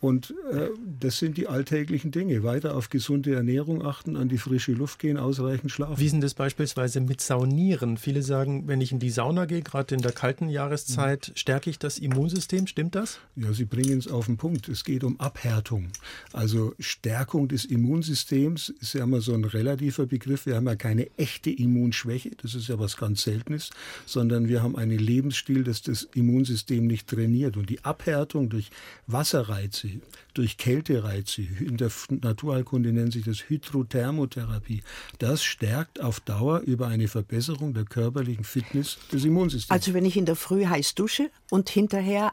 Und 0.00 0.34
äh, 0.52 0.68
das 1.00 1.18
sind 1.18 1.36
die 1.36 1.46
alltäglichen 1.46 2.10
Dinge. 2.10 2.42
Weiter 2.42 2.76
auf 2.76 2.90
gesunde 2.90 3.34
Ernährung 3.34 3.84
achten, 3.84 4.16
an 4.16 4.28
die 4.28 4.38
frische 4.38 4.72
Luft 4.72 4.98
gehen, 4.98 5.16
ausreichend 5.16 5.70
schlafen. 5.70 5.98
Wie 5.98 6.08
sind 6.08 6.22
das 6.22 6.34
beispielsweise 6.34 7.00
mit 7.00 7.20
Saunieren? 7.20 7.96
Viele 7.96 8.22
sagen, 8.22 8.68
wenn 8.68 8.80
ich 8.80 8.92
in 8.92 8.98
die 8.98 9.10
Sauna 9.10 9.46
gehe, 9.46 9.62
gerade 9.62 9.94
in 9.94 10.02
der 10.02 10.12
kalten 10.12 10.48
Jahreszeit, 10.48 11.28
mhm. 11.28 11.36
stärke 11.36 11.70
ich 11.70 11.78
das 11.78 11.98
Immunsystem. 11.98 12.66
Stimmt 12.66 12.94
das? 12.94 13.18
Ja, 13.36 13.52
Sie 13.52 13.64
bringen 13.64 13.98
es 13.98 14.08
auf 14.08 14.26
den 14.26 14.36
Punkt. 14.36 14.68
Es 14.68 14.84
geht 14.84 15.04
um 15.04 15.18
Abhärtung. 15.20 15.88
Also 16.32 16.74
Stärkung 16.78 17.48
des 17.48 17.64
Immunsystems 17.64 18.68
ist 18.80 18.94
ja 18.94 19.04
immer 19.04 19.20
so 19.20 19.32
ein 19.34 19.44
relativer 19.44 20.06
Begriff. 20.06 20.46
Wir 20.46 20.56
haben 20.56 20.66
ja 20.66 20.76
keine 20.76 21.08
echte 21.16 21.50
Immunschwäche, 21.50 22.30
das 22.42 22.54
ist 22.54 22.68
ja 22.68 22.78
was 22.78 22.96
ganz 22.96 23.22
Seltenes, 23.22 23.70
sondern 24.06 24.48
wir 24.48 24.62
haben 24.62 24.76
einen 24.76 24.98
Lebensstil, 24.98 25.64
das 25.64 25.82
das 25.82 26.08
Immunsystem 26.14 26.86
nicht 26.86 27.08
trainiert. 27.08 27.56
Und 27.56 27.70
die 27.70 27.84
Abhärtung 27.84 28.48
durch 28.48 28.70
Wasserreize, 29.06 29.88
durch 30.34 30.56
Kältereize, 30.56 31.42
in 31.42 31.76
der 31.76 31.90
Naturheilkunde 32.10 32.92
nennt 32.92 33.12
sich 33.12 33.24
das 33.24 33.48
Hydrothermotherapie, 33.48 34.82
das 35.18 35.44
stärkt 35.44 36.00
auf 36.00 36.20
Dauer 36.20 36.60
über 36.60 36.88
eine 36.88 37.08
Verbesserung 37.08 37.74
der 37.74 37.84
körperlichen 37.84 38.44
Fitness 38.44 38.98
des 39.12 39.24
Immunsystems. 39.24 39.70
Also 39.70 39.94
wenn 39.94 40.04
ich 40.04 40.16
in 40.16 40.26
der 40.26 40.36
Früh 40.36 40.66
heiß 40.66 40.94
dusche 40.94 41.30
und 41.50 41.68
hinterher 41.68 42.32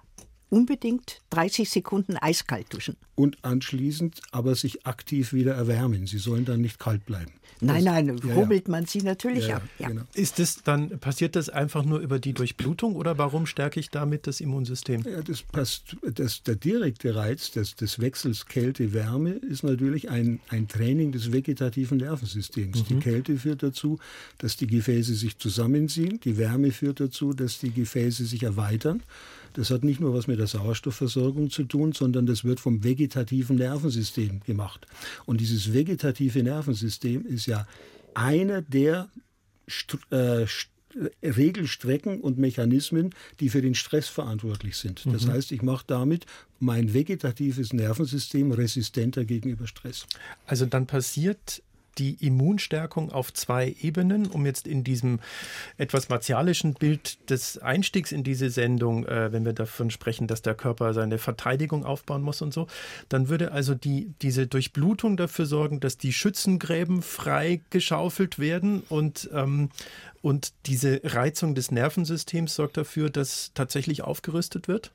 unbedingt 0.52 1.22
30 1.32 1.70
Sekunden 1.70 2.18
eiskalt 2.18 2.74
duschen. 2.74 2.98
Und 3.16 3.38
anschließend 3.44 4.22
aber 4.32 4.54
sich 4.56 4.86
aktiv 4.86 5.34
wieder 5.34 5.56
erwärmen. 5.56 6.08
Sie 6.08 6.18
sollen 6.18 6.46
dann 6.46 6.62
nicht 6.62 6.78
kalt 6.78 7.06
bleiben. 7.06 7.32
Nein, 7.64 7.84
nein, 7.84 8.18
ja, 8.24 8.34
rubbelt 8.34 8.68
ja. 8.68 8.72
man 8.72 8.86
sie 8.88 9.02
natürlich 9.02 9.48
ja, 9.48 9.58
ab. 9.58 9.64
Genau. 9.78 10.02
Ist 10.16 10.40
das 10.40 10.64
dann, 10.64 11.00
passiert 11.00 11.36
das 11.36 11.48
einfach 11.48 11.86
nur 11.86 12.00
über 12.00 12.18
die 12.18 12.34
Durchblutung 12.34 12.96
oder 12.96 13.20
warum 13.20 13.46
stärke 13.46 13.80
ich 13.80 13.92
damit 13.92 14.26
das 14.26 14.42
Immunsystem? 14.42 15.04
Ja, 15.04 15.22
das 15.22 15.44
passt, 15.44 15.96
das, 16.02 16.42
der 16.42 16.56
direkte 16.56 17.16
Reiz 17.16 17.52
des, 17.52 17.76
des 17.76 18.00
Wechsels 18.00 18.48
Kälte-Wärme 18.48 19.34
ist 19.34 19.64
natürlich 19.64 20.10
ein, 20.10 20.40
ein 20.50 20.68
Training 20.68 21.12
des 21.12 21.32
vegetativen 21.32 22.00
Nervensystems. 22.00 22.80
Mhm. 22.80 22.86
Die 22.88 22.96
Kälte 23.00 23.38
führt 23.38 23.62
dazu, 23.62 24.00
dass 24.40 24.58
die 24.58 24.68
Gefäße 24.68 25.14
sich 25.14 25.38
zusammenziehen, 25.38 26.20
die 26.20 26.38
Wärme 26.38 26.72
führt 26.72 27.00
dazu, 27.00 27.34
dass 27.34 27.60
die 27.60 27.72
Gefäße 27.72 28.26
sich 28.26 28.42
erweitern. 28.42 29.04
Das 29.54 29.70
hat 29.70 29.84
nicht 29.84 30.00
nur 30.00 30.14
was 30.14 30.28
mit 30.28 30.40
der 30.40 30.48
Sauerstoffversorgung 30.48 31.50
zu 31.50 31.64
tun, 31.64 31.94
sondern 31.94 32.26
das 32.26 32.44
wird 32.44 32.60
vom 32.60 32.84
vegetativen 32.84 33.58
Nervensystem 33.58 34.42
gemacht. 34.42 34.88
Und 35.26 35.42
dieses 35.42 35.74
vegetative 35.74 36.44
Nervensystem 36.44 37.26
ist 37.26 37.46
ja 37.46 37.68
einer 38.14 38.62
der 38.62 39.10
St 39.70 39.98
äh, 40.12 40.46
Regelstrecken 41.24 42.20
und 42.20 42.38
Mechanismen, 42.38 43.12
die 43.40 43.50
für 43.50 43.62
den 43.62 43.76
Stress 43.76 44.08
verantwortlich 44.08 44.78
sind. 44.78 45.06
Das 45.06 45.26
mhm. 45.26 45.32
heißt, 45.32 45.52
ich 45.52 45.62
mache 45.62 45.86
damit 45.88 46.26
mein 46.60 46.94
vegetatives 46.94 47.74
Nervensystem 47.74 48.52
resistenter 48.52 49.26
gegenüber 49.26 49.68
Stress. 49.68 50.06
Also 50.46 50.66
dann 50.66 50.88
passiert 50.88 51.64
die 51.98 52.26
Immunstärkung 52.26 53.12
auf 53.12 53.34
zwei 53.34 53.76
Ebenen, 53.82 54.28
um 54.28 54.46
jetzt 54.46 54.68
in 54.68 54.84
diesem 54.84 55.20
etwas 55.78 56.10
martialischen 56.10 56.74
Bild 56.74 57.30
des 57.30 57.58
Einstiegs 57.58 58.12
in 58.12 58.24
diese 58.24 58.50
Sendung, 58.50 59.06
äh, 59.06 59.32
wenn 59.32 59.46
wir 59.46 59.54
davon 59.54 59.92
sprechen, 59.92 60.28
dass 60.28 60.42
der 60.42 60.56
Körper 60.56 60.94
seine 60.94 61.18
Verteidigung 61.18 61.86
aufbauen 61.86 62.22
muss 62.22 62.42
und 62.42 62.54
so, 62.54 62.68
dann 63.10 63.30
würde 63.30 63.52
also 63.52 63.76
die, 63.76 64.14
diese 64.22 64.48
Durchblutung 64.48 65.18
dafür 65.18 65.46
sorgen, 65.46 65.80
dass 65.80 65.98
die 65.98 66.14
Schützengräben 66.14 67.02
frei 67.02 67.62
geschaufelt 67.70 68.40
werden 68.40 68.84
und, 68.90 69.30
ähm, 69.34 69.70
und 70.22 70.54
diese 70.66 71.02
Reizung 71.04 71.56
des 71.56 71.72
Nervensystems 71.72 72.56
sorgt 72.56 72.78
dafür, 72.78 73.10
dass 73.10 73.52
tatsächlich 73.54 74.04
aufgerüstet 74.04 74.68
wird? 74.68 74.92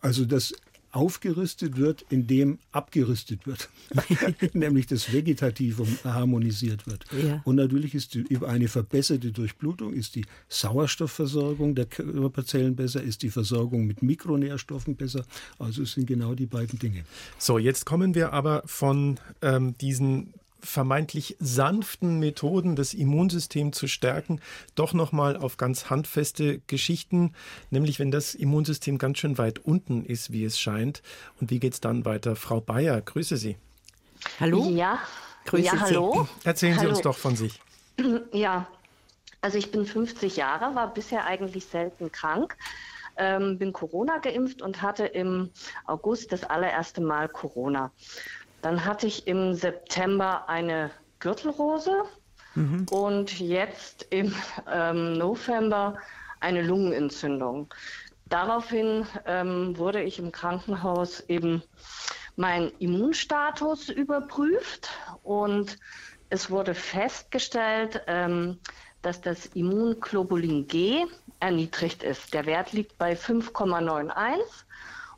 Also 0.00 0.24
das 0.24 0.54
aufgerüstet 0.92 1.76
wird, 1.76 2.04
indem 2.10 2.58
abgerüstet 2.72 3.46
wird, 3.46 3.68
nämlich 4.54 4.86
das 4.86 5.12
Vegetativum 5.12 5.98
harmonisiert 6.04 6.86
wird. 6.86 7.04
Ja. 7.12 7.40
Und 7.44 7.56
natürlich 7.56 7.94
ist 7.94 8.14
die, 8.14 8.20
über 8.20 8.48
eine 8.48 8.68
verbesserte 8.68 9.32
Durchblutung 9.32 9.92
ist 9.92 10.16
die 10.16 10.24
Sauerstoffversorgung 10.48 11.74
der 11.74 11.86
Körperzellen 11.86 12.76
besser, 12.76 13.02
ist 13.02 13.22
die 13.22 13.30
Versorgung 13.30 13.86
mit 13.86 14.02
Mikronährstoffen 14.02 14.96
besser. 14.96 15.24
Also 15.58 15.82
es 15.82 15.92
sind 15.92 16.06
genau 16.06 16.34
die 16.34 16.46
beiden 16.46 16.78
Dinge. 16.78 17.04
So, 17.38 17.58
jetzt 17.58 17.86
kommen 17.86 18.14
wir 18.14 18.32
aber 18.32 18.62
von 18.66 19.18
ähm, 19.42 19.76
diesen 19.78 20.34
vermeintlich 20.62 21.36
sanften 21.38 22.18
Methoden, 22.18 22.76
das 22.76 22.94
Immunsystem 22.94 23.72
zu 23.72 23.86
stärken, 23.86 24.40
doch 24.74 24.92
nochmal 24.92 25.36
auf 25.36 25.56
ganz 25.56 25.90
handfeste 25.90 26.60
Geschichten, 26.66 27.34
nämlich 27.70 27.98
wenn 27.98 28.10
das 28.10 28.34
Immunsystem 28.34 28.98
ganz 28.98 29.18
schön 29.18 29.38
weit 29.38 29.58
unten 29.58 30.04
ist, 30.04 30.32
wie 30.32 30.44
es 30.44 30.58
scheint. 30.58 31.02
Und 31.40 31.50
wie 31.50 31.60
geht 31.60 31.74
es 31.74 31.80
dann 31.80 32.04
weiter? 32.04 32.36
Frau 32.36 32.60
Bayer, 32.60 33.00
grüße 33.00 33.36
Sie. 33.36 33.56
Hallo? 34.38 34.68
Ja, 34.70 34.98
grüße 35.46 35.64
ja, 35.64 35.80
hallo. 35.80 36.28
Sie. 36.42 36.48
Erzählen 36.48 36.76
hallo. 36.76 36.88
Sie 36.88 36.94
uns 36.94 37.00
doch 37.02 37.16
von 37.16 37.36
sich. 37.36 37.60
Ja, 38.32 38.66
also 39.42 39.58
ich 39.58 39.70
bin 39.70 39.86
50 39.86 40.36
Jahre, 40.36 40.74
war 40.74 40.92
bisher 40.92 41.26
eigentlich 41.26 41.66
selten 41.66 42.12
krank. 42.12 42.56
Ähm, 43.16 43.58
bin 43.58 43.72
Corona 43.72 44.18
geimpft 44.18 44.62
und 44.62 44.80
hatte 44.80 45.04
im 45.04 45.50
August 45.84 46.32
das 46.32 46.44
allererste 46.44 47.00
Mal 47.00 47.28
Corona. 47.28 47.90
Dann 48.62 48.84
hatte 48.84 49.06
ich 49.06 49.26
im 49.26 49.54
September 49.54 50.48
eine 50.48 50.90
Gürtelrose 51.18 52.04
mhm. 52.54 52.86
und 52.90 53.38
jetzt 53.40 54.06
im 54.10 54.34
ähm, 54.70 55.14
November 55.14 55.96
eine 56.40 56.62
Lungenentzündung. 56.62 57.72
Daraufhin 58.26 59.06
ähm, 59.26 59.76
wurde 59.76 60.02
ich 60.02 60.18
im 60.18 60.32
Krankenhaus 60.32 61.20
eben 61.28 61.62
mein 62.36 62.70
Immunstatus 62.78 63.88
überprüft 63.88 64.88
und 65.22 65.76
es 66.30 66.48
wurde 66.48 66.74
festgestellt, 66.74 68.02
ähm, 68.06 68.58
dass 69.02 69.20
das 69.20 69.46
Immunglobulin 69.46 70.66
G 70.68 71.04
erniedrigt 71.40 72.02
ist. 72.02 72.32
Der 72.32 72.46
Wert 72.46 72.72
liegt 72.72 72.98
bei 72.98 73.14
5,91 73.14 74.38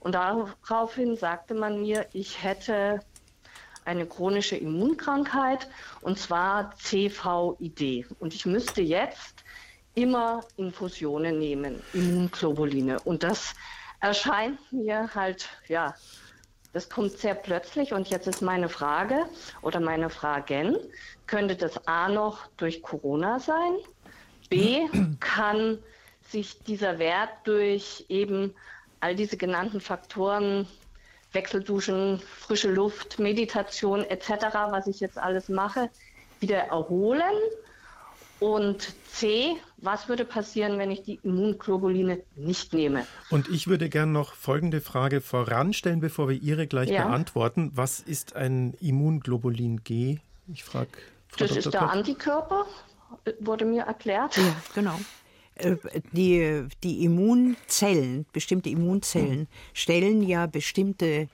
und 0.00 0.14
daraufhin 0.14 1.16
sagte 1.16 1.54
man 1.54 1.80
mir, 1.82 2.06
ich 2.12 2.42
hätte 2.42 3.00
eine 3.84 4.06
chronische 4.06 4.56
Immunkrankheit 4.56 5.68
und 6.00 6.18
zwar 6.18 6.74
CVID. 6.76 8.06
Und 8.20 8.34
ich 8.34 8.46
müsste 8.46 8.82
jetzt 8.82 9.44
immer 9.94 10.44
Infusionen 10.56 11.38
nehmen, 11.38 11.82
Immunglobuline. 11.92 13.00
Und 13.00 13.22
das 13.22 13.54
erscheint 14.00 14.58
mir 14.72 15.10
halt, 15.14 15.48
ja, 15.68 15.94
das 16.72 16.88
kommt 16.88 17.12
sehr 17.12 17.34
plötzlich. 17.34 17.92
Und 17.92 18.08
jetzt 18.08 18.26
ist 18.26 18.40
meine 18.40 18.68
Frage 18.68 19.26
oder 19.60 19.80
meine 19.80 20.08
Fragen, 20.10 20.76
könnte 21.26 21.56
das 21.56 21.86
A 21.86 22.08
noch 22.08 22.46
durch 22.56 22.82
Corona 22.82 23.38
sein? 23.38 23.74
B, 24.48 24.88
kann 25.20 25.78
sich 26.28 26.62
dieser 26.64 26.98
Wert 26.98 27.30
durch 27.44 28.06
eben 28.08 28.54
all 29.00 29.14
diese 29.14 29.36
genannten 29.36 29.80
Faktoren 29.80 30.66
Wechselduschen, 31.32 32.20
frische 32.38 32.70
Luft, 32.70 33.18
Meditation 33.18 34.04
etc., 34.04 34.30
was 34.70 34.86
ich 34.86 35.00
jetzt 35.00 35.18
alles 35.18 35.48
mache, 35.48 35.90
wieder 36.40 36.58
erholen? 36.58 37.32
Und 38.40 38.92
C, 39.12 39.54
was 39.76 40.08
würde 40.08 40.24
passieren, 40.24 40.76
wenn 40.76 40.90
ich 40.90 41.04
die 41.04 41.20
Immunglobuline 41.22 42.22
nicht 42.34 42.72
nehme? 42.72 43.06
Und 43.30 43.48
ich 43.48 43.68
würde 43.68 43.88
gerne 43.88 44.10
noch 44.10 44.34
folgende 44.34 44.80
Frage 44.80 45.20
voranstellen, 45.20 46.00
bevor 46.00 46.28
wir 46.28 46.42
Ihre 46.42 46.66
gleich 46.66 46.90
ja. 46.90 47.06
beantworten. 47.06 47.70
Was 47.74 48.00
ist 48.00 48.34
ein 48.34 48.74
Immunglobulin 48.80 49.84
G? 49.84 50.18
Ich 50.52 50.64
frage. 50.64 50.90
Das 51.38 51.50
Dr. 51.50 51.58
ist 51.58 51.72
der. 51.72 51.88
Antikörper, 51.88 52.66
wurde 53.38 53.64
mir 53.64 53.84
erklärt. 53.84 54.36
Ja, 54.36 54.56
genau. 54.74 54.98
Äh, 55.62 55.76
die, 56.12 56.64
die 56.82 57.04
Immunzellen, 57.04 58.26
bestimmte 58.32 58.70
Immunzellen, 58.70 59.48
stellen 59.72 60.22
ja 60.22 60.46
bestimmte 60.46 61.28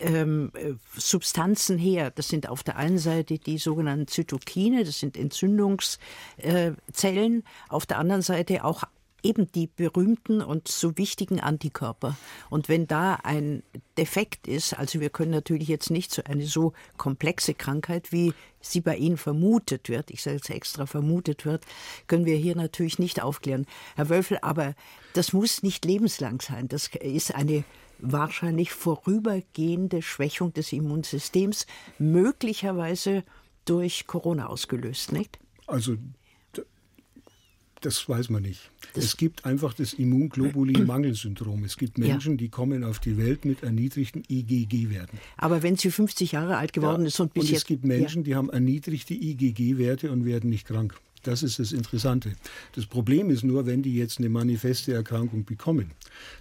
ähm, 0.00 0.50
äh, 0.54 0.72
Substanzen 0.96 1.78
her. 1.78 2.10
Das 2.10 2.28
sind 2.28 2.48
auf 2.48 2.62
der 2.62 2.76
einen 2.76 2.98
Seite 2.98 3.38
die 3.38 3.58
sogenannten 3.58 4.08
Zytokine, 4.08 4.84
das 4.84 4.98
sind 4.98 5.16
Entzündungszellen, 5.16 7.44
auf 7.68 7.86
der 7.86 7.98
anderen 7.98 8.22
Seite 8.22 8.64
auch 8.64 8.84
eben 9.24 9.50
die 9.52 9.66
berühmten 9.66 10.40
und 10.40 10.68
so 10.68 10.96
wichtigen 10.96 11.40
Antikörper. 11.40 12.16
Und 12.50 12.68
wenn 12.68 12.86
da 12.86 13.14
ein 13.22 13.62
Defekt 13.96 14.46
ist, 14.46 14.78
also 14.78 15.00
wir 15.00 15.10
können 15.10 15.30
natürlich 15.30 15.68
jetzt 15.68 15.90
nicht 15.90 16.12
so 16.12 16.22
eine 16.24 16.46
so 16.46 16.72
komplexe 16.96 17.54
Krankheit, 17.54 18.12
wie 18.12 18.34
sie 18.60 18.80
bei 18.80 18.96
Ihnen 18.96 19.16
vermutet 19.16 19.88
wird, 19.88 20.10
ich 20.10 20.22
sage 20.22 20.36
jetzt 20.36 20.50
extra 20.50 20.86
vermutet 20.86 21.44
wird, 21.44 21.64
können 22.06 22.26
wir 22.26 22.36
hier 22.36 22.56
natürlich 22.56 22.98
nicht 22.98 23.22
aufklären. 23.22 23.66
Herr 23.96 24.08
Wölfel, 24.08 24.38
aber 24.42 24.74
das 25.14 25.32
muss 25.32 25.62
nicht 25.62 25.84
lebenslang 25.84 26.40
sein. 26.40 26.68
Das 26.68 26.88
ist 26.88 27.34
eine 27.34 27.64
wahrscheinlich 27.98 28.72
vorübergehende 28.72 30.02
Schwächung 30.02 30.52
des 30.52 30.72
Immunsystems, 30.72 31.66
möglicherweise 31.98 33.24
durch 33.64 34.06
Corona 34.06 34.46
ausgelöst, 34.46 35.12
nicht? 35.12 35.38
Also 35.66 35.96
das 37.84 38.08
weiß 38.08 38.30
man 38.30 38.42
nicht. 38.42 38.70
Das 38.94 39.04
es 39.04 39.16
gibt 39.16 39.44
einfach 39.44 39.74
das 39.74 39.92
Immunglobulin-Mangelsyndrom. 39.92 41.64
Es 41.64 41.76
gibt 41.76 41.98
Menschen, 41.98 42.32
ja. 42.32 42.36
die 42.38 42.48
kommen 42.48 42.84
auf 42.84 42.98
die 42.98 43.16
Welt 43.18 43.44
mit 43.44 43.62
erniedrigten 43.62 44.22
IgG-Werten. 44.28 45.18
Aber 45.36 45.62
wenn 45.62 45.76
sie 45.76 45.90
50 45.90 46.32
Jahre 46.32 46.56
alt 46.56 46.72
geworden 46.72 47.02
ja, 47.02 47.08
ist 47.08 47.20
und 47.20 47.34
bis 47.34 47.50
Und 47.50 47.56
es 47.56 47.64
gibt 47.64 47.84
Menschen, 47.84 48.22
ja. 48.22 48.24
die 48.24 48.34
haben 48.34 48.50
erniedrigte 48.50 49.14
IgG-Werte 49.14 50.10
und 50.10 50.24
werden 50.24 50.50
nicht 50.50 50.66
krank. 50.66 50.94
Das 51.24 51.42
ist 51.42 51.58
das 51.58 51.72
Interessante. 51.72 52.32
Das 52.74 52.86
Problem 52.86 53.30
ist 53.30 53.44
nur, 53.44 53.66
wenn 53.66 53.82
die 53.82 53.94
jetzt 53.94 54.18
eine 54.18 54.28
manifeste 54.28 54.92
Erkrankung 54.92 55.44
bekommen, 55.44 55.92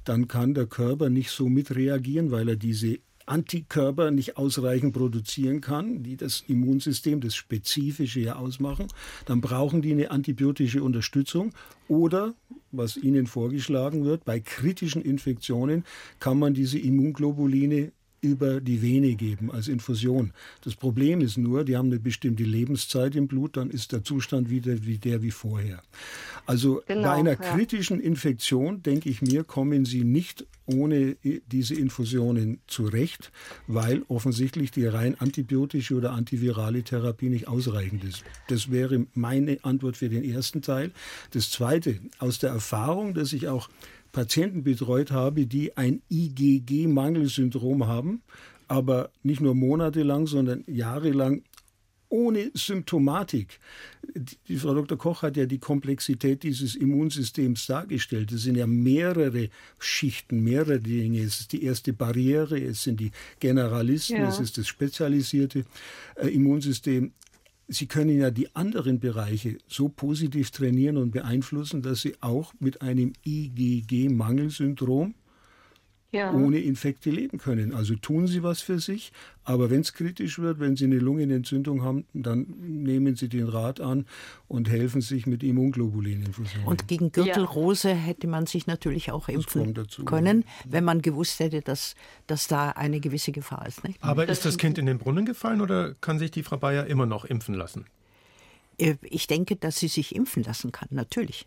dann 0.03 0.27
kann 0.27 0.53
der 0.53 0.65
Körper 0.65 1.09
nicht 1.09 1.29
so 1.29 1.47
mitreagieren, 1.47 2.31
weil 2.31 2.49
er 2.49 2.55
diese 2.57 2.99
Antikörper 3.26 4.11
nicht 4.11 4.38
ausreichend 4.38 4.93
produzieren 4.93 5.61
kann, 5.61 6.03
die 6.03 6.17
das 6.17 6.43
Immunsystem, 6.47 7.21
das 7.21 7.36
Spezifische 7.36 8.19
ja 8.19 8.36
ausmachen, 8.36 8.88
dann 9.26 9.41
brauchen 9.41 9.82
die 9.82 9.91
eine 9.91 10.11
antibiotische 10.11 10.84
Unterstützung 10.84 11.53
oder, 11.88 12.34
was 12.71 12.97
ihnen 12.97 13.28
vorgeschlagen 13.28 14.05
wird, 14.05 14.26
bei 14.26 14.39
kritischen 14.39 15.01
Infektionen 15.01 15.84
kann 16.19 16.39
man 16.39 16.53
diese 16.53 16.80
Immunglobuline 16.80 17.91
über 18.24 18.61
die 18.61 18.82
Vene 18.82 19.15
geben 19.15 19.51
als 19.51 19.67
Infusion. 19.67 20.32
Das 20.63 20.76
Problem 20.76 21.21
ist 21.21 21.38
nur, 21.38 21.65
die 21.65 21.78
haben 21.78 21.88
eine 21.88 21.99
bestimmte 21.99 22.43
Lebenszeit 22.43 23.15
im 23.15 23.28
Blut, 23.28 23.57
dann 23.57 23.69
ist 23.69 23.91
der 23.91 24.03
Zustand 24.03 24.49
wieder 24.49 24.86
wie 24.86 24.97
der 24.97 25.21
wie 25.21 25.32
vorher. 25.32 25.84
Also 26.45 26.82
genau, 26.88 27.03
bei 27.03 27.11
einer 27.11 27.32
ja. 27.32 27.36
kritischen 27.36 27.99
Infektion, 27.99 28.82
denke 28.82 29.09
ich 29.09 29.21
mir, 29.21 29.43
kommen 29.43 29.86
sie 29.86 30.03
nicht 30.03 30.45
ohne 30.65 31.17
diese 31.51 31.76
Infusionen 31.76 32.61
zurecht, 32.67 33.32
weil 33.67 34.03
offensichtlich 34.07 34.71
die 34.71 34.86
rein 34.86 35.19
antibiotische 35.19 35.95
oder 35.95 36.11
antivirale 36.11 36.84
Therapie 36.84 37.30
nicht 37.30 37.47
ausreichend 37.47 38.03
ist. 38.03 38.24
Das 38.47 38.71
wäre 38.71 39.05
meine 39.13 39.57
Antwort 39.63 39.97
für 39.97 40.09
den 40.09 40.24
ersten 40.24 40.61
Teil. 40.61 40.91
Das 41.32 41.51
zweite, 41.51 41.99
aus 42.19 42.39
der 42.39 42.51
Erfahrung, 42.51 43.13
dass 43.13 43.34
ich 43.34 43.49
auch 43.49 43.69
Patienten 44.14 44.64
betreut 44.64 45.11
habe, 45.11 45.45
die 45.45 45.76
ein 45.76 46.01
IgG-Mangelsyndrom 46.09 47.88
haben, 47.88 48.22
aber 48.70 49.11
nicht 49.24 49.41
nur 49.41 49.55
monatelang, 49.55 50.28
sondern 50.28 50.64
jahrelang 50.68 51.43
ohne 52.14 52.51
Symptomatik. 52.53 53.59
Die, 54.47 54.57
Frau 54.57 54.76
Dr. 54.76 54.99
Koch 54.99 55.24
hat 55.24 55.36
ja 55.36 55.47
die 55.47 55.57
Komplexität 55.57 56.43
dieses 56.43 56.76
Immunsystems 56.76 57.66
dargestellt. 57.66 58.32
Es 58.32 58.43
sind 58.43 58.55
ja 58.55 58.68
mehrere 58.68 59.49
Schichten, 59.80 60.43
mehrere 60.43 60.80
Dinge. 60.80 61.22
Es 61.22 61.39
ist 61.39 61.53
die 61.53 61.64
erste 61.64 61.91
Barriere, 61.91 62.59
es 62.59 62.84
sind 62.84 62.99
die 62.99 63.11
Generalisten, 63.39 64.18
ja. 64.18 64.30
es 64.30 64.39
ist 64.39 64.59
das 64.59 64.68
spezialisierte 64.68 65.66
äh, 66.16 66.28
Immunsystem. 66.28 67.14
Sie 67.74 67.88
können 67.88 68.19
ja 68.19 68.30
die 68.30 68.55
anderen 68.55 68.99
Bereiche 68.99 69.57
so 69.67 69.89
positiv 69.89 70.51
trainieren 70.51 70.97
und 70.97 71.11
beeinflussen, 71.11 71.82
dass 71.82 72.01
Sie 72.01 72.15
auch 72.21 72.53
mit 72.59 72.82
einem 72.84 73.13
IgG-Mangelsyndrom 73.26 75.15
ja. 76.14 76.32
ohne 76.32 76.59
Infekte 76.59 77.09
leben 77.09 77.38
können. 77.39 77.74
Also 77.74 77.95
tun 77.95 78.28
Sie 78.28 78.43
was 78.43 78.61
für 78.61 78.80
sich, 78.80 79.11
aber 79.43 79.70
wenn 79.70 79.82
es 79.82 79.93
kritisch 79.93 80.39
wird, 80.39 80.59
wenn 80.59 80.76
Sie 80.76 80.86
eine 80.86 80.99
Lungenentzündung 80.99 81.82
haben, 81.84 82.05
dann 82.14 82.45
nehmen 82.61 83.16
Sie 83.16 83.28
den 83.28 83.49
Rat 83.49 83.82
an 83.82 84.05
und 84.47 84.70
helfen 84.70 85.01
sich 85.01 85.26
mit 85.26 85.43
Immunglobulininfusionen. 85.43 86.68
Und 86.68 86.88
gegen 86.88 87.11
Gürtelrose 87.11 87.89
ja. 87.89 87.95
hätte 87.95 88.28
man 88.28 88.45
sich 88.45 88.68
natürlich 88.68 89.11
auch 89.11 89.28
impfen 89.28 89.74
dazu, 89.74 90.05
können, 90.05 90.45
wenn 90.66 90.84
man 90.84 91.01
gewusst 91.01 91.39
hätte, 91.39 91.61
dass, 91.61 91.95
dass 92.28 92.47
da 92.47 92.70
eine 92.70 92.99
gewisse 92.99 93.32
Gefahr 93.32 93.68
ist. 93.68 93.84
Nicht? 93.84 94.01
Aber 94.01 94.26
das 94.26 94.38
ist 94.38 94.45
das 94.45 94.57
Kind 94.57 94.78
in 94.78 94.86
den 94.86 94.99
Brunnen 94.99 95.26
gefallen 95.26 95.61
oder 95.61 95.95
kann 95.95 96.20
sich 96.20 96.32
die 96.32 96.43
Frau 96.43 96.57
Bayer 96.57 96.86
immer 96.86 97.05
noch 97.05 97.26
impfen 97.26 97.55
lassen? 97.55 97.86
Äh, 98.78 98.95
ich 99.01 99.28
denke, 99.28 99.55
dass 99.55 99.78
sie 99.78 99.88
sich 99.88 100.16
impfen 100.16 100.43
lassen 100.43 100.72
kann, 100.72 100.89
natürlich. 100.91 101.45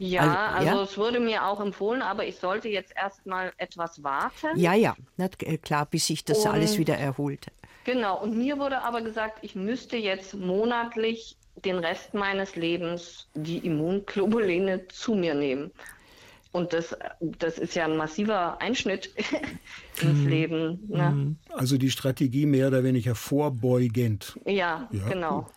Ja, 0.00 0.22
also, 0.22 0.70
also 0.70 0.78
ja? 0.78 0.82
es 0.84 0.98
wurde 0.98 1.20
mir 1.20 1.44
auch 1.44 1.60
empfohlen, 1.60 2.00
aber 2.00 2.24
ich 2.26 2.36
sollte 2.36 2.70
jetzt 2.70 2.94
erst 2.96 3.26
mal 3.26 3.52
etwas 3.58 4.02
warten. 4.02 4.58
Ja, 4.58 4.72
ja, 4.72 4.96
Na, 5.18 5.28
äh, 5.40 5.58
klar, 5.58 5.84
bis 5.84 6.06
sich 6.06 6.24
das 6.24 6.38
und, 6.38 6.52
alles 6.52 6.78
wieder 6.78 6.96
erholt. 6.96 7.48
Genau, 7.84 8.18
und 8.18 8.34
mir 8.34 8.58
wurde 8.58 8.80
aber 8.80 9.02
gesagt, 9.02 9.40
ich 9.42 9.54
müsste 9.54 9.98
jetzt 9.98 10.32
monatlich 10.32 11.36
den 11.66 11.78
Rest 11.78 12.14
meines 12.14 12.56
Lebens 12.56 13.28
die 13.34 13.58
Immunglobuline 13.58 14.88
zu 14.88 15.14
mir 15.14 15.34
nehmen. 15.34 15.70
Und 16.52 16.72
das, 16.72 16.96
das 17.20 17.58
ist 17.58 17.74
ja 17.74 17.84
ein 17.84 17.96
massiver 17.96 18.60
Einschnitt 18.60 19.10
ins 20.02 20.18
mhm. 20.18 20.28
Leben. 20.28 20.80
Ne? 20.88 21.10
Mhm. 21.10 21.36
Also 21.50 21.78
die 21.78 21.90
Strategie 21.90 22.46
mehr 22.46 22.68
oder 22.68 22.82
weniger 22.82 23.14
vorbeugend. 23.14 24.38
Ja, 24.46 24.88
ja 24.90 25.08
genau. 25.08 25.48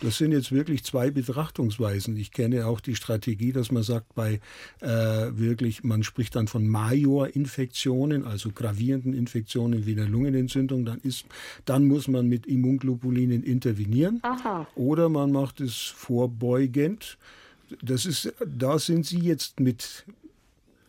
Das 0.00 0.16
sind 0.16 0.32
jetzt 0.32 0.52
wirklich 0.52 0.84
zwei 0.84 1.10
Betrachtungsweisen. 1.10 2.16
Ich 2.16 2.32
kenne 2.32 2.66
auch 2.66 2.80
die 2.80 2.94
Strategie, 2.94 3.52
dass 3.52 3.72
man 3.72 3.82
sagt, 3.82 4.14
bei 4.14 4.40
äh, 4.80 4.88
wirklich, 4.88 5.82
man 5.84 6.02
spricht 6.02 6.36
dann 6.36 6.48
von 6.48 6.66
Majorinfektionen, 6.66 8.24
also 8.24 8.50
gravierenden 8.50 9.12
Infektionen 9.12 9.86
wie 9.86 9.94
der 9.94 10.06
Lungenentzündung, 10.06 10.84
dann 10.84 11.00
ist, 11.00 11.26
dann 11.64 11.86
muss 11.86 12.08
man 12.08 12.28
mit 12.28 12.46
Immunglobulinen 12.46 13.42
intervenieren. 13.42 14.20
Aha. 14.22 14.66
Oder 14.76 15.08
man 15.08 15.32
macht 15.32 15.60
es 15.60 15.74
vorbeugend. 15.76 17.18
Das 17.82 18.06
ist, 18.06 18.32
da 18.46 18.78
sind 18.78 19.04
Sie 19.04 19.18
jetzt 19.18 19.60
mit 19.60 20.06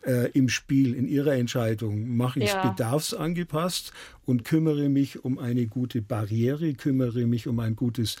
äh, 0.04 0.30
im 0.30 0.48
Spiel, 0.48 0.94
in 0.94 1.08
Ihrer 1.08 1.34
Entscheidung? 1.34 2.16
Mache 2.16 2.40
ich 2.40 2.46
es 2.46 2.52
ja. 2.52 2.70
bedarfsangepasst 2.70 3.92
und 4.24 4.44
kümmere 4.44 4.88
mich 4.88 5.24
um 5.24 5.38
eine 5.38 5.66
gute 5.66 6.02
Barriere, 6.02 6.74
kümmere 6.74 7.26
mich 7.26 7.46
um 7.46 7.60
ein 7.60 7.76
gutes 7.76 8.16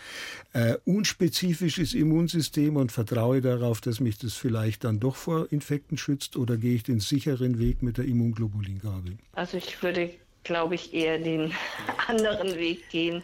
äh, 0.52 0.76
unspezifisches 0.84 1.94
Immunsystem 1.94 2.76
und 2.76 2.92
vertraue 2.92 3.40
darauf, 3.40 3.80
dass 3.80 4.00
mich 4.00 4.18
das 4.18 4.34
vielleicht 4.34 4.84
dann 4.84 5.00
doch 5.00 5.16
vor 5.16 5.48
Infekten 5.50 5.96
schützt 5.96 6.36
oder 6.36 6.56
gehe 6.56 6.74
ich 6.74 6.82
den 6.82 7.00
sicheren 7.00 7.58
Weg 7.58 7.82
mit 7.82 7.98
der 7.98 8.04
Immunglobulingabe? 8.04 9.18
Also 9.32 9.56
ich 9.56 9.82
würde 9.82 10.10
glaube 10.42 10.74
ich, 10.74 10.94
eher 10.94 11.18
den 11.18 11.52
anderen 12.08 12.56
Weg 12.56 12.88
gehen. 12.90 13.22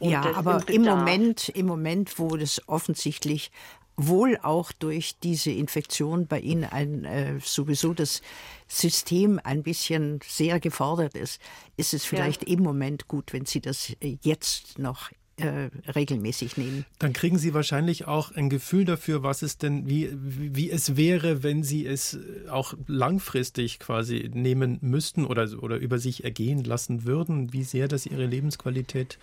ja, 0.00 0.34
aber 0.34 0.62
im 0.68 0.82
Moment, 0.82 1.48
im 1.50 1.66
Moment, 1.66 2.18
wo 2.18 2.36
das 2.36 2.60
offensichtlich 2.66 3.50
wohl 3.96 4.38
auch 4.42 4.72
durch 4.72 5.18
diese 5.22 5.50
Infektion 5.50 6.26
bei 6.26 6.40
Ihnen 6.40 6.64
ein, 6.64 7.04
äh, 7.04 7.40
sowieso 7.42 7.94
das 7.94 8.20
System 8.68 9.40
ein 9.42 9.62
bisschen 9.62 10.20
sehr 10.26 10.60
gefordert 10.60 11.14
ist, 11.14 11.40
ist 11.76 11.94
es 11.94 12.04
vielleicht 12.04 12.48
ja. 12.48 12.54
im 12.54 12.62
Moment 12.62 13.08
gut, 13.08 13.32
wenn 13.32 13.46
Sie 13.46 13.60
das 13.60 13.90
äh, 14.00 14.18
jetzt 14.22 14.78
noch 14.78 15.10
äh, 15.38 15.68
regelmäßig 15.90 16.56
nehmen. 16.56 16.86
Dann 16.98 17.12
kriegen 17.12 17.36
Sie 17.38 17.52
wahrscheinlich 17.52 18.06
auch 18.06 18.32
ein 18.34 18.48
Gefühl 18.48 18.86
dafür, 18.86 19.22
was 19.22 19.42
es 19.42 19.58
denn, 19.58 19.86
wie, 19.86 20.10
wie 20.14 20.70
es 20.70 20.96
wäre, 20.96 21.42
wenn 21.42 21.62
Sie 21.62 21.86
es 21.86 22.18
auch 22.48 22.74
langfristig 22.86 23.78
quasi 23.78 24.30
nehmen 24.32 24.78
müssten 24.80 25.26
oder, 25.26 25.62
oder 25.62 25.76
über 25.76 25.98
sich 25.98 26.24
ergehen 26.24 26.64
lassen 26.64 27.04
würden, 27.04 27.52
wie 27.52 27.64
sehr 27.64 27.86
das 27.86 28.06
Ihre 28.06 28.24
Lebensqualität 28.24 29.18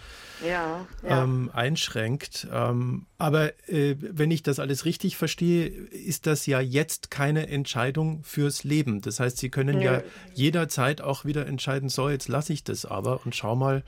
ja, 0.47 0.85
ja. 1.01 1.23
Ähm, 1.23 1.49
einschränkt. 1.51 2.47
Ähm, 2.51 3.07
aber 3.17 3.53
äh, 3.67 3.95
wenn 3.99 4.29
ich 4.29 4.43
das 4.43 4.59
alles 4.59 4.85
richtig 4.85 5.17
verstehe, 5.17 5.65
ist 5.65 6.27
das 6.27 6.45
ja 6.45 6.59
jetzt 6.59 7.09
keine 7.09 7.47
Entscheidung 7.47 8.23
fürs 8.23 8.63
Leben. 8.63 9.01
Das 9.01 9.19
heißt, 9.19 9.39
Sie 9.39 9.49
können 9.49 9.81
ja, 9.81 9.93
ja 9.93 10.03
jederzeit 10.35 11.01
auch 11.01 11.25
wieder 11.25 11.47
entscheiden, 11.47 11.89
so, 11.89 12.09
jetzt 12.09 12.27
lasse 12.27 12.53
ich 12.53 12.63
das 12.63 12.85
aber 12.85 13.25
und 13.25 13.35
schau 13.35 13.55
mal, 13.55 13.83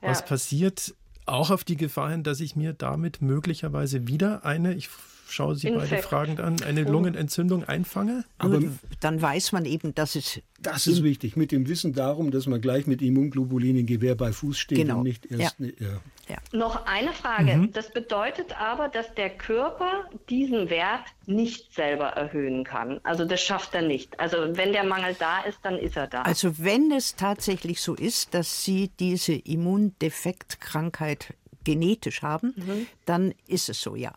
was 0.00 0.24
passiert 0.24 0.94
auch 1.28 1.50
auf 1.50 1.64
die 1.64 1.76
Gefahr 1.76 2.10
hin, 2.10 2.22
dass 2.22 2.40
ich 2.40 2.56
mir 2.56 2.72
damit 2.72 3.22
möglicherweise 3.22 4.06
wieder 4.08 4.44
eine, 4.44 4.74
ich 4.74 4.88
schaue 5.28 5.54
Sie 5.54 5.68
Infekt. 5.68 5.90
beide 5.90 6.02
fragend 6.02 6.40
an, 6.40 6.62
eine 6.62 6.86
oh. 6.86 6.90
Lungenentzündung 6.90 7.64
einfange? 7.64 8.24
Aber 8.38 8.60
dann 9.00 9.20
weiß 9.20 9.52
man 9.52 9.64
eben, 9.64 9.94
dass 9.94 10.16
es. 10.16 10.40
Das 10.60 10.86
ist 10.86 11.02
wichtig, 11.02 11.36
mit 11.36 11.52
dem 11.52 11.68
Wissen 11.68 11.92
darum, 11.92 12.30
dass 12.30 12.46
man 12.46 12.60
gleich 12.60 12.86
mit 12.86 13.00
Immunglobulinen 13.00 13.86
Gewehr 13.86 14.16
bei 14.16 14.32
Fuß 14.32 14.58
steht 14.58 14.78
genau. 14.78 14.98
und 14.98 15.04
nicht 15.04 15.26
erst. 15.26 15.60
Ja. 15.60 15.66
Ne, 15.66 15.72
ja. 15.78 16.00
Ja. 16.28 16.36
Noch 16.52 16.86
eine 16.86 17.12
Frage. 17.12 17.56
Mhm. 17.56 17.72
Das 17.72 17.90
bedeutet 17.90 18.60
aber, 18.60 18.88
dass 18.88 19.14
der 19.14 19.30
Körper 19.30 20.08
diesen 20.28 20.68
Wert 20.68 21.04
nicht 21.26 21.72
selber 21.72 22.08
erhöhen 22.08 22.64
kann. 22.64 23.00
Also 23.02 23.24
das 23.24 23.40
schafft 23.40 23.74
er 23.74 23.82
nicht. 23.82 24.18
Also 24.20 24.56
wenn 24.56 24.72
der 24.72 24.84
Mangel 24.84 25.16
da 25.18 25.40
ist, 25.42 25.58
dann 25.62 25.78
ist 25.78 25.96
er 25.96 26.06
da. 26.06 26.22
Also 26.22 26.58
wenn 26.58 26.92
es 26.92 27.16
tatsächlich 27.16 27.80
so 27.80 27.94
ist, 27.94 28.34
dass 28.34 28.62
Sie 28.62 28.90
diese 29.00 29.32
Immundefektkrankheit 29.32 31.34
genetisch 31.64 32.22
haben, 32.22 32.54
mhm. 32.56 32.86
dann 33.06 33.34
ist 33.46 33.68
es 33.68 33.80
so, 33.80 33.96
ja. 33.96 34.12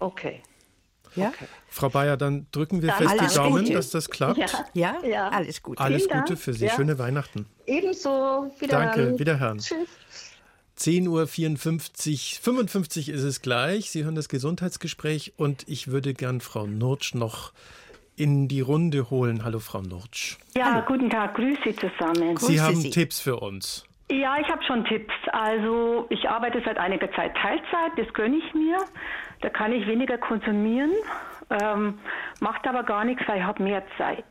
Okay. 0.00 0.42
Ja? 1.14 1.28
Okay. 1.28 1.46
Frau 1.68 1.88
Bayer, 1.88 2.16
dann 2.16 2.46
drücken 2.52 2.82
wir 2.82 2.88
dann 2.88 3.08
fest 3.08 3.32
die 3.32 3.34
Daumen, 3.36 3.64
Gute. 3.64 3.74
dass 3.74 3.90
das 3.90 4.10
klappt. 4.10 4.38
Ja, 4.38 4.46
ja, 4.74 4.96
ja. 5.04 5.28
alles 5.28 5.62
Gute. 5.62 5.80
Alles 5.80 6.04
Vielen 6.04 6.18
Gute 6.20 6.32
Dank. 6.34 6.40
für 6.40 6.52
Sie. 6.52 6.66
Ja. 6.66 6.74
Schöne 6.74 6.98
Weihnachten. 6.98 7.46
Ebenso. 7.66 8.50
Wiederhören. 8.58 8.96
Danke, 8.96 9.18
wiederhören. 9.18 9.58
Tschüss. 9.58 9.88
10.54 10.78 11.08
Uhr 11.08 11.26
55 12.42 13.08
ist 13.10 13.22
es 13.22 13.42
gleich. 13.42 13.90
Sie 13.90 14.04
hören 14.04 14.14
das 14.14 14.28
Gesundheitsgespräch 14.28 15.34
und 15.36 15.68
ich 15.68 15.88
würde 15.88 16.14
gern 16.14 16.40
Frau 16.40 16.66
Nurtsch 16.66 17.14
noch 17.14 17.52
in 18.16 18.48
die 18.48 18.60
Runde 18.60 19.10
holen. 19.10 19.44
Hallo, 19.44 19.58
Frau 19.58 19.82
Nurtsch. 19.82 20.38
Ja, 20.56 20.72
Hallo. 20.74 20.84
guten 20.86 21.10
Tag, 21.10 21.34
grüße 21.34 21.60
Sie 21.64 21.76
zusammen. 21.76 22.36
Sie 22.36 22.46
grüße 22.46 22.62
haben 22.62 22.76
Sie. 22.76 22.90
Tipps 22.90 23.20
für 23.20 23.36
uns. 23.36 23.84
Ja, 24.10 24.38
ich 24.40 24.48
habe 24.48 24.62
schon 24.64 24.84
Tipps. 24.86 25.12
Also 25.32 26.06
ich 26.08 26.28
arbeite 26.28 26.60
seit 26.64 26.78
einiger 26.78 27.10
Zeit 27.12 27.34
Teilzeit, 27.36 27.92
das 27.96 28.12
gönne 28.14 28.36
ich 28.38 28.54
mir. 28.54 28.78
Da 29.40 29.48
kann 29.48 29.72
ich 29.72 29.86
weniger 29.86 30.18
konsumieren, 30.18 30.90
ähm, 31.48 31.98
macht 32.40 32.66
aber 32.66 32.82
gar 32.82 33.04
nichts, 33.04 33.22
weil 33.26 33.38
ich 33.38 33.44
habe 33.44 33.62
mehr 33.62 33.82
Zeit. 33.96 34.24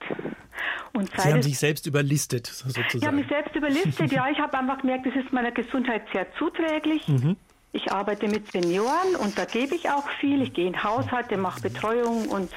Und 0.94 1.10
Zeit 1.12 1.22
Sie 1.22 1.34
haben 1.34 1.42
sich 1.42 1.58
selbst 1.58 1.88
überlistet, 1.88 2.48
sozusagen. 2.48 2.98
Ich 2.98 3.06
habe 3.06 3.18
mich 3.18 3.28
selbst 3.28 3.56
überlistet, 3.56 4.12
ja. 4.12 4.28
Ich 4.30 4.40
habe 4.40 4.58
einfach 4.58 4.80
gemerkt, 4.80 5.06
das 5.06 5.16
ist 5.16 5.32
meiner 5.32 5.52
Gesundheit 5.52 6.04
sehr 6.14 6.32
zuträglich. 6.34 7.08
Mhm. 7.08 7.38
Ich 7.72 7.92
arbeite 7.92 8.28
mit 8.28 8.52
Senioren 8.52 9.16
und 9.20 9.38
da 9.38 9.46
gebe 9.46 9.76
ich 9.76 9.90
auch 9.90 10.10
viel. 10.20 10.42
Ich 10.42 10.54
gehe 10.54 10.66
in 10.66 10.84
Haushalte, 10.84 11.38
mache 11.38 11.62
Betreuung 11.62 12.28
und 12.30 12.50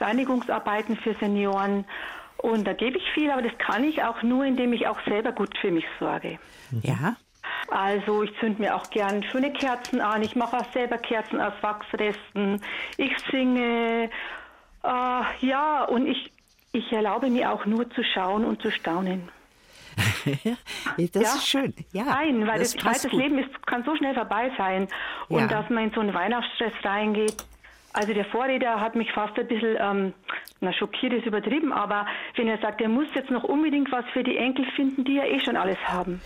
Reinigungsarbeiten 0.00 0.96
für 0.96 1.14
Senioren. 1.14 1.84
Und 2.36 2.66
da 2.66 2.72
gebe 2.72 2.96
ich 2.96 3.04
viel, 3.12 3.30
aber 3.30 3.42
das 3.42 3.52
kann 3.58 3.84
ich 3.84 4.02
auch 4.02 4.22
nur, 4.22 4.44
indem 4.44 4.72
ich 4.72 4.86
auch 4.86 4.98
selber 5.06 5.32
gut 5.32 5.56
für 5.60 5.70
mich 5.70 5.84
sorge. 5.98 6.38
Ja. 6.82 7.16
Also 7.70 8.22
ich 8.24 8.36
zünde 8.40 8.62
mir 8.62 8.74
auch 8.74 8.90
gern 8.90 9.22
schöne 9.22 9.52
Kerzen 9.52 10.00
an. 10.00 10.22
Ich 10.22 10.34
mache 10.34 10.58
auch 10.58 10.72
selber 10.72 10.98
Kerzen 10.98 11.40
aus 11.40 11.52
Wachsresten. 11.60 12.60
Ich 12.96 13.16
singe. 13.30 14.10
Äh, 14.82 15.46
ja, 15.46 15.84
und 15.84 16.06
ich, 16.06 16.32
ich 16.72 16.92
erlaube 16.92 17.30
mir 17.30 17.52
auch 17.52 17.66
nur 17.66 17.88
zu 17.90 18.02
schauen 18.02 18.44
und 18.44 18.60
zu 18.60 18.70
staunen. 18.70 19.28
das 20.96 21.22
ja? 21.22 21.34
ist 21.34 21.48
schön. 21.48 21.74
Ja, 21.92 22.04
Nein, 22.04 22.46
weil 22.46 22.58
das, 22.58 22.74
das, 22.74 22.84
weiß, 22.84 23.02
das 23.02 23.12
Leben 23.12 23.38
ist, 23.38 23.66
kann 23.66 23.84
so 23.84 23.94
schnell 23.96 24.14
vorbei 24.14 24.50
sein. 24.56 24.88
Und 25.28 25.40
ja. 25.40 25.46
dass 25.46 25.68
man 25.70 25.84
in 25.84 25.90
so 25.92 26.00
einen 26.00 26.14
Weihnachtsstress 26.14 26.72
reingeht, 26.82 27.44
also 27.92 28.14
der 28.14 28.24
Vorredner 28.26 28.80
hat 28.80 28.94
mich 28.94 29.10
fast 29.12 29.38
ein 29.38 29.48
bisschen, 29.48 29.76
ähm, 29.80 30.14
na 30.60 30.72
schockiert 30.72 31.12
ist 31.12 31.26
übertrieben, 31.26 31.72
aber 31.72 32.06
wenn 32.36 32.48
er 32.48 32.58
sagt, 32.58 32.80
er 32.80 32.88
muss 32.88 33.08
jetzt 33.14 33.30
noch 33.30 33.44
unbedingt 33.44 33.90
was 33.90 34.04
für 34.12 34.22
die 34.22 34.36
Enkel 34.36 34.64
finden, 34.76 35.04
die 35.04 35.14
ja 35.14 35.24
eh 35.24 35.40
schon 35.40 35.56
alles 35.56 35.78
haben. 35.86 36.20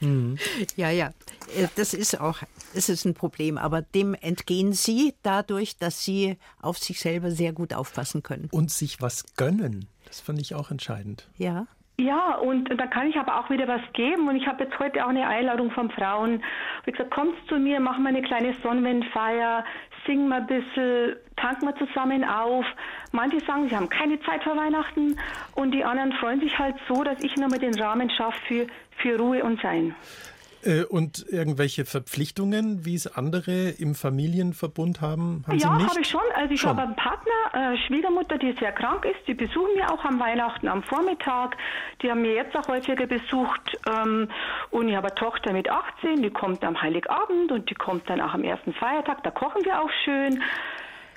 ja, 0.76 0.90
ja, 0.90 1.08
äh, 1.56 1.68
das 1.76 1.94
ist 1.94 2.20
auch, 2.20 2.38
es 2.74 2.88
ist 2.88 3.04
ein 3.04 3.14
Problem, 3.14 3.58
aber 3.58 3.82
dem 3.82 4.14
entgehen 4.14 4.72
Sie 4.72 5.14
dadurch, 5.22 5.76
dass 5.78 6.04
Sie 6.04 6.36
auf 6.60 6.78
sich 6.78 7.00
selber 7.00 7.30
sehr 7.30 7.52
gut 7.52 7.74
aufpassen 7.74 8.22
können. 8.22 8.48
Und 8.50 8.70
sich 8.70 9.00
was 9.00 9.36
gönnen, 9.36 9.88
das 10.06 10.20
fand 10.20 10.40
ich 10.40 10.54
auch 10.54 10.70
entscheidend. 10.70 11.28
Ja. 11.36 11.66
Ja, 12.00 12.36
und 12.36 12.68
da 12.68 12.86
kann 12.86 13.06
ich 13.06 13.16
aber 13.16 13.38
auch 13.38 13.50
wieder 13.50 13.68
was 13.68 13.82
geben. 13.92 14.26
Und 14.28 14.36
ich 14.36 14.46
habe 14.46 14.64
jetzt 14.64 14.78
heute 14.78 15.04
auch 15.04 15.10
eine 15.10 15.28
Einladung 15.28 15.70
von 15.70 15.90
Frauen. 15.90 16.42
Wie 16.84 16.90
gesagt, 16.90 17.10
kommt 17.10 17.34
zu 17.48 17.58
mir, 17.58 17.80
machen 17.80 18.02
wir 18.02 18.08
eine 18.08 18.22
kleine 18.22 18.54
Sonnenwendfeier, 18.62 19.64
singen 20.06 20.28
wir 20.28 20.36
ein 20.36 20.46
bisschen, 20.46 21.16
tanken 21.36 21.66
wir 21.66 21.76
zusammen 21.76 22.24
auf. 22.24 22.64
Manche 23.12 23.40
sagen, 23.40 23.68
sie 23.68 23.76
haben 23.76 23.88
keine 23.88 24.20
Zeit 24.22 24.42
vor 24.44 24.56
Weihnachten 24.56 25.16
und 25.54 25.72
die 25.72 25.84
anderen 25.84 26.12
freuen 26.12 26.40
sich 26.40 26.58
halt 26.58 26.76
so, 26.88 27.02
dass 27.04 27.22
ich 27.22 27.36
nochmal 27.36 27.58
den 27.58 27.78
Rahmen 27.78 28.10
schaffe 28.10 28.38
für, 28.46 28.66
für 28.98 29.18
Ruhe 29.18 29.42
und 29.44 29.60
Sein. 29.60 29.94
Äh, 30.64 30.84
und 30.84 31.26
irgendwelche 31.28 31.84
Verpflichtungen, 31.84 32.84
wie 32.84 32.94
es 32.94 33.06
andere 33.06 33.70
im 33.70 33.94
Familienverbund 33.94 35.00
haben? 35.00 35.44
haben 35.46 35.58
ja, 35.58 35.70
habe 35.70 36.00
ich 36.00 36.08
schon. 36.08 36.20
Also 36.34 36.54
ich 36.54 36.60
schon. 36.60 36.70
habe 36.70 36.82
einen 36.82 36.96
Partner, 36.96 37.72
äh, 37.72 37.76
Schwiegermutter, 37.86 38.38
die 38.38 38.54
sehr 38.60 38.72
krank 38.72 39.04
ist. 39.04 39.26
Die 39.26 39.34
besuchen 39.34 39.74
wir 39.74 39.90
auch 39.92 40.04
am 40.04 40.20
Weihnachten 40.20 40.68
am 40.68 40.82
Vormittag. 40.84 41.56
Die 42.02 42.10
haben 42.10 42.22
mir 42.22 42.34
jetzt 42.34 42.54
auch 42.56 42.68
häufiger 42.68 43.06
besucht. 43.06 43.78
Ähm, 43.88 44.28
und 44.70 44.88
ich 44.88 44.94
habe 44.94 45.08
eine 45.08 45.16
Tochter 45.16 45.52
mit 45.52 45.68
18, 45.68 46.22
die 46.22 46.30
kommt 46.30 46.62
am 46.64 46.80
Heiligabend 46.80 47.50
und 47.50 47.68
die 47.68 47.74
kommt 47.74 48.08
dann 48.08 48.20
auch 48.20 48.34
am 48.34 48.44
ersten 48.44 48.72
Feiertag. 48.74 49.24
Da 49.24 49.30
kochen 49.30 49.64
wir 49.64 49.82
auch 49.82 49.90
schön. 50.04 50.42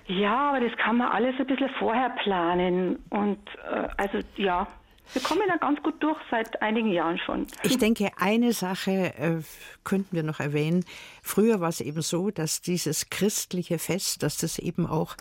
Ja, 0.07 0.49
aber 0.49 0.59
das 0.59 0.75
kann 0.77 0.97
man 0.97 1.11
alles 1.11 1.35
ein 1.39 1.47
bisschen 1.47 1.69
vorher 1.79 2.09
planen. 2.09 3.03
Und 3.09 3.39
äh, 3.71 3.87
also 3.97 4.19
ja, 4.37 4.67
wir 5.13 5.21
kommen 5.21 5.41
da 5.47 5.57
ganz 5.57 5.81
gut 5.81 6.01
durch 6.01 6.17
seit 6.29 6.61
einigen 6.61 6.91
Jahren 6.91 7.17
schon. 7.17 7.47
Ich 7.63 7.77
denke, 7.77 8.11
eine 8.17 8.53
Sache 8.53 9.13
äh, 9.17 9.41
könnten 9.83 10.15
wir 10.15 10.23
noch 10.23 10.39
erwähnen. 10.39 10.83
Früher 11.21 11.59
war 11.59 11.69
es 11.69 11.81
eben 11.81 12.01
so, 12.01 12.31
dass 12.31 12.61
dieses 12.61 13.09
christliche 13.09 13.79
Fest, 13.79 14.23
dass 14.23 14.37
das 14.37 14.59
eben 14.59 14.85
auch 14.85 15.15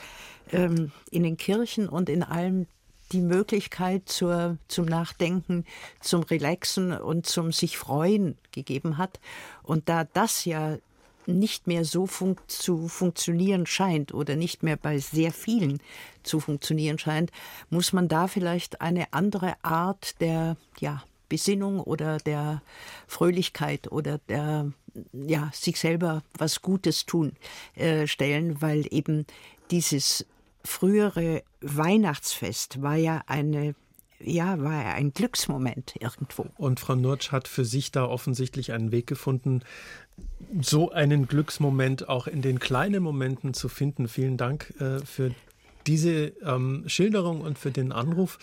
ähm, 0.52 0.92
in 1.10 1.22
den 1.22 1.36
Kirchen 1.36 1.88
und 1.88 2.08
in 2.08 2.22
allem 2.22 2.66
die 3.12 3.20
Möglichkeit 3.20 4.08
zur, 4.08 4.58
zum 4.68 4.86
Nachdenken, 4.86 5.64
zum 6.00 6.22
Relaxen 6.22 6.92
und 6.92 7.26
zum 7.26 7.52
sich 7.52 7.76
freuen 7.76 8.36
gegeben 8.50 8.98
hat. 8.98 9.20
Und 9.62 9.88
da 9.88 10.04
das 10.04 10.44
ja 10.44 10.78
nicht 11.26 11.66
mehr 11.66 11.84
so 11.84 12.06
fun 12.06 12.36
zu 12.46 12.88
funktionieren 12.88 13.66
scheint 13.66 14.14
oder 14.14 14.36
nicht 14.36 14.62
mehr 14.62 14.76
bei 14.76 14.98
sehr 14.98 15.32
vielen 15.32 15.80
zu 16.22 16.40
funktionieren 16.40 16.98
scheint, 16.98 17.30
muss 17.70 17.92
man 17.92 18.08
da 18.08 18.28
vielleicht 18.28 18.80
eine 18.80 19.12
andere 19.12 19.54
Art 19.62 20.20
der 20.20 20.56
ja, 20.80 21.02
Besinnung 21.28 21.80
oder 21.80 22.18
der 22.18 22.62
Fröhlichkeit 23.06 23.90
oder 23.90 24.18
der 24.28 24.72
ja, 25.12 25.50
sich 25.52 25.78
selber 25.78 26.22
was 26.38 26.62
Gutes 26.62 27.06
tun 27.06 27.32
äh, 27.74 28.06
stellen, 28.06 28.62
weil 28.62 28.86
eben 28.90 29.26
dieses 29.70 30.26
frühere 30.64 31.42
Weihnachtsfest 31.60 32.82
war 32.82 32.96
ja 32.96 33.22
eine 33.26 33.74
ja, 34.24 34.62
war 34.62 34.82
ja 34.84 34.92
ein 34.94 35.12
Glücksmoment 35.12 35.94
irgendwo. 36.00 36.46
Und 36.56 36.80
Frau 36.80 36.94
Nurtsch 36.94 37.32
hat 37.32 37.48
für 37.48 37.64
sich 37.64 37.92
da 37.92 38.04
offensichtlich 38.04 38.72
einen 38.72 38.92
Weg 38.92 39.06
gefunden, 39.06 39.62
so 40.60 40.90
einen 40.90 41.26
Glücksmoment 41.26 42.08
auch 42.08 42.26
in 42.26 42.42
den 42.42 42.58
kleinen 42.58 43.02
Momenten 43.02 43.54
zu 43.54 43.68
finden. 43.68 44.08
Vielen 44.08 44.36
Dank 44.36 44.72
äh, 44.80 45.00
für 45.04 45.34
diese 45.86 46.32
ähm, 46.44 46.84
Schilderung 46.86 47.40
und 47.40 47.58
für 47.58 47.70
den 47.70 47.92
Anruf. 47.92 48.38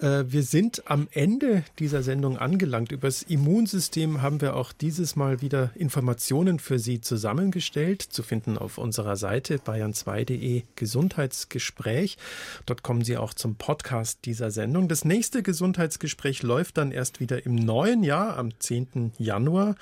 Äh, 0.00 0.24
wir 0.28 0.42
sind 0.42 0.90
am 0.90 1.08
Ende 1.12 1.64
dieser 1.78 2.02
Sendung 2.02 2.38
angelangt. 2.38 2.92
Über 2.92 3.08
das 3.08 3.22
Immunsystem 3.22 4.20
haben 4.20 4.40
wir 4.40 4.56
auch 4.56 4.72
dieses 4.72 5.16
Mal 5.16 5.40
wieder 5.40 5.70
Informationen 5.74 6.58
für 6.58 6.78
Sie 6.78 7.00
zusammengestellt, 7.00 8.02
zu 8.02 8.22
finden 8.22 8.58
auf 8.58 8.78
unserer 8.78 9.16
Seite 9.16 9.56
bayern2.de 9.56 10.64
Gesundheitsgespräch. 10.74 12.18
Dort 12.66 12.82
kommen 12.82 13.04
Sie 13.04 13.16
auch 13.16 13.32
zum 13.32 13.56
Podcast 13.56 14.20
dieser 14.24 14.50
Sendung. 14.50 14.88
Das 14.88 15.04
nächste 15.04 15.42
Gesundheitsgespräch 15.42 16.42
läuft 16.42 16.76
dann 16.78 16.92
erst 16.92 17.20
wieder 17.20 17.46
im 17.46 17.54
neuen 17.54 18.04
Jahr, 18.04 18.36
am 18.36 18.58
10. 18.58 19.12
Januar. 19.18 19.76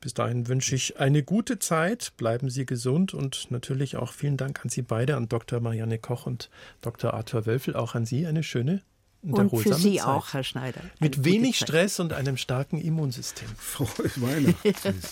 Bis 0.00 0.14
dahin 0.14 0.48
wünsche 0.48 0.74
ich 0.74 0.98
eine 0.98 1.22
gute 1.22 1.58
Zeit. 1.58 2.12
Bleiben 2.16 2.50
Sie 2.50 2.66
gesund 2.66 3.14
und 3.14 3.50
natürlich 3.50 3.96
auch 3.96 4.12
vielen 4.12 4.36
Dank 4.36 4.64
an 4.64 4.68
Sie 4.68 4.82
beide, 4.82 5.16
an 5.16 5.28
Dr. 5.28 5.60
Marianne 5.60 5.98
Koch 5.98 6.26
und 6.26 6.50
Dr. 6.80 7.14
Arthur 7.14 7.46
Wölfel. 7.46 7.76
Auch 7.76 7.94
an 7.94 8.04
Sie 8.04 8.26
eine 8.26 8.42
schöne 8.42 8.82
und 9.22 9.50
für 9.50 9.74
Sie 9.74 9.96
Zeit. 9.96 10.06
auch, 10.06 10.32
Herr 10.32 10.44
Schneider. 10.44 10.80
Mit 10.98 11.24
wenig 11.24 11.56
Stress 11.58 12.00
und 12.00 12.12
einem 12.12 12.36
starken 12.36 12.80
Immunsystem. 12.80 13.48
Frohe 13.56 14.10
Weihnachten. 14.16 14.74